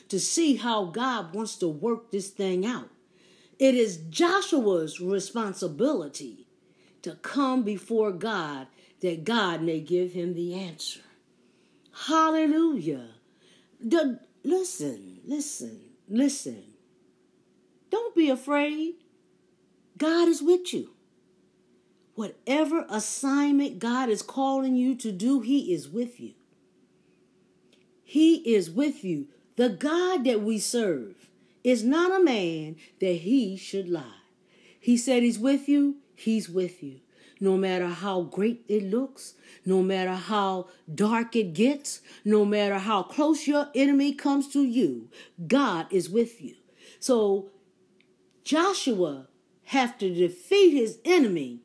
to 0.10 0.20
see 0.20 0.56
how 0.56 0.86
God 0.86 1.36
wants 1.36 1.56
to 1.58 1.68
work 1.68 2.10
this 2.10 2.30
thing 2.30 2.66
out. 2.66 2.90
It 3.60 3.76
is 3.76 3.98
Joshua's 4.10 5.00
responsibility 5.00 6.48
to 7.04 7.14
come 7.18 7.62
before 7.62 8.12
God 8.12 8.66
that 9.02 9.24
God 9.24 9.62
may 9.62 9.82
give 9.82 10.14
him 10.14 10.34
the 10.34 10.56
answer. 10.56 11.02
Hallelujah. 12.08 13.10
The, 13.80 14.20
listen, 14.44 15.20
listen, 15.28 15.80
listen. 16.10 16.73
Don't 17.94 18.16
be 18.16 18.28
afraid. 18.28 18.96
God 20.00 20.28
is 20.28 20.42
with 20.42 20.74
you. 20.74 20.96
Whatever 22.16 22.88
assignment 22.90 23.78
God 23.78 24.10
is 24.10 24.24
calling 24.24 24.76
you 24.76 24.96
to 24.96 25.12
do, 25.12 25.42
He 25.42 25.72
is 25.72 25.88
with 25.88 26.20
you. 26.20 26.34
He 28.04 28.38
is 28.52 28.72
with 28.72 29.04
you. 29.04 29.28
The 29.58 29.70
God 29.70 30.24
that 30.24 30.42
we 30.42 30.58
serve 30.58 31.30
is 31.64 31.84
not 31.84 32.20
a 32.20 32.24
man 32.24 32.78
that 33.00 33.14
he 33.14 33.56
should 33.56 33.88
lie. 33.88 34.22
He 34.80 34.98
said 34.98 35.22
he's 35.22 35.38
with 35.38 35.70
you, 35.70 35.98
he's 36.16 36.50
with 36.50 36.82
you. 36.82 37.02
No 37.40 37.58
matter 37.58 37.90
how 37.90 38.22
great 38.24 38.66
it 38.68 38.90
looks, 38.90 39.36
no 39.68 39.84
matter 39.84 40.16
how 40.16 40.68
dark 40.96 41.36
it 41.36 41.54
gets, 41.54 42.02
no 42.26 42.44
matter 42.44 42.80
how 42.80 43.04
close 43.04 43.46
your 43.46 43.68
enemy 43.76 44.14
comes 44.14 44.48
to 44.54 44.64
you, 44.64 45.10
God 45.46 45.86
is 45.92 46.10
with 46.10 46.42
you. 46.42 46.56
So 47.00 47.52
Joshua 48.44 49.28
have 49.66 49.98
to 50.00 50.14
defeat 50.14 50.72
his 50.72 51.00
enemy 51.06 51.62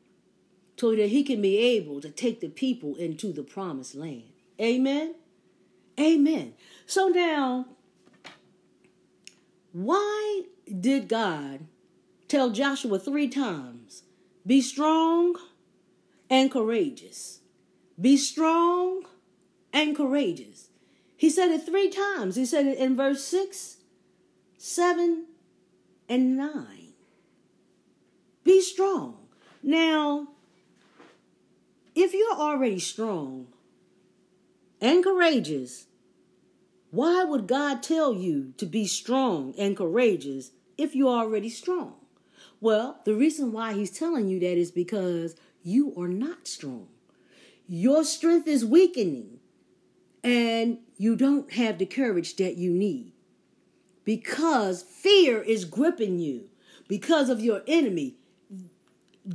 so 0.77 0.95
that 0.95 1.09
he 1.09 1.23
can 1.23 1.41
be 1.41 1.57
able 1.57 1.99
to 2.01 2.09
take 2.09 2.39
the 2.39 2.47
people 2.47 2.95
into 2.95 3.33
the 3.33 3.43
promised 3.43 3.95
land. 3.95 4.31
Amen. 4.61 5.15
Amen. 5.99 6.53
So 6.85 7.09
now 7.09 7.65
why 9.71 10.43
did 10.79 11.07
God 11.07 11.67
tell 12.27 12.49
Joshua 12.49 12.99
three 12.99 13.27
times, 13.27 14.03
be 14.45 14.61
strong 14.61 15.35
and 16.29 16.49
courageous? 16.49 17.41
Be 17.99 18.17
strong 18.17 19.03
and 19.73 19.95
courageous. 19.95 20.69
He 21.15 21.29
said 21.29 21.51
it 21.51 21.65
three 21.65 21.89
times. 21.89 22.35
He 22.35 22.45
said 22.45 22.65
it 22.65 22.77
in 22.77 22.95
verse 22.95 23.23
6, 23.25 23.77
7, 24.57 25.25
and 26.09 26.35
9. 26.35 26.93
Be 28.43 28.61
strong. 28.61 29.27
Now, 29.61 30.29
if 31.95 32.13
you're 32.13 32.35
already 32.35 32.79
strong 32.79 33.47
and 34.81 35.03
courageous, 35.03 35.85
why 36.89 37.23
would 37.23 37.45
God 37.45 37.83
tell 37.83 38.13
you 38.13 38.53
to 38.57 38.65
be 38.65 38.87
strong 38.87 39.53
and 39.57 39.77
courageous 39.77 40.51
if 40.77 40.95
you're 40.95 41.09
already 41.09 41.49
strong? 41.49 41.93
Well, 42.59 42.99
the 43.05 43.13
reason 43.13 43.51
why 43.51 43.73
He's 43.73 43.91
telling 43.91 44.27
you 44.27 44.39
that 44.39 44.57
is 44.57 44.71
because 44.71 45.35
you 45.61 45.93
are 45.95 46.07
not 46.07 46.47
strong. 46.47 46.87
Your 47.67 48.03
strength 48.03 48.47
is 48.47 48.65
weakening, 48.65 49.39
and 50.23 50.79
you 50.97 51.15
don't 51.15 51.53
have 51.53 51.77
the 51.77 51.85
courage 51.85 52.35
that 52.37 52.57
you 52.57 52.71
need 52.71 53.13
because 54.05 54.81
fear 54.83 55.41
is 55.41 55.65
gripping 55.65 56.19
you 56.19 56.49
because 56.87 57.29
of 57.29 57.41
your 57.41 57.61
enemy. 57.67 58.15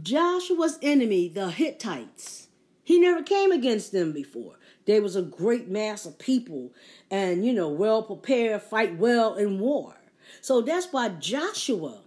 Joshua's 0.02 0.78
enemy, 0.82 1.28
the 1.28 1.50
Hittites, 1.50 2.48
he 2.82 2.98
never 2.98 3.22
came 3.22 3.52
against 3.52 3.92
them 3.92 4.12
before. 4.12 4.56
There 4.86 5.00
was 5.00 5.16
a 5.16 5.22
great 5.22 5.68
mass 5.68 6.04
of 6.04 6.18
people 6.18 6.72
and, 7.10 7.46
you 7.46 7.52
know, 7.52 7.68
well 7.68 8.02
prepared, 8.02 8.62
fight 8.62 8.98
well 8.98 9.34
in 9.34 9.58
war. 9.58 9.94
So 10.40 10.60
that's 10.60 10.92
why 10.92 11.08
Joshua 11.08 12.00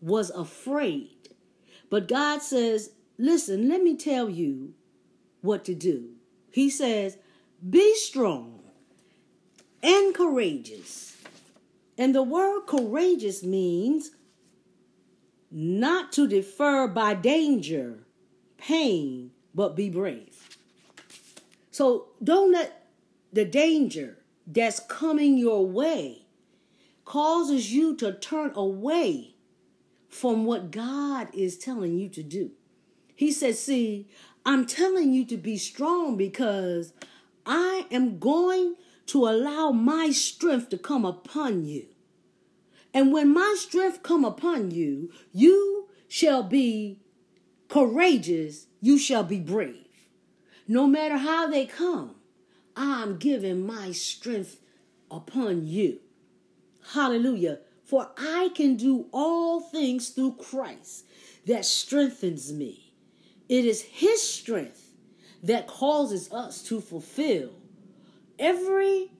was 0.00 0.30
afraid. 0.30 1.10
But 1.90 2.08
God 2.08 2.42
says, 2.42 2.90
listen, 3.18 3.68
let 3.68 3.82
me 3.82 3.96
tell 3.96 4.28
you 4.28 4.74
what 5.42 5.64
to 5.66 5.74
do. 5.74 6.10
He 6.50 6.70
says, 6.70 7.18
be 7.68 7.94
strong 7.94 8.60
and 9.82 10.14
courageous. 10.14 11.11
And 11.98 12.14
the 12.14 12.22
word 12.22 12.62
courageous 12.66 13.42
means 13.42 14.12
not 15.50 16.12
to 16.12 16.26
defer 16.26 16.88
by 16.88 17.14
danger, 17.14 18.06
pain, 18.56 19.30
but 19.54 19.76
be 19.76 19.90
brave. 19.90 20.58
So 21.70 22.08
don't 22.22 22.52
let 22.52 22.86
the 23.32 23.44
danger 23.44 24.18
that's 24.46 24.80
coming 24.80 25.36
your 25.36 25.66
way 25.66 26.22
causes 27.04 27.72
you 27.72 27.94
to 27.96 28.12
turn 28.12 28.52
away 28.54 29.34
from 30.08 30.44
what 30.44 30.70
God 30.70 31.28
is 31.34 31.58
telling 31.58 31.98
you 31.98 32.08
to 32.10 32.22
do. 32.22 32.50
He 33.14 33.32
says, 33.32 33.60
See, 33.60 34.08
I'm 34.44 34.66
telling 34.66 35.12
you 35.12 35.24
to 35.26 35.36
be 35.36 35.56
strong 35.56 36.16
because 36.16 36.92
I 37.46 37.86
am 37.90 38.18
going 38.18 38.76
to 39.06 39.26
allow 39.26 39.70
my 39.70 40.10
strength 40.10 40.68
to 40.70 40.78
come 40.78 41.04
upon 41.04 41.64
you. 41.64 41.86
And 42.94 43.12
when 43.12 43.32
my 43.32 43.54
strength 43.58 44.02
come 44.02 44.24
upon 44.24 44.70
you, 44.70 45.10
you 45.32 45.88
shall 46.08 46.42
be 46.42 47.00
courageous, 47.68 48.66
you 48.80 48.98
shall 48.98 49.24
be 49.24 49.40
brave. 49.40 49.86
No 50.68 50.86
matter 50.86 51.16
how 51.16 51.48
they 51.48 51.66
come, 51.66 52.16
I'm 52.76 53.18
giving 53.18 53.66
my 53.66 53.92
strength 53.92 54.60
upon 55.10 55.66
you. 55.66 56.00
Hallelujah. 56.92 57.60
For 57.84 58.10
I 58.16 58.50
can 58.54 58.76
do 58.76 59.06
all 59.12 59.60
things 59.60 60.10
through 60.10 60.36
Christ 60.36 61.04
that 61.46 61.64
strengthens 61.64 62.52
me. 62.52 62.94
It 63.48 63.64
is 63.64 63.82
His 63.82 64.22
strength 64.22 64.90
that 65.42 65.66
causes 65.66 66.32
us 66.32 66.62
to 66.64 66.80
fulfill 66.80 67.50
every 68.38 69.12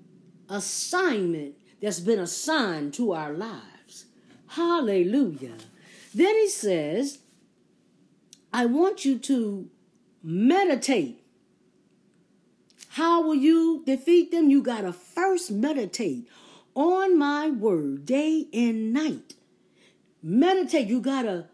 assignment 0.48 1.54
that's 1.80 2.00
been 2.00 2.18
assigned 2.18 2.94
to 2.94 3.12
our 3.12 3.32
lives. 3.32 4.06
Hallelujah. 4.48 5.56
Then 6.14 6.34
he 6.36 6.48
says, 6.48 7.18
I 8.52 8.66
want 8.66 9.04
you 9.04 9.18
to 9.18 9.68
meditate. 10.22 11.24
How 12.90 13.22
will 13.22 13.34
you 13.34 13.82
defeat 13.86 14.30
them? 14.30 14.50
You 14.50 14.62
got 14.62 14.82
to 14.82 14.92
first 14.92 15.50
meditate 15.50 16.28
on 16.74 17.18
my 17.18 17.48
word 17.48 18.04
day 18.04 18.46
and 18.52 18.92
night. 18.92 19.34
Meditate. 20.22 20.88
You 20.88 21.00
got 21.00 21.22
to 21.22 21.46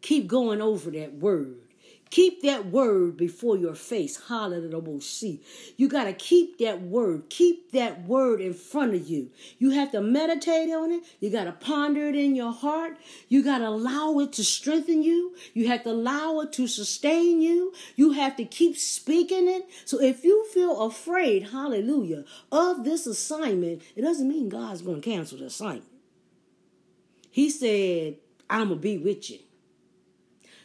keep 0.00 0.26
going 0.26 0.60
over 0.60 0.90
that 0.90 1.14
word. 1.14 1.69
Keep 2.10 2.42
that 2.42 2.66
word 2.66 3.16
before 3.16 3.56
your 3.56 3.76
face. 3.76 4.20
Hallelujah. 4.28 5.38
You 5.76 5.88
got 5.88 6.04
to 6.04 6.12
keep 6.12 6.58
that 6.58 6.82
word. 6.82 7.30
Keep 7.30 7.70
that 7.70 8.04
word 8.04 8.40
in 8.40 8.52
front 8.52 8.94
of 8.94 9.08
you. 9.08 9.30
You 9.58 9.70
have 9.70 9.92
to 9.92 10.00
meditate 10.00 10.70
on 10.70 10.90
it. 10.90 11.04
You 11.20 11.30
got 11.30 11.44
to 11.44 11.52
ponder 11.52 12.08
it 12.08 12.16
in 12.16 12.34
your 12.34 12.52
heart. 12.52 12.96
You 13.28 13.44
got 13.44 13.58
to 13.58 13.68
allow 13.68 14.18
it 14.18 14.32
to 14.34 14.44
strengthen 14.44 15.04
you. 15.04 15.36
You 15.54 15.68
have 15.68 15.84
to 15.84 15.90
allow 15.90 16.40
it 16.40 16.52
to 16.54 16.66
sustain 16.66 17.40
you. 17.40 17.72
You 17.94 18.10
have 18.12 18.34
to 18.36 18.44
keep 18.44 18.76
speaking 18.76 19.48
it. 19.48 19.68
So 19.84 20.02
if 20.02 20.24
you 20.24 20.48
feel 20.52 20.80
afraid, 20.80 21.50
hallelujah, 21.50 22.24
of 22.50 22.82
this 22.82 23.06
assignment, 23.06 23.82
it 23.94 24.02
doesn't 24.02 24.28
mean 24.28 24.48
God's 24.48 24.82
going 24.82 25.00
to 25.00 25.08
cancel 25.08 25.38
the 25.38 25.44
assignment. 25.44 25.84
He 27.30 27.50
said, 27.50 28.16
I'm 28.48 28.68
going 28.68 28.80
to 28.80 28.82
be 28.82 28.98
with 28.98 29.30
you. 29.30 29.38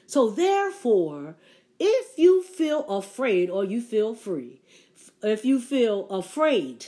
So, 0.08 0.30
therefore, 0.30 1.36
if 1.80 2.18
you 2.18 2.44
feel 2.44 2.86
afraid 2.88 3.50
or 3.50 3.64
you 3.64 3.82
feel 3.82 4.14
free, 4.16 4.62
if 5.24 5.44
you 5.44 5.60
feel 5.60 6.08
afraid 6.10 6.88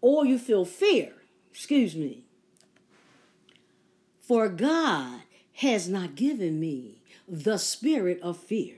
or 0.00 0.24
you 0.24 0.38
feel 0.38 0.64
fear, 0.64 1.12
excuse 1.50 1.94
me, 1.94 2.24
for 4.20 4.48
God 4.48 5.22
has 5.54 5.88
not 5.88 6.14
given 6.14 6.58
me 6.58 7.02
the 7.28 7.58
spirit 7.58 8.20
of 8.22 8.38
fear, 8.38 8.76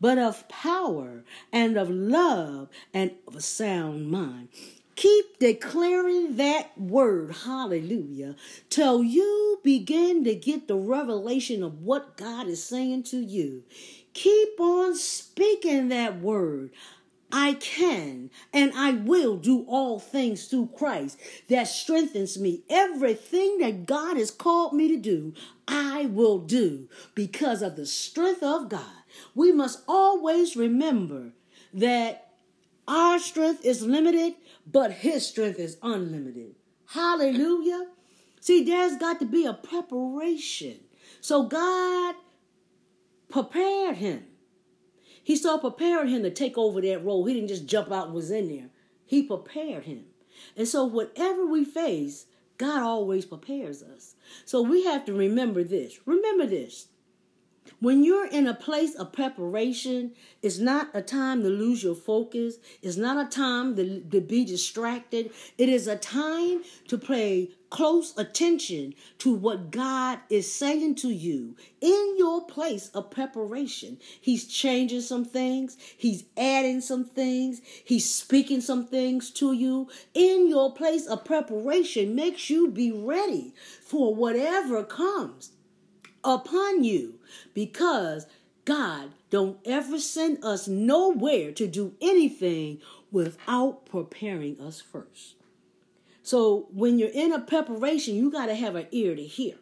but 0.00 0.18
of 0.18 0.48
power 0.48 1.24
and 1.52 1.76
of 1.76 1.90
love 1.90 2.68
and 2.94 3.12
of 3.26 3.36
a 3.36 3.40
sound 3.40 4.10
mind. 4.10 4.48
Keep 4.96 5.38
declaring 5.38 6.36
that 6.36 6.78
word, 6.78 7.36
hallelujah, 7.44 8.34
till 8.70 9.02
you 9.02 9.60
begin 9.62 10.24
to 10.24 10.34
get 10.34 10.68
the 10.68 10.76
revelation 10.76 11.62
of 11.62 11.82
what 11.82 12.16
God 12.16 12.48
is 12.48 12.64
saying 12.64 13.02
to 13.04 13.18
you. 13.18 13.64
Keep 14.14 14.58
on 14.58 14.96
speaking 14.96 15.88
that 15.88 16.20
word. 16.20 16.70
I 17.30 17.54
can 17.54 18.30
and 18.54 18.72
I 18.74 18.92
will 18.92 19.36
do 19.36 19.66
all 19.68 19.98
things 19.98 20.46
through 20.46 20.70
Christ 20.76 21.18
that 21.50 21.64
strengthens 21.64 22.38
me. 22.38 22.62
Everything 22.70 23.58
that 23.58 23.84
God 23.84 24.16
has 24.16 24.30
called 24.30 24.72
me 24.72 24.88
to 24.88 24.96
do, 24.96 25.34
I 25.68 26.06
will 26.06 26.38
do 26.38 26.88
because 27.14 27.60
of 27.60 27.76
the 27.76 27.84
strength 27.84 28.42
of 28.42 28.70
God. 28.70 29.02
We 29.34 29.52
must 29.52 29.82
always 29.86 30.56
remember 30.56 31.32
that 31.74 32.26
our 32.88 33.18
strength 33.18 33.64
is 33.64 33.82
limited, 33.82 34.34
but 34.66 34.92
his 34.92 35.26
strength 35.26 35.58
is 35.58 35.78
unlimited. 35.82 36.56
Hallelujah. 36.86 37.86
See, 38.40 38.64
there's 38.64 38.96
got 38.96 39.18
to 39.20 39.26
be 39.26 39.46
a 39.46 39.54
preparation. 39.54 40.78
So 41.20 41.44
God 41.44 42.14
prepared 43.28 43.96
him. 43.96 44.24
He 45.22 45.34
started 45.34 45.60
preparing 45.60 46.08
him 46.08 46.22
to 46.22 46.30
take 46.30 46.56
over 46.56 46.80
that 46.80 47.04
role. 47.04 47.24
He 47.24 47.34
didn't 47.34 47.48
just 47.48 47.66
jump 47.66 47.90
out 47.90 48.06
and 48.06 48.14
was 48.14 48.30
in 48.30 48.48
there. 48.48 48.68
He 49.04 49.22
prepared 49.22 49.84
him. 49.84 50.04
And 50.56 50.68
so 50.68 50.84
whatever 50.84 51.44
we 51.46 51.64
face, 51.64 52.26
God 52.58 52.82
always 52.82 53.24
prepares 53.24 53.82
us. 53.82 54.14
So 54.44 54.62
we 54.62 54.84
have 54.84 55.04
to 55.06 55.12
remember 55.12 55.64
this. 55.64 55.98
Remember 56.06 56.46
this. 56.46 56.88
When 57.78 58.04
you're 58.04 58.26
in 58.26 58.46
a 58.46 58.54
place 58.54 58.94
of 58.94 59.12
preparation, 59.12 60.12
it's 60.40 60.58
not 60.58 60.88
a 60.94 61.02
time 61.02 61.42
to 61.42 61.50
lose 61.50 61.82
your 61.82 61.94
focus. 61.94 62.56
It's 62.80 62.96
not 62.96 63.26
a 63.26 63.28
time 63.28 63.76
to, 63.76 64.00
to 64.00 64.20
be 64.22 64.46
distracted. 64.46 65.30
It 65.58 65.68
is 65.68 65.86
a 65.86 65.96
time 65.96 66.62
to 66.88 66.96
pay 66.96 67.50
close 67.68 68.16
attention 68.16 68.94
to 69.18 69.34
what 69.34 69.70
God 69.70 70.20
is 70.30 70.50
saying 70.50 70.94
to 70.96 71.10
you 71.10 71.54
in 71.82 72.14
your 72.16 72.46
place 72.46 72.88
of 72.94 73.10
preparation. 73.10 73.98
He's 74.18 74.46
changing 74.46 75.02
some 75.02 75.26
things, 75.26 75.76
He's 75.98 76.24
adding 76.38 76.80
some 76.80 77.04
things, 77.04 77.60
He's 77.84 78.08
speaking 78.08 78.62
some 78.62 78.86
things 78.86 79.30
to 79.32 79.52
you. 79.52 79.88
In 80.14 80.48
your 80.48 80.72
place 80.72 81.06
of 81.06 81.26
preparation 81.26 82.14
makes 82.14 82.48
you 82.48 82.70
be 82.70 82.90
ready 82.90 83.52
for 83.82 84.14
whatever 84.14 84.82
comes 84.82 85.50
upon 86.26 86.84
you 86.84 87.20
because 87.54 88.26
God 88.64 89.12
don't 89.30 89.58
ever 89.64 89.98
send 89.98 90.44
us 90.44 90.66
nowhere 90.66 91.52
to 91.52 91.66
do 91.66 91.94
anything 92.02 92.80
without 93.12 93.86
preparing 93.86 94.60
us 94.60 94.80
first. 94.80 95.36
So 96.22 96.66
when 96.72 96.98
you're 96.98 97.08
in 97.08 97.32
a 97.32 97.38
preparation, 97.38 98.16
you 98.16 98.30
got 98.30 98.46
to 98.46 98.54
have 98.56 98.74
an 98.74 98.88
ear 98.90 99.14
to 99.14 99.22
hear. 99.22 99.54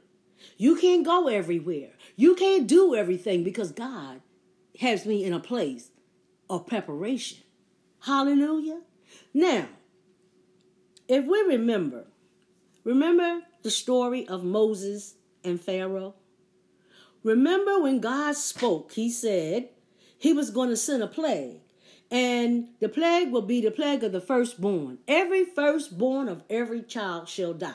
You 0.57 0.77
can't 0.77 1.05
go 1.05 1.29
everywhere. 1.29 1.91
You 2.17 2.35
can't 2.35 2.67
do 2.67 2.95
everything 2.95 3.45
because 3.45 3.71
God 3.71 4.23
has 4.81 5.05
me 5.05 5.25
in 5.25 5.35
a 5.35 5.41
place 5.41 5.91
of 6.49 6.67
preparation. 6.67 7.39
Hallelujah. 8.01 8.81
Now, 9.35 9.69
if 11.09 11.27
we 11.27 11.41
remember, 11.43 12.07
remember 12.83 13.43
the 13.63 13.71
story 13.71 14.27
of 14.27 14.45
Moses 14.45 15.15
and 15.43 15.61
Pharaoh? 15.61 16.15
Remember 17.25 17.81
when 17.81 17.99
God 17.99 18.37
spoke, 18.37 18.93
he 18.93 19.11
said 19.11 19.71
he 20.17 20.33
was 20.33 20.51
going 20.51 20.69
to 20.69 20.77
send 20.77 21.03
a 21.03 21.09
plague. 21.09 21.61
And 22.11 22.69
the 22.81 22.89
plague 22.89 23.33
will 23.33 23.43
be 23.43 23.61
the 23.61 23.71
plague 23.71 24.05
of 24.05 24.13
the 24.13 24.21
firstborn. 24.21 24.99
Every 25.09 25.45
firstborn 25.45 26.29
of 26.29 26.45
every 26.49 26.83
child 26.83 27.29
shall 27.29 27.55
die. 27.55 27.75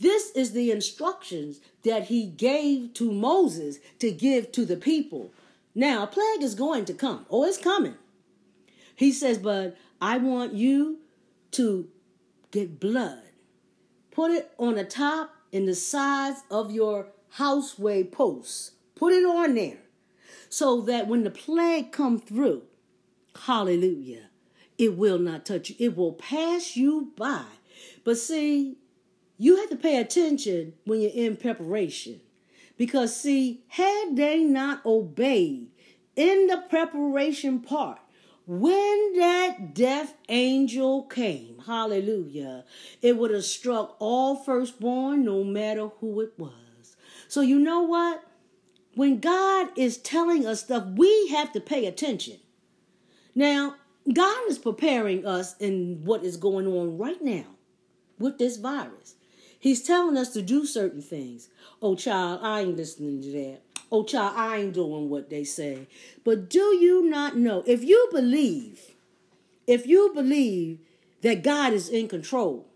This 0.00 0.30
is 0.30 0.52
the 0.52 0.70
instructions 0.70 1.60
that 1.82 2.04
he 2.04 2.24
gave 2.24 2.94
to 2.94 3.12
Moses 3.12 3.78
to 3.98 4.10
give 4.10 4.52
to 4.52 4.64
the 4.64 4.76
people. 4.76 5.32
Now, 5.74 6.04
a 6.04 6.06
plague 6.06 6.42
is 6.42 6.54
going 6.54 6.84
to 6.86 6.94
come. 6.94 7.26
Oh, 7.30 7.44
it's 7.44 7.58
coming. 7.58 7.96
He 8.94 9.12
says, 9.12 9.38
but 9.38 9.76
I 10.00 10.18
want 10.18 10.54
you 10.54 10.98
to 11.52 11.88
get 12.52 12.80
blood. 12.80 13.22
Put 14.10 14.30
it 14.30 14.52
on 14.58 14.74
the 14.74 14.84
top 14.84 15.34
and 15.52 15.66
the 15.66 15.74
sides 15.74 16.40
of 16.50 16.70
your 16.70 17.08
houseway 17.38 18.10
posts. 18.10 18.72
Put 18.94 19.12
it 19.12 19.24
on 19.24 19.54
there 19.54 19.78
so 20.48 20.80
that 20.82 21.08
when 21.08 21.24
the 21.24 21.30
plague 21.30 21.92
come 21.92 22.18
through, 22.18 22.62
hallelujah, 23.46 24.28
it 24.78 24.96
will 24.96 25.18
not 25.18 25.46
touch 25.46 25.70
you. 25.70 25.76
It 25.78 25.96
will 25.96 26.12
pass 26.12 26.76
you 26.76 27.12
by. 27.16 27.44
But 28.04 28.18
see, 28.18 28.76
you 29.38 29.56
have 29.56 29.70
to 29.70 29.76
pay 29.76 29.98
attention 29.98 30.74
when 30.84 31.00
you're 31.00 31.10
in 31.10 31.36
preparation. 31.36 32.20
Because 32.76 33.16
see, 33.16 33.62
had 33.68 34.16
they 34.16 34.44
not 34.44 34.84
obeyed 34.84 35.68
in 36.16 36.46
the 36.48 36.64
preparation 36.68 37.60
part, 37.60 37.98
when 38.46 39.14
that 39.16 39.72
death 39.74 40.14
angel 40.28 41.04
came, 41.04 41.62
hallelujah, 41.64 42.64
it 43.00 43.16
would 43.16 43.30
have 43.30 43.44
struck 43.44 43.96
all 44.00 44.36
firstborn, 44.36 45.24
no 45.24 45.44
matter 45.44 45.88
who 46.00 46.20
it 46.20 46.32
was. 46.36 46.52
So, 47.32 47.40
you 47.40 47.58
know 47.58 47.80
what? 47.80 48.22
When 48.94 49.18
God 49.18 49.68
is 49.74 49.96
telling 49.96 50.46
us 50.46 50.60
stuff, 50.60 50.84
we 50.96 51.28
have 51.28 51.50
to 51.52 51.60
pay 51.62 51.86
attention. 51.86 52.40
Now, 53.34 53.76
God 54.12 54.50
is 54.50 54.58
preparing 54.58 55.24
us 55.24 55.56
in 55.56 56.02
what 56.04 56.24
is 56.24 56.36
going 56.36 56.66
on 56.66 56.98
right 56.98 57.22
now 57.22 57.46
with 58.18 58.36
this 58.36 58.58
virus. 58.58 59.14
He's 59.58 59.82
telling 59.82 60.18
us 60.18 60.34
to 60.34 60.42
do 60.42 60.66
certain 60.66 61.00
things. 61.00 61.48
Oh, 61.80 61.94
child, 61.94 62.40
I 62.42 62.60
ain't 62.60 62.76
listening 62.76 63.22
to 63.22 63.32
that. 63.32 63.62
Oh, 63.90 64.04
child, 64.04 64.34
I 64.36 64.58
ain't 64.58 64.74
doing 64.74 65.08
what 65.08 65.30
they 65.30 65.44
say. 65.44 65.86
But 66.24 66.50
do 66.50 66.76
you 66.76 67.08
not 67.08 67.34
know? 67.34 67.62
If 67.66 67.82
you 67.82 68.10
believe, 68.12 68.94
if 69.66 69.86
you 69.86 70.12
believe 70.14 70.80
that 71.22 71.42
God 71.42 71.72
is 71.72 71.88
in 71.88 72.08
control, 72.08 72.66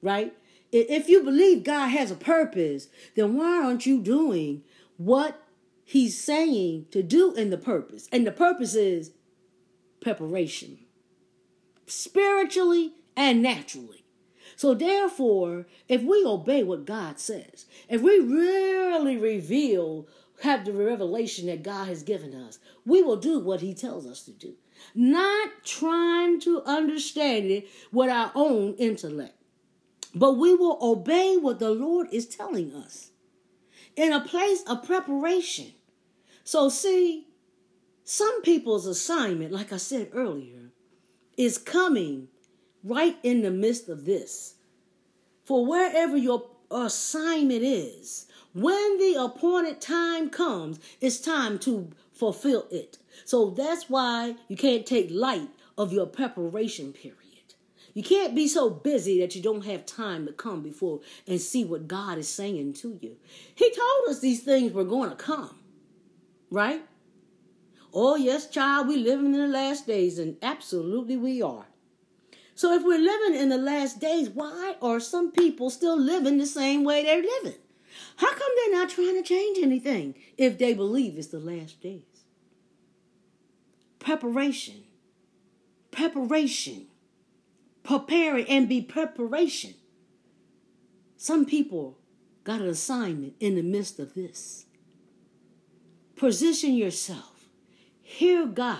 right? 0.00 0.32
If 0.72 1.08
you 1.08 1.22
believe 1.22 1.64
God 1.64 1.88
has 1.88 2.10
a 2.10 2.16
purpose, 2.16 2.88
then 3.14 3.36
why 3.36 3.62
aren't 3.64 3.86
you 3.86 4.00
doing 4.00 4.62
what 4.96 5.42
He's 5.84 6.20
saying 6.20 6.86
to 6.90 7.02
do 7.02 7.32
in 7.34 7.50
the 7.50 7.58
purpose? 7.58 8.08
And 8.10 8.26
the 8.26 8.32
purpose 8.32 8.74
is 8.74 9.12
preparation, 10.00 10.78
spiritually 11.86 12.92
and 13.16 13.42
naturally. 13.42 14.04
So, 14.56 14.74
therefore, 14.74 15.66
if 15.88 16.02
we 16.02 16.24
obey 16.24 16.62
what 16.62 16.86
God 16.86 17.20
says, 17.20 17.66
if 17.88 18.00
we 18.00 18.18
really 18.18 19.16
reveal 19.16 20.08
have 20.42 20.64
the 20.64 20.72
revelation 20.72 21.46
that 21.46 21.62
God 21.62 21.88
has 21.88 22.02
given 22.02 22.34
us, 22.34 22.58
we 22.84 23.02
will 23.02 23.16
do 23.16 23.38
what 23.38 23.60
He 23.60 23.74
tells 23.74 24.06
us 24.06 24.22
to 24.22 24.32
do. 24.32 24.54
Not 24.94 25.50
trying 25.64 26.40
to 26.40 26.62
understand 26.64 27.50
it 27.50 27.68
with 27.92 28.10
our 28.10 28.32
own 28.34 28.74
intellect, 28.74 29.35
but 30.16 30.38
we 30.38 30.54
will 30.54 30.78
obey 30.80 31.36
what 31.36 31.58
the 31.58 31.70
Lord 31.70 32.08
is 32.10 32.26
telling 32.26 32.74
us 32.74 33.10
in 33.96 34.14
a 34.14 34.20
place 34.20 34.62
of 34.66 34.82
preparation. 34.82 35.72
So, 36.42 36.70
see, 36.70 37.26
some 38.02 38.40
people's 38.40 38.86
assignment, 38.86 39.52
like 39.52 39.74
I 39.74 39.76
said 39.76 40.10
earlier, 40.14 40.70
is 41.36 41.58
coming 41.58 42.28
right 42.82 43.18
in 43.22 43.42
the 43.42 43.50
midst 43.50 43.90
of 43.90 44.06
this. 44.06 44.54
For 45.44 45.66
wherever 45.66 46.16
your 46.16 46.48
assignment 46.70 47.62
is, 47.62 48.26
when 48.54 48.96
the 48.96 49.22
appointed 49.22 49.82
time 49.82 50.30
comes, 50.30 50.80
it's 50.98 51.18
time 51.18 51.58
to 51.60 51.90
fulfill 52.12 52.66
it. 52.70 52.96
So 53.26 53.50
that's 53.50 53.90
why 53.90 54.36
you 54.48 54.56
can't 54.56 54.86
take 54.86 55.10
light 55.10 55.50
of 55.76 55.92
your 55.92 56.06
preparation 56.06 56.94
period. 56.94 57.25
You 57.96 58.02
can't 58.02 58.34
be 58.34 58.46
so 58.46 58.68
busy 58.68 59.20
that 59.20 59.34
you 59.34 59.40
don't 59.40 59.64
have 59.64 59.86
time 59.86 60.26
to 60.26 60.32
come 60.34 60.62
before 60.62 61.00
and 61.26 61.40
see 61.40 61.64
what 61.64 61.88
God 61.88 62.18
is 62.18 62.28
saying 62.28 62.74
to 62.74 62.98
you. 63.00 63.16
He 63.54 63.70
told 63.70 64.10
us 64.10 64.20
these 64.20 64.42
things 64.42 64.74
were 64.74 64.84
going 64.84 65.08
to 65.08 65.16
come, 65.16 65.58
right? 66.50 66.82
Oh, 67.94 68.16
yes, 68.16 68.50
child, 68.50 68.86
we're 68.86 68.98
living 68.98 69.32
in 69.32 69.40
the 69.40 69.48
last 69.48 69.86
days, 69.86 70.18
and 70.18 70.36
absolutely 70.42 71.16
we 71.16 71.40
are. 71.40 71.68
So 72.54 72.74
if 72.74 72.84
we're 72.84 72.98
living 72.98 73.40
in 73.40 73.48
the 73.48 73.56
last 73.56 73.98
days, 73.98 74.28
why 74.28 74.74
are 74.82 75.00
some 75.00 75.32
people 75.32 75.70
still 75.70 75.98
living 75.98 76.36
the 76.36 76.44
same 76.44 76.84
way 76.84 77.02
they're 77.02 77.22
living? 77.22 77.58
How 78.16 78.30
come 78.30 78.52
they're 78.56 78.78
not 78.78 78.90
trying 78.90 79.14
to 79.14 79.22
change 79.22 79.56
anything 79.62 80.16
if 80.36 80.58
they 80.58 80.74
believe 80.74 81.16
it's 81.16 81.28
the 81.28 81.38
last 81.38 81.80
days? 81.80 82.02
Preparation. 84.00 84.84
Preparation. 85.90 86.85
Preparing 87.86 88.46
and 88.48 88.68
be 88.68 88.80
preparation. 88.80 89.74
Some 91.16 91.46
people 91.46 91.98
got 92.44 92.60
an 92.60 92.68
assignment 92.68 93.34
in 93.40 93.54
the 93.54 93.62
midst 93.62 93.98
of 93.98 94.14
this. 94.14 94.66
Position 96.16 96.74
yourself. 96.74 97.46
Hear 98.02 98.46
God. 98.46 98.78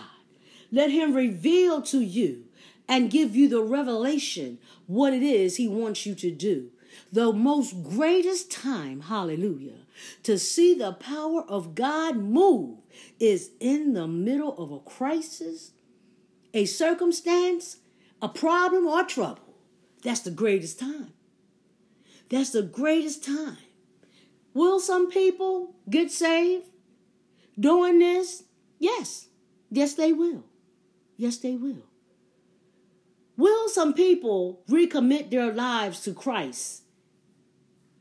Let 0.72 0.90
Him 0.90 1.14
reveal 1.14 1.82
to 1.82 2.00
you 2.00 2.44
and 2.88 3.10
give 3.10 3.36
you 3.36 3.48
the 3.48 3.62
revelation 3.62 4.58
what 4.86 5.12
it 5.12 5.22
is 5.22 5.56
He 5.56 5.68
wants 5.68 6.06
you 6.06 6.14
to 6.16 6.30
do 6.30 6.70
the 7.12 7.32
most 7.32 7.82
greatest 7.82 8.50
time, 8.50 9.02
hallelujah, 9.02 9.78
to 10.22 10.38
see 10.38 10.74
the 10.74 10.92
power 10.92 11.42
of 11.42 11.74
God 11.74 12.16
move 12.16 12.78
is 13.18 13.50
in 13.60 13.94
the 13.94 14.06
middle 14.06 14.56
of 14.58 14.72
a 14.72 14.80
crisis, 14.80 15.72
a 16.52 16.64
circumstance, 16.64 17.78
a 18.22 18.28
problem, 18.28 18.86
or 18.86 19.04
trouble. 19.04 19.54
That's 20.02 20.20
the 20.20 20.30
greatest 20.30 20.78
time. 20.80 21.12
That's 22.30 22.50
the 22.50 22.62
greatest 22.62 23.24
time. 23.24 23.58
Will 24.54 24.80
some 24.80 25.10
people 25.10 25.74
get 25.88 26.10
saved 26.10 26.66
doing 27.58 27.98
this? 27.98 28.44
Yes. 28.78 29.28
Yes, 29.70 29.94
they 29.94 30.12
will. 30.12 30.44
Yes, 31.16 31.38
they 31.38 31.56
will. 31.56 31.84
Will 33.36 33.68
some 33.68 33.92
people 33.92 34.62
recommit 34.68 35.30
their 35.30 35.52
lives 35.52 36.00
to 36.02 36.14
Christ? 36.14 36.82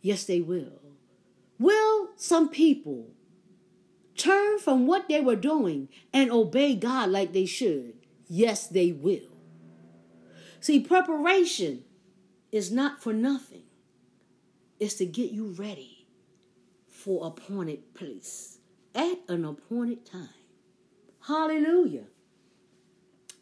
Yes, 0.01 0.24
they 0.24 0.39
will. 0.39 0.80
Will 1.59 2.09
some 2.16 2.49
people 2.49 3.07
turn 4.16 4.59
from 4.59 4.88
what 4.88 5.09
they 5.09 5.20
were 5.20 5.36
doing 5.36 5.89
and 6.13 6.32
obey 6.32 6.76
God 6.76 7.09
like 7.09 7.34
they 7.34 7.45
should? 7.45 7.95
Yes, 8.28 8.68
they 8.68 8.91
will. 8.91 9.34
See, 10.66 10.80
preparation 10.80 11.84
is 12.51 12.72
not 12.72 12.99
for 12.99 13.13
nothing, 13.13 13.66
it's 14.80 14.95
to 14.95 15.05
get 15.05 15.30
you 15.30 15.49
ready 15.49 16.07
for 16.88 17.28
appointed 17.28 17.93
place 17.93 18.57
at 18.95 19.20
an 19.28 19.45
appointed 19.45 20.07
time. 20.07 20.30
Hallelujah. 21.28 22.05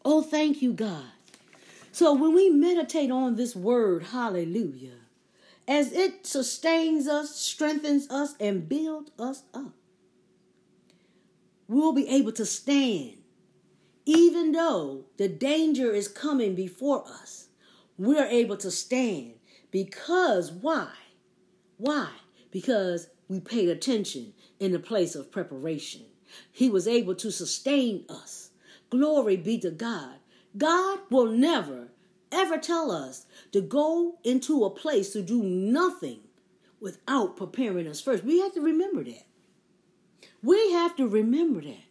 Oh, 0.04 0.20
thank 0.20 0.60
you, 0.60 0.74
God. 0.74 1.06
So 1.92 2.12
when 2.12 2.34
we 2.34 2.50
meditate 2.50 3.10
on 3.10 3.36
this 3.36 3.56
word, 3.56 4.02
hallelujah, 4.02 4.98
as 5.66 5.94
it 5.94 6.26
sustains 6.26 7.08
us, 7.08 7.34
strengthens 7.34 8.10
us, 8.10 8.34
and 8.38 8.68
builds 8.68 9.12
us 9.18 9.44
up. 9.54 9.72
We'll 11.68 11.94
be 11.94 12.06
able 12.06 12.32
to 12.32 12.44
stand. 12.44 13.23
Even 14.06 14.52
though 14.52 15.04
the 15.16 15.28
danger 15.28 15.92
is 15.92 16.08
coming 16.08 16.54
before 16.54 17.04
us, 17.06 17.48
we're 17.96 18.26
able 18.26 18.56
to 18.58 18.70
stand. 18.70 19.34
Because 19.70 20.52
why? 20.52 20.90
Why? 21.78 22.08
Because 22.50 23.08
we 23.28 23.40
paid 23.40 23.68
attention 23.68 24.34
in 24.60 24.72
the 24.72 24.78
place 24.78 25.14
of 25.14 25.32
preparation. 25.32 26.02
He 26.52 26.68
was 26.68 26.86
able 26.86 27.14
to 27.16 27.30
sustain 27.30 28.04
us. 28.08 28.50
Glory 28.90 29.36
be 29.36 29.58
to 29.58 29.70
God. 29.70 30.16
God 30.56 31.00
will 31.10 31.26
never 31.26 31.88
ever 32.34 32.58
tell 32.58 32.90
us 32.90 33.26
to 33.52 33.60
go 33.60 34.18
into 34.24 34.64
a 34.64 34.70
place 34.70 35.12
to 35.12 35.22
do 35.22 35.42
nothing 35.42 36.20
without 36.80 37.36
preparing 37.36 37.86
us 37.86 38.00
first. 38.00 38.24
We 38.24 38.40
have 38.40 38.52
to 38.54 38.60
remember 38.60 39.04
that. 39.04 39.26
We 40.42 40.72
have 40.72 40.96
to 40.96 41.06
remember 41.06 41.62
that. 41.62 41.84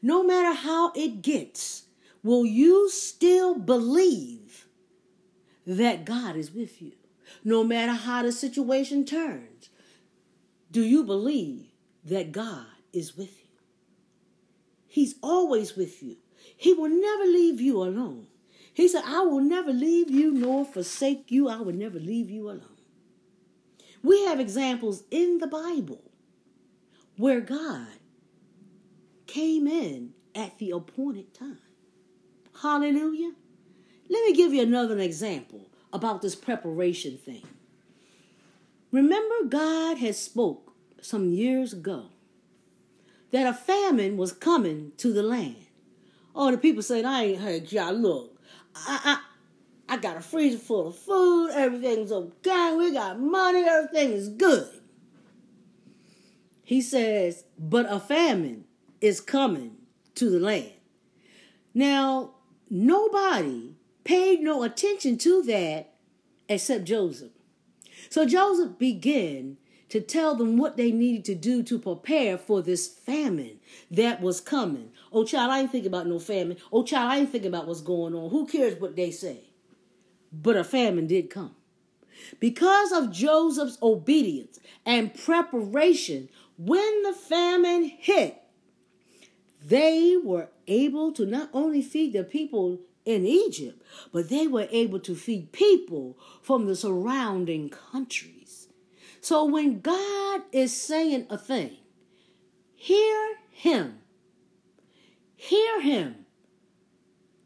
No 0.00 0.22
matter 0.22 0.54
how 0.54 0.92
it 0.94 1.22
gets, 1.22 1.84
will 2.22 2.46
you 2.46 2.88
still 2.90 3.58
believe 3.58 4.66
that 5.66 6.04
God 6.04 6.36
is 6.36 6.52
with 6.52 6.80
you? 6.80 6.92
No 7.44 7.64
matter 7.64 7.92
how 7.92 8.22
the 8.22 8.32
situation 8.32 9.04
turns, 9.04 9.70
do 10.70 10.82
you 10.82 11.04
believe 11.04 11.66
that 12.04 12.32
God 12.32 12.66
is 12.92 13.16
with 13.16 13.38
you? 13.38 13.48
He's 14.86 15.14
always 15.22 15.76
with 15.76 16.02
you. 16.02 16.16
He 16.56 16.72
will 16.72 16.88
never 16.88 17.24
leave 17.24 17.60
you 17.60 17.82
alone. 17.82 18.26
He 18.72 18.88
said, 18.88 19.02
I 19.04 19.22
will 19.22 19.40
never 19.40 19.72
leave 19.72 20.10
you 20.10 20.32
nor 20.32 20.64
forsake 20.64 21.30
you. 21.30 21.48
I 21.48 21.56
will 21.56 21.74
never 21.74 21.98
leave 21.98 22.30
you 22.30 22.48
alone. 22.48 22.78
We 24.02 24.24
have 24.26 24.40
examples 24.40 25.02
in 25.10 25.38
the 25.38 25.46
Bible 25.46 26.02
where 27.16 27.40
God 27.40 27.88
came 29.28 29.68
in 29.68 30.14
at 30.34 30.58
the 30.58 30.72
appointed 30.72 31.32
time. 31.32 31.60
Hallelujah. 32.60 33.32
Let 34.08 34.24
me 34.24 34.34
give 34.34 34.52
you 34.52 34.62
another 34.62 34.98
example 34.98 35.68
about 35.92 36.22
this 36.22 36.34
preparation 36.34 37.18
thing. 37.18 37.46
Remember 38.90 39.44
God 39.48 39.98
had 39.98 40.16
spoke 40.16 40.72
some 41.00 41.30
years 41.30 41.72
ago 41.72 42.06
that 43.30 43.46
a 43.46 43.52
famine 43.52 44.16
was 44.16 44.32
coming 44.32 44.92
to 44.96 45.12
the 45.12 45.22
land. 45.22 45.66
Oh, 46.34 46.50
the 46.50 46.58
people 46.58 46.82
said, 46.82 47.04
I 47.04 47.24
ain't 47.24 47.42
heard 47.42 47.70
y'all. 47.70 47.92
Look, 47.92 48.40
I, 48.74 49.20
I, 49.88 49.94
I 49.94 49.96
got 49.98 50.16
a 50.16 50.20
freezer 50.20 50.58
full 50.58 50.88
of 50.88 50.96
food. 50.96 51.50
Everything's 51.50 52.12
okay. 52.12 52.74
We 52.76 52.92
got 52.92 53.20
money. 53.20 53.64
Everything 53.64 54.12
is 54.12 54.30
good. 54.30 54.68
He 56.62 56.80
says, 56.80 57.44
but 57.58 57.86
a 57.90 58.00
famine 58.00 58.64
is 59.00 59.20
coming 59.20 59.76
to 60.14 60.30
the 60.30 60.40
land. 60.40 60.72
Now, 61.74 62.34
nobody 62.70 63.74
paid 64.04 64.40
no 64.40 64.62
attention 64.62 65.18
to 65.18 65.42
that 65.42 65.94
except 66.48 66.84
Joseph. 66.84 67.32
So 68.10 68.24
Joseph 68.24 68.78
began 68.78 69.58
to 69.88 70.00
tell 70.00 70.34
them 70.34 70.56
what 70.56 70.76
they 70.76 70.90
needed 70.90 71.24
to 71.26 71.34
do 71.34 71.62
to 71.62 71.78
prepare 71.78 72.36
for 72.36 72.60
this 72.60 72.86
famine 72.86 73.58
that 73.90 74.20
was 74.20 74.40
coming. 74.40 74.90
Oh, 75.12 75.24
child, 75.24 75.50
I 75.50 75.60
ain't 75.60 75.72
thinking 75.72 75.88
about 75.90 76.06
no 76.06 76.18
famine. 76.18 76.58
Oh, 76.72 76.82
child, 76.82 77.10
I 77.10 77.18
ain't 77.18 77.32
thinking 77.32 77.48
about 77.48 77.66
what's 77.66 77.80
going 77.80 78.14
on. 78.14 78.30
Who 78.30 78.46
cares 78.46 78.80
what 78.80 78.96
they 78.96 79.10
say? 79.10 79.44
But 80.32 80.56
a 80.56 80.64
famine 80.64 81.06
did 81.06 81.30
come. 81.30 81.54
Because 82.40 82.92
of 82.92 83.12
Joseph's 83.12 83.78
obedience 83.82 84.58
and 84.84 85.14
preparation, 85.14 86.28
when 86.58 87.02
the 87.02 87.12
famine 87.12 87.84
hit, 87.84 88.42
they 89.68 90.16
were 90.16 90.48
able 90.66 91.12
to 91.12 91.26
not 91.26 91.50
only 91.52 91.82
feed 91.82 92.14
the 92.14 92.24
people 92.24 92.80
in 93.04 93.26
Egypt, 93.26 93.82
but 94.12 94.30
they 94.30 94.46
were 94.46 94.66
able 94.70 94.98
to 95.00 95.14
feed 95.14 95.52
people 95.52 96.16
from 96.40 96.66
the 96.66 96.74
surrounding 96.74 97.68
countries. 97.68 98.68
So 99.20 99.44
when 99.44 99.80
God 99.80 100.42
is 100.52 100.74
saying 100.74 101.26
a 101.28 101.36
thing, 101.36 101.76
hear 102.74 103.36
Him. 103.50 103.98
Hear 105.36 105.82
Him. 105.82 106.24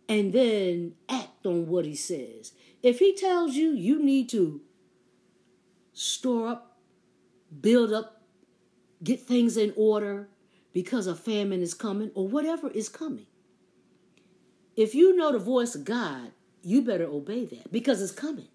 And 0.08 0.32
then 0.32 0.94
act 1.08 1.44
on 1.44 1.66
what 1.66 1.84
He 1.84 1.96
says. 1.96 2.52
If 2.84 3.00
He 3.00 3.16
tells 3.16 3.54
you 3.54 3.70
you 3.70 4.00
need 4.00 4.28
to 4.28 4.60
store 5.92 6.46
up, 6.46 6.78
build 7.60 7.92
up, 7.92 8.22
get 9.02 9.20
things 9.20 9.56
in 9.56 9.72
order 9.76 10.28
because 10.72 11.06
a 11.06 11.14
famine 11.14 11.60
is 11.60 11.74
coming 11.74 12.10
or 12.14 12.26
whatever 12.26 12.70
is 12.70 12.88
coming, 12.88 13.26
if 14.76 14.94
you 14.94 15.16
know 15.16 15.32
the 15.32 15.38
voice 15.38 15.74
of 15.74 15.84
God, 15.84 16.32
you 16.62 16.82
better 16.82 17.04
obey 17.04 17.44
that 17.46 17.70
because 17.72 18.00
it's 18.00 18.12
coming. 18.12 18.48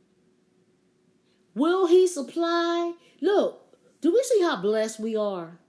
Will 1.54 1.88
He 1.88 2.08
supply? 2.08 2.94
Look, 3.22 3.62
do 4.02 4.14
we 4.14 4.24
see 4.24 4.42
how 4.42 4.62
blessed 4.62 5.00
we 5.00 5.16
are? 5.16 5.60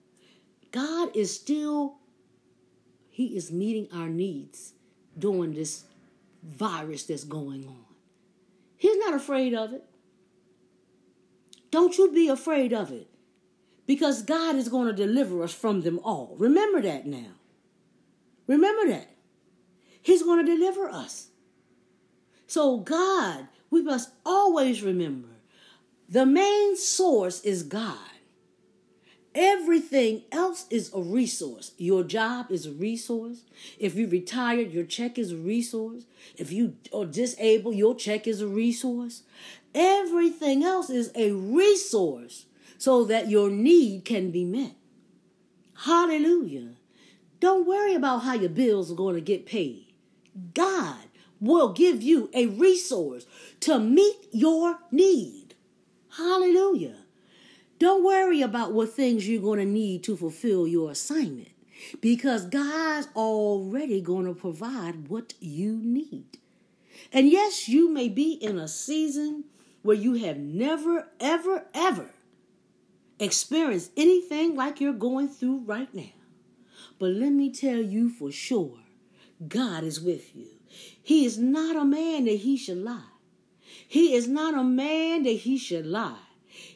God 0.71 1.15
is 1.17 1.35
still, 1.35 1.97
He 3.11 3.37
is 3.37 3.51
meeting 3.51 3.89
our 3.93 4.09
needs 4.09 4.75
during 5.19 5.55
this 5.55 5.85
virus 6.43 7.05
that's 7.05 7.25
going 7.25 7.67
on. 7.67 7.85
He's 8.77 8.97
not 8.99 9.15
afraid 9.15 9.55
of 9.55 9.73
it. 9.73 9.85
Don't 11.71 11.99
you 11.99 12.11
be 12.13 12.29
afraid 12.29 12.73
of 12.73 12.93
it 12.93 13.08
because 13.89 14.21
God 14.21 14.55
is 14.55 14.69
going 14.69 14.87
to 14.87 14.93
deliver 14.93 15.43
us 15.43 15.53
from 15.53 15.81
them 15.81 15.99
all. 16.05 16.37
Remember 16.39 16.83
that 16.83 17.07
now. 17.07 17.33
Remember 18.47 18.87
that. 18.93 19.09
He's 20.03 20.23
going 20.23 20.45
to 20.45 20.57
deliver 20.57 20.91
us. 20.91 21.29
So, 22.47 22.77
God, 22.77 23.49
we 23.71 23.83
must 23.83 24.11
always 24.27 24.83
remember 24.83 25.29
the 26.07 26.27
main 26.27 26.77
source 26.77 27.41
is 27.41 27.63
God. 27.63 27.97
Everything 29.35 30.23
else 30.33 30.67
is 30.69 30.91
a 30.95 31.01
resource. 31.01 31.73
Your 31.79 32.03
job 32.03 32.51
is 32.51 32.67
a 32.67 32.73
resource. 32.73 33.45
If 33.79 33.95
you 33.95 34.07
retired, 34.07 34.71
your 34.71 34.85
check 34.85 35.17
is 35.19 35.33
a 35.33 35.37
resource. 35.37 36.05
If 36.37 36.53
you 36.53 36.77
are 36.93 37.07
disabled, 37.07 37.77
your 37.77 37.95
check 37.95 38.27
is 38.27 38.43
a 38.43 38.49
resource. 38.49 39.23
Everything 39.75 40.63
else 40.63 40.91
is 40.91 41.11
a 41.15 41.33
resource 41.33 42.47
so 42.79 43.05
that 43.05 43.29
your 43.29 43.51
need 43.51 44.05
can 44.05 44.31
be 44.31 44.45
met. 44.45 44.75
Hallelujah. 45.85 46.71
Don't 47.41 47.67
worry 47.67 47.95
about 47.95 48.21
how 48.21 48.35
your 48.35 48.49
bills 48.49 48.91
are 48.91 48.97
going 48.97 49.17
to 49.17 49.21
get 49.21 49.47
paid. 49.47 49.93
God 50.55 50.97
will 51.41 51.73
give 51.73 52.03
you 52.03 52.31
a 52.33 52.47
resource 52.47 53.27
to 53.61 53.79
meet 53.79 54.17
your 54.33 54.79
need. 54.91 55.55
Hallelujah. 56.17 56.97
Don't 57.79 58.05
worry 58.05 58.43
about 58.43 58.73
what 58.73 58.93
things 58.93 59.29
you're 59.29 59.43
going 59.43 59.61
to 59.61 59.65
need 59.65 60.03
to 60.05 60.17
fulfill 60.17 60.67
your 60.67 60.91
assignment 60.91 61.51
because 62.01 62.47
God's 62.47 63.09
already 63.15 64.01
going 64.01 64.27
to 64.27 64.35
provide 64.35 65.09
what 65.09 65.35
you 65.39 65.79
need. 65.81 66.39
And 67.13 67.29
yes, 67.29 67.69
you 67.69 67.89
may 67.89 68.09
be 68.09 68.33
in 68.33 68.59
a 68.59 68.67
season 68.67 69.45
where 69.83 69.97
you 69.97 70.15
have 70.15 70.39
never, 70.39 71.07
ever, 71.21 71.67
ever 71.73 72.11
experienced 73.19 73.93
anything 73.97 74.55
like 74.55 74.81
you're 74.81 74.93
going 74.93 75.29
through 75.29 75.63
right 75.65 75.93
now. 75.95 76.13
But 76.99 77.11
let 77.11 77.33
me 77.33 77.53
tell 77.53 77.81
you 77.81 78.11
for 78.11 78.31
sure 78.31 78.79
God 79.47 79.85
is 79.85 80.01
with 80.01 80.35
you. 80.35 80.49
He 81.03 81.25
is 81.25 81.39
not 81.39 81.77
a 81.77 81.85
man 81.85 82.25
that 82.25 82.39
he 82.39 82.57
should 82.57 82.79
lie. 82.79 83.13
He 83.87 84.15
is 84.15 84.29
not 84.29 84.55
a 84.55 84.65
man 84.65 85.23
that 85.23 85.31
he 85.31 85.59
should 85.59 85.87
lie. 85.87 86.19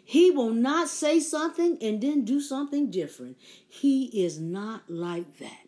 He 0.04 0.30
will 0.30 0.50
not 0.52 0.88
say 0.88 1.20
something 1.20 1.78
and 1.80 2.00
then 2.00 2.24
do 2.24 2.40
something 2.40 2.90
different. 2.90 3.36
He 3.68 4.24
is 4.24 4.38
not 4.38 4.82
like 4.88 5.38
that. 5.38 5.66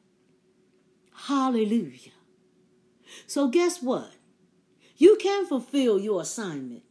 Hallelujah. 1.14 2.12
So, 3.27 3.49
guess 3.49 3.83
what? 3.83 4.12
You 4.97 5.16
can 5.16 5.47
fulfill 5.47 5.99
your 5.99 6.20
assignment. 6.20 6.83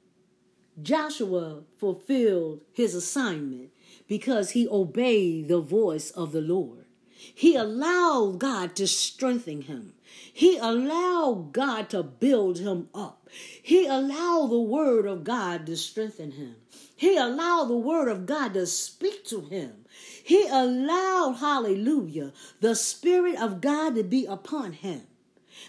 Joshua 0.81 1.63
fulfilled 1.77 2.61
his 2.73 2.95
assignment 2.95 3.69
because 4.08 4.51
he 4.51 4.68
obeyed 4.68 5.47
the 5.47 5.60
voice 5.60 6.12
of 6.12 6.32
the 6.32 6.41
Lord. 6.41 6.86
He 7.16 7.56
allowed 7.56 8.39
God 8.39 8.76
to 8.76 8.88
strengthen 8.88 9.62
him. 9.62 9.93
He 10.32 10.58
allowed 10.58 11.54
God 11.54 11.89
to 11.91 12.04
build 12.04 12.60
him 12.60 12.89
up. 12.93 13.30
He 13.62 13.86
allowed 13.86 14.47
the 14.47 14.60
word 14.60 15.06
of 15.06 15.24
God 15.24 15.66
to 15.68 15.78
strengthen 15.78 16.32
him. 16.32 16.56
He 16.95 17.18
allowed 17.18 17.66
the 17.66 17.78
word 17.78 18.08
of 18.10 18.26
God 18.26 18.54
to 18.54 18.66
speak 18.68 19.26
to 19.26 19.41
him. 19.41 19.86
He 20.24 20.47
allowed, 20.47 21.34
hallelujah, 21.34 22.34
the 22.62 22.76
spirit 22.76 23.41
of 23.41 23.62
God 23.62 23.95
to 23.95 24.04
be 24.04 24.26
upon 24.26 24.74
him. 24.74 25.04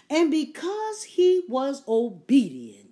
And 0.09 0.29
because 0.29 1.03
he 1.03 1.43
was 1.47 1.83
obedient, 1.87 2.89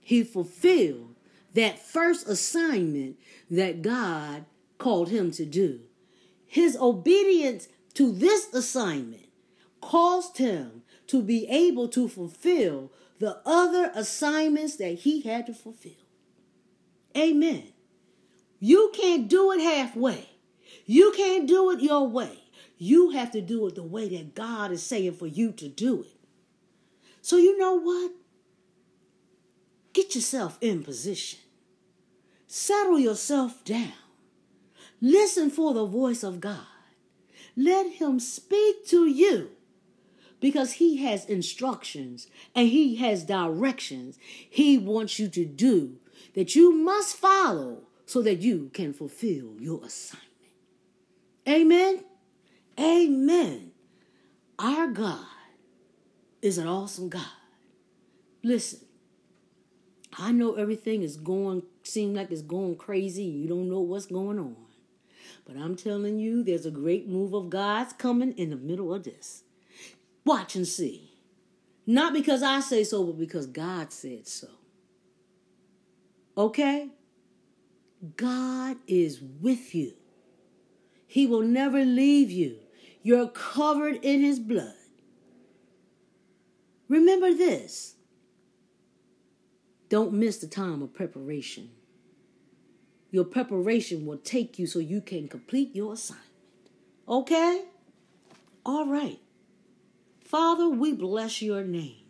he 0.00 0.22
fulfilled 0.24 1.14
that 1.54 1.78
first 1.78 2.28
assignment 2.28 3.18
that 3.50 3.82
God 3.82 4.44
called 4.78 5.08
him 5.08 5.30
to 5.32 5.44
do. 5.44 5.80
His 6.46 6.76
obedience 6.76 7.68
to 7.94 8.12
this 8.12 8.52
assignment 8.54 9.28
caused 9.80 10.38
him 10.38 10.82
to 11.08 11.22
be 11.22 11.46
able 11.48 11.88
to 11.88 12.08
fulfill 12.08 12.92
the 13.18 13.40
other 13.44 13.90
assignments 13.94 14.76
that 14.76 15.00
he 15.00 15.22
had 15.22 15.46
to 15.46 15.54
fulfill. 15.54 15.92
Amen. 17.16 17.64
You 18.60 18.92
can't 18.94 19.28
do 19.28 19.52
it 19.52 19.60
halfway. 19.60 20.28
You 20.86 21.12
can't 21.16 21.46
do 21.46 21.70
it 21.70 21.80
your 21.80 22.08
way. 22.08 22.38
You 22.76 23.10
have 23.10 23.32
to 23.32 23.40
do 23.40 23.66
it 23.66 23.74
the 23.74 23.82
way 23.82 24.08
that 24.08 24.34
God 24.34 24.70
is 24.70 24.82
saying 24.82 25.14
for 25.14 25.26
you 25.26 25.52
to 25.52 25.68
do 25.68 26.02
it. 26.02 26.16
So, 27.20 27.36
you 27.36 27.58
know 27.58 27.74
what? 27.74 28.12
Get 29.92 30.14
yourself 30.14 30.58
in 30.60 30.84
position. 30.84 31.40
Settle 32.46 32.98
yourself 32.98 33.64
down. 33.64 33.92
Listen 35.00 35.50
for 35.50 35.74
the 35.74 35.86
voice 35.86 36.22
of 36.22 36.40
God. 36.40 36.66
Let 37.56 37.92
him 37.94 38.20
speak 38.20 38.86
to 38.88 39.06
you 39.06 39.50
because 40.40 40.74
he 40.74 40.98
has 40.98 41.24
instructions 41.24 42.28
and 42.54 42.68
he 42.68 42.96
has 42.96 43.24
directions 43.24 44.18
he 44.48 44.78
wants 44.78 45.18
you 45.18 45.28
to 45.28 45.44
do 45.44 45.96
that 46.34 46.54
you 46.54 46.72
must 46.72 47.16
follow 47.16 47.82
so 48.06 48.22
that 48.22 48.36
you 48.36 48.70
can 48.72 48.92
fulfill 48.92 49.54
your 49.58 49.84
assignment. 49.84 50.24
Amen. 51.48 52.04
Amen. 52.78 53.72
Our 54.58 54.88
God 54.88 55.26
is 56.40 56.58
an 56.58 56.68
awesome 56.68 57.08
God. 57.08 57.26
Listen, 58.42 58.80
I 60.16 60.32
know 60.32 60.54
everything 60.54 61.02
is 61.02 61.16
going, 61.16 61.62
seem 61.82 62.14
like 62.14 62.30
it's 62.30 62.42
going 62.42 62.76
crazy. 62.76 63.24
You 63.24 63.48
don't 63.48 63.68
know 63.68 63.80
what's 63.80 64.06
going 64.06 64.38
on. 64.38 64.56
But 65.48 65.56
I'm 65.56 65.76
telling 65.76 66.18
you, 66.18 66.42
there's 66.42 66.66
a 66.66 66.70
great 66.70 67.08
move 67.08 67.32
of 67.32 67.48
God's 67.48 67.94
coming 67.94 68.32
in 68.32 68.50
the 68.50 68.56
middle 68.56 68.92
of 68.92 69.04
this. 69.04 69.44
Watch 70.26 70.54
and 70.54 70.68
see. 70.68 71.14
Not 71.86 72.12
because 72.12 72.42
I 72.42 72.60
say 72.60 72.84
so, 72.84 73.02
but 73.02 73.18
because 73.18 73.46
God 73.46 73.90
said 73.90 74.28
so. 74.28 74.48
Okay? 76.36 76.90
God 78.16 78.76
is 78.86 79.22
with 79.40 79.74
you. 79.74 79.94
He 81.06 81.26
will 81.26 81.40
never 81.40 81.82
leave 81.82 82.30
you. 82.30 82.58
You're 83.02 83.28
covered 83.28 84.00
in 84.02 84.20
his 84.20 84.38
blood. 84.38 84.74
Remember 86.90 87.32
this. 87.32 87.94
Don't 89.88 90.12
miss 90.12 90.36
the 90.36 90.46
time 90.46 90.82
of 90.82 90.92
preparation. 90.92 91.70
Your 93.10 93.24
preparation 93.24 94.06
will 94.06 94.18
take 94.18 94.58
you 94.58 94.66
so 94.66 94.78
you 94.78 95.00
can 95.00 95.28
complete 95.28 95.74
your 95.74 95.94
assignment. 95.94 96.26
Okay? 97.08 97.64
All 98.66 98.86
right. 98.86 99.18
Father, 100.24 100.68
we 100.68 100.92
bless 100.92 101.40
your 101.40 101.64
name. 101.64 102.02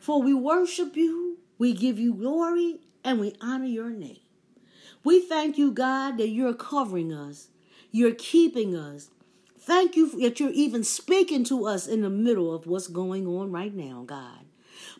For 0.00 0.20
we 0.22 0.34
worship 0.34 0.96
you, 0.96 1.38
we 1.58 1.72
give 1.72 1.98
you 1.98 2.12
glory, 2.14 2.80
and 3.02 3.18
we 3.18 3.34
honor 3.40 3.66
your 3.66 3.90
name. 3.90 4.20
We 5.02 5.20
thank 5.20 5.56
you, 5.56 5.70
God, 5.72 6.18
that 6.18 6.28
you're 6.28 6.54
covering 6.54 7.12
us, 7.12 7.48
you're 7.90 8.14
keeping 8.14 8.76
us. 8.76 9.08
Thank 9.58 9.96
you 9.96 10.18
that 10.20 10.40
you're 10.40 10.50
even 10.50 10.84
speaking 10.84 11.44
to 11.44 11.66
us 11.66 11.86
in 11.86 12.02
the 12.02 12.10
middle 12.10 12.54
of 12.54 12.66
what's 12.66 12.86
going 12.86 13.26
on 13.26 13.52
right 13.52 13.74
now, 13.74 14.04
God. 14.06 14.44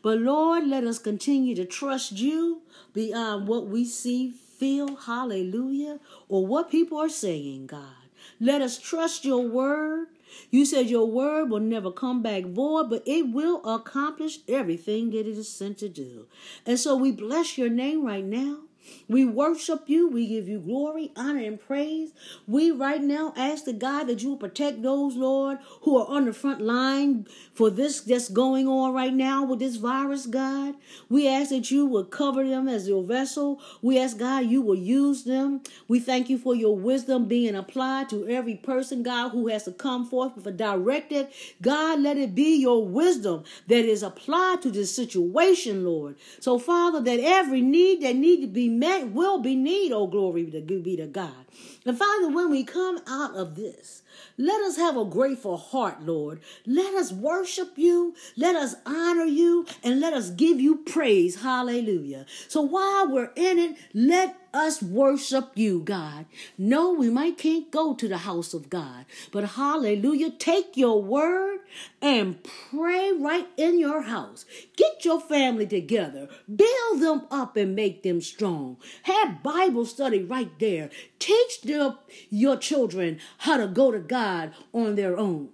But 0.02 0.18
Lord, 0.18 0.66
let 0.66 0.84
us 0.84 0.98
continue 0.98 1.54
to 1.56 1.64
trust 1.64 2.12
you 2.12 2.62
beyond 2.92 3.48
what 3.48 3.66
we 3.66 3.84
see, 3.84 4.34
feel, 4.58 4.96
hallelujah, 4.96 6.00
or 6.28 6.46
what 6.46 6.70
people 6.70 6.98
are 6.98 7.08
saying, 7.08 7.66
God. 7.66 7.94
Let 8.40 8.60
us 8.60 8.78
trust 8.78 9.24
your 9.24 9.46
word. 9.46 10.08
You 10.50 10.64
said 10.64 10.90
your 10.90 11.06
word 11.06 11.50
will 11.50 11.60
never 11.60 11.90
come 11.90 12.22
back 12.22 12.44
void, 12.44 12.90
but 12.90 13.02
it 13.06 13.30
will 13.30 13.64
accomplish 13.64 14.38
everything 14.46 15.10
that 15.10 15.20
it 15.20 15.38
is 15.38 15.48
sent 15.48 15.78
to 15.78 15.88
do. 15.88 16.26
And 16.66 16.78
so 16.78 16.96
we 16.96 17.12
bless 17.12 17.56
your 17.56 17.70
name 17.70 18.04
right 18.04 18.24
now. 18.24 18.58
We 19.08 19.24
worship 19.24 19.84
you. 19.86 20.08
We 20.08 20.26
give 20.26 20.48
you 20.48 20.58
glory, 20.58 21.12
honor, 21.16 21.42
and 21.42 21.60
praise. 21.60 22.12
We 22.46 22.70
right 22.70 23.02
now 23.02 23.32
ask 23.36 23.64
the 23.64 23.72
God 23.72 24.04
that 24.04 24.22
you 24.22 24.30
will 24.30 24.36
protect 24.36 24.82
those, 24.82 25.16
Lord, 25.16 25.58
who 25.82 25.98
are 25.98 26.06
on 26.06 26.26
the 26.26 26.32
front 26.32 26.60
line 26.60 27.26
for 27.54 27.70
this 27.70 28.00
that's 28.00 28.28
going 28.28 28.68
on 28.68 28.92
right 28.92 29.12
now 29.12 29.44
with 29.44 29.58
this 29.58 29.76
virus, 29.76 30.26
God. 30.26 30.74
We 31.08 31.28
ask 31.28 31.50
that 31.50 31.70
you 31.70 31.86
will 31.86 32.04
cover 32.04 32.46
them 32.46 32.68
as 32.68 32.88
your 32.88 33.02
vessel. 33.02 33.60
We 33.82 33.98
ask, 33.98 34.18
God, 34.18 34.46
you 34.46 34.62
will 34.62 34.74
use 34.74 35.24
them. 35.24 35.62
We 35.88 36.00
thank 36.00 36.28
you 36.28 36.38
for 36.38 36.54
your 36.54 36.76
wisdom 36.76 37.26
being 37.26 37.54
applied 37.54 38.08
to 38.10 38.28
every 38.28 38.56
person, 38.56 39.02
God, 39.02 39.30
who 39.30 39.48
has 39.48 39.64
to 39.64 39.72
come 39.72 40.06
forth 40.06 40.36
with 40.36 40.46
a 40.46 40.52
directive. 40.52 41.28
God, 41.62 42.00
let 42.00 42.16
it 42.16 42.34
be 42.34 42.56
your 42.56 42.86
wisdom 42.86 43.44
that 43.66 43.84
is 43.84 44.02
applied 44.02 44.62
to 44.62 44.70
this 44.70 44.94
situation, 44.94 45.84
Lord. 45.84 46.16
So, 46.40 46.58
Father, 46.58 47.00
that 47.00 47.20
every 47.20 47.60
need 47.60 48.02
that 48.02 48.16
need 48.16 48.40
to 48.42 48.46
be 48.46 48.68
met 48.78 49.10
will 49.12 49.40
be 49.40 49.56
need, 49.56 49.92
oh 49.92 50.06
glory 50.06 50.50
to 50.50 50.60
be 50.80 50.96
to 50.96 51.06
God. 51.06 51.46
And 51.88 51.96
Father, 51.96 52.28
when 52.28 52.50
we 52.50 52.64
come 52.64 53.00
out 53.06 53.34
of 53.34 53.54
this, 53.54 54.02
let 54.36 54.60
us 54.60 54.76
have 54.76 54.98
a 54.98 55.06
grateful 55.06 55.56
heart, 55.56 56.02
Lord. 56.02 56.40
Let 56.66 56.94
us 56.94 57.12
worship 57.12 57.78
you. 57.78 58.14
Let 58.36 58.56
us 58.56 58.74
honor 58.84 59.24
you 59.24 59.64
and 59.82 59.98
let 59.98 60.12
us 60.12 60.28
give 60.28 60.60
you 60.60 60.76
praise. 60.76 61.40
Hallelujah. 61.40 62.26
So 62.46 62.60
while 62.60 63.10
we're 63.10 63.32
in 63.36 63.58
it, 63.58 63.76
let 63.94 64.36
us 64.52 64.82
worship 64.82 65.52
you, 65.54 65.80
God. 65.80 66.26
No, 66.56 66.92
we 66.92 67.10
might 67.10 67.38
can't 67.38 67.70
go 67.70 67.94
to 67.94 68.08
the 68.08 68.18
house 68.18 68.54
of 68.54 68.70
God, 68.70 69.04
but 69.30 69.44
hallelujah, 69.50 70.30
take 70.30 70.76
your 70.76 71.02
word 71.02 71.60
and 72.00 72.42
pray 72.70 73.12
right 73.12 73.46
in 73.56 73.78
your 73.78 74.02
house. 74.02 74.46
Get 74.76 75.04
your 75.04 75.20
family 75.20 75.66
together, 75.66 76.28
build 76.54 77.00
them 77.00 77.26
up 77.30 77.56
and 77.56 77.76
make 77.76 78.02
them 78.02 78.20
strong. 78.20 78.78
Have 79.02 79.42
Bible 79.42 79.84
study 79.84 80.22
right 80.22 80.50
there. 80.58 80.90
Teach 81.18 81.62
the, 81.78 81.96
your 82.30 82.56
children 82.56 83.18
how 83.38 83.56
to 83.56 83.66
go 83.66 83.90
to 83.90 83.98
God 83.98 84.52
on 84.72 84.94
their 84.94 85.16
own. 85.16 85.50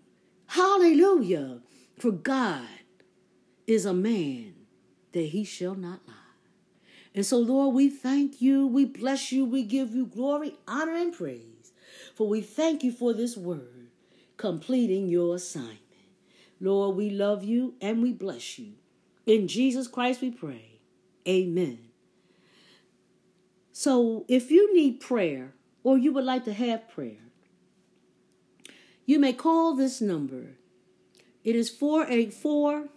Hallelujah. 0.48 1.60
For 1.98 2.10
God 2.10 2.68
is 3.66 3.86
a 3.86 3.94
man 3.94 4.54
that 5.12 5.26
he 5.26 5.44
shall 5.44 5.74
not 5.74 6.00
lie. 6.06 6.14
And 7.14 7.24
so, 7.24 7.38
Lord, 7.38 7.74
we 7.74 7.88
thank 7.88 8.42
you, 8.42 8.66
we 8.66 8.84
bless 8.84 9.30
you, 9.30 9.44
we 9.44 9.62
give 9.62 9.94
you 9.94 10.06
glory, 10.06 10.56
honor, 10.66 10.96
and 10.96 11.12
praise. 11.12 11.72
For 12.14 12.28
we 12.28 12.40
thank 12.40 12.82
you 12.82 12.90
for 12.90 13.12
this 13.12 13.36
word 13.36 13.90
completing 14.36 15.08
your 15.08 15.36
assignment. 15.36 15.78
Lord, 16.60 16.96
we 16.96 17.10
love 17.10 17.44
you 17.44 17.74
and 17.80 18.02
we 18.02 18.12
bless 18.12 18.58
you. 18.58 18.72
In 19.26 19.48
Jesus 19.48 19.86
Christ 19.86 20.20
we 20.20 20.30
pray. 20.30 20.80
Amen. 21.26 21.78
So, 23.72 24.24
if 24.28 24.50
you 24.50 24.74
need 24.74 25.00
prayer 25.00 25.54
or 25.84 25.96
you 25.96 26.12
would 26.12 26.24
like 26.24 26.44
to 26.46 26.52
have 26.52 26.88
prayer, 26.88 27.18
you 29.06 29.20
may 29.20 29.32
call 29.32 29.76
this 29.76 30.00
number. 30.00 30.56
It 31.44 31.54
is 31.54 31.70
484 31.70 32.88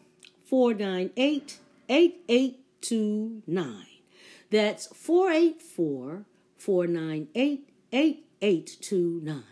498 0.46 1.60
8829. 1.90 3.86
That's 4.50 4.88
484 4.88 6.26
498 6.58 7.70
8829. 7.92 9.44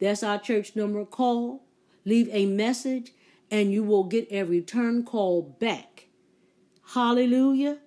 That's 0.00 0.22
our 0.24 0.38
church 0.38 0.74
number. 0.74 1.04
Call, 1.04 1.62
leave 2.04 2.28
a 2.32 2.46
message, 2.46 3.12
and 3.50 3.72
you 3.72 3.84
will 3.84 4.04
get 4.04 4.26
a 4.32 4.42
return 4.42 5.04
call 5.04 5.42
back. 5.42 6.08
Hallelujah. 6.94 7.78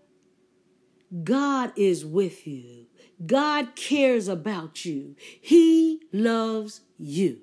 God 1.24 1.74
is 1.76 2.06
with 2.06 2.48
you. 2.48 2.85
God 3.24 3.76
cares 3.76 4.28
about 4.28 4.86
you. 4.86 5.16
He 5.20 6.02
loves 6.12 6.82
you. 6.98 7.40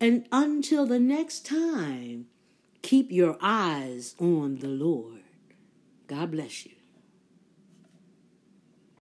And 0.00 0.26
until 0.32 0.86
the 0.86 0.98
next 0.98 1.46
time, 1.46 2.26
keep 2.82 3.10
your 3.10 3.36
eyes 3.40 4.14
on 4.18 4.58
the 4.58 4.68
Lord. 4.68 5.22
God 6.06 6.32
bless 6.32 6.66
you. 6.66 6.73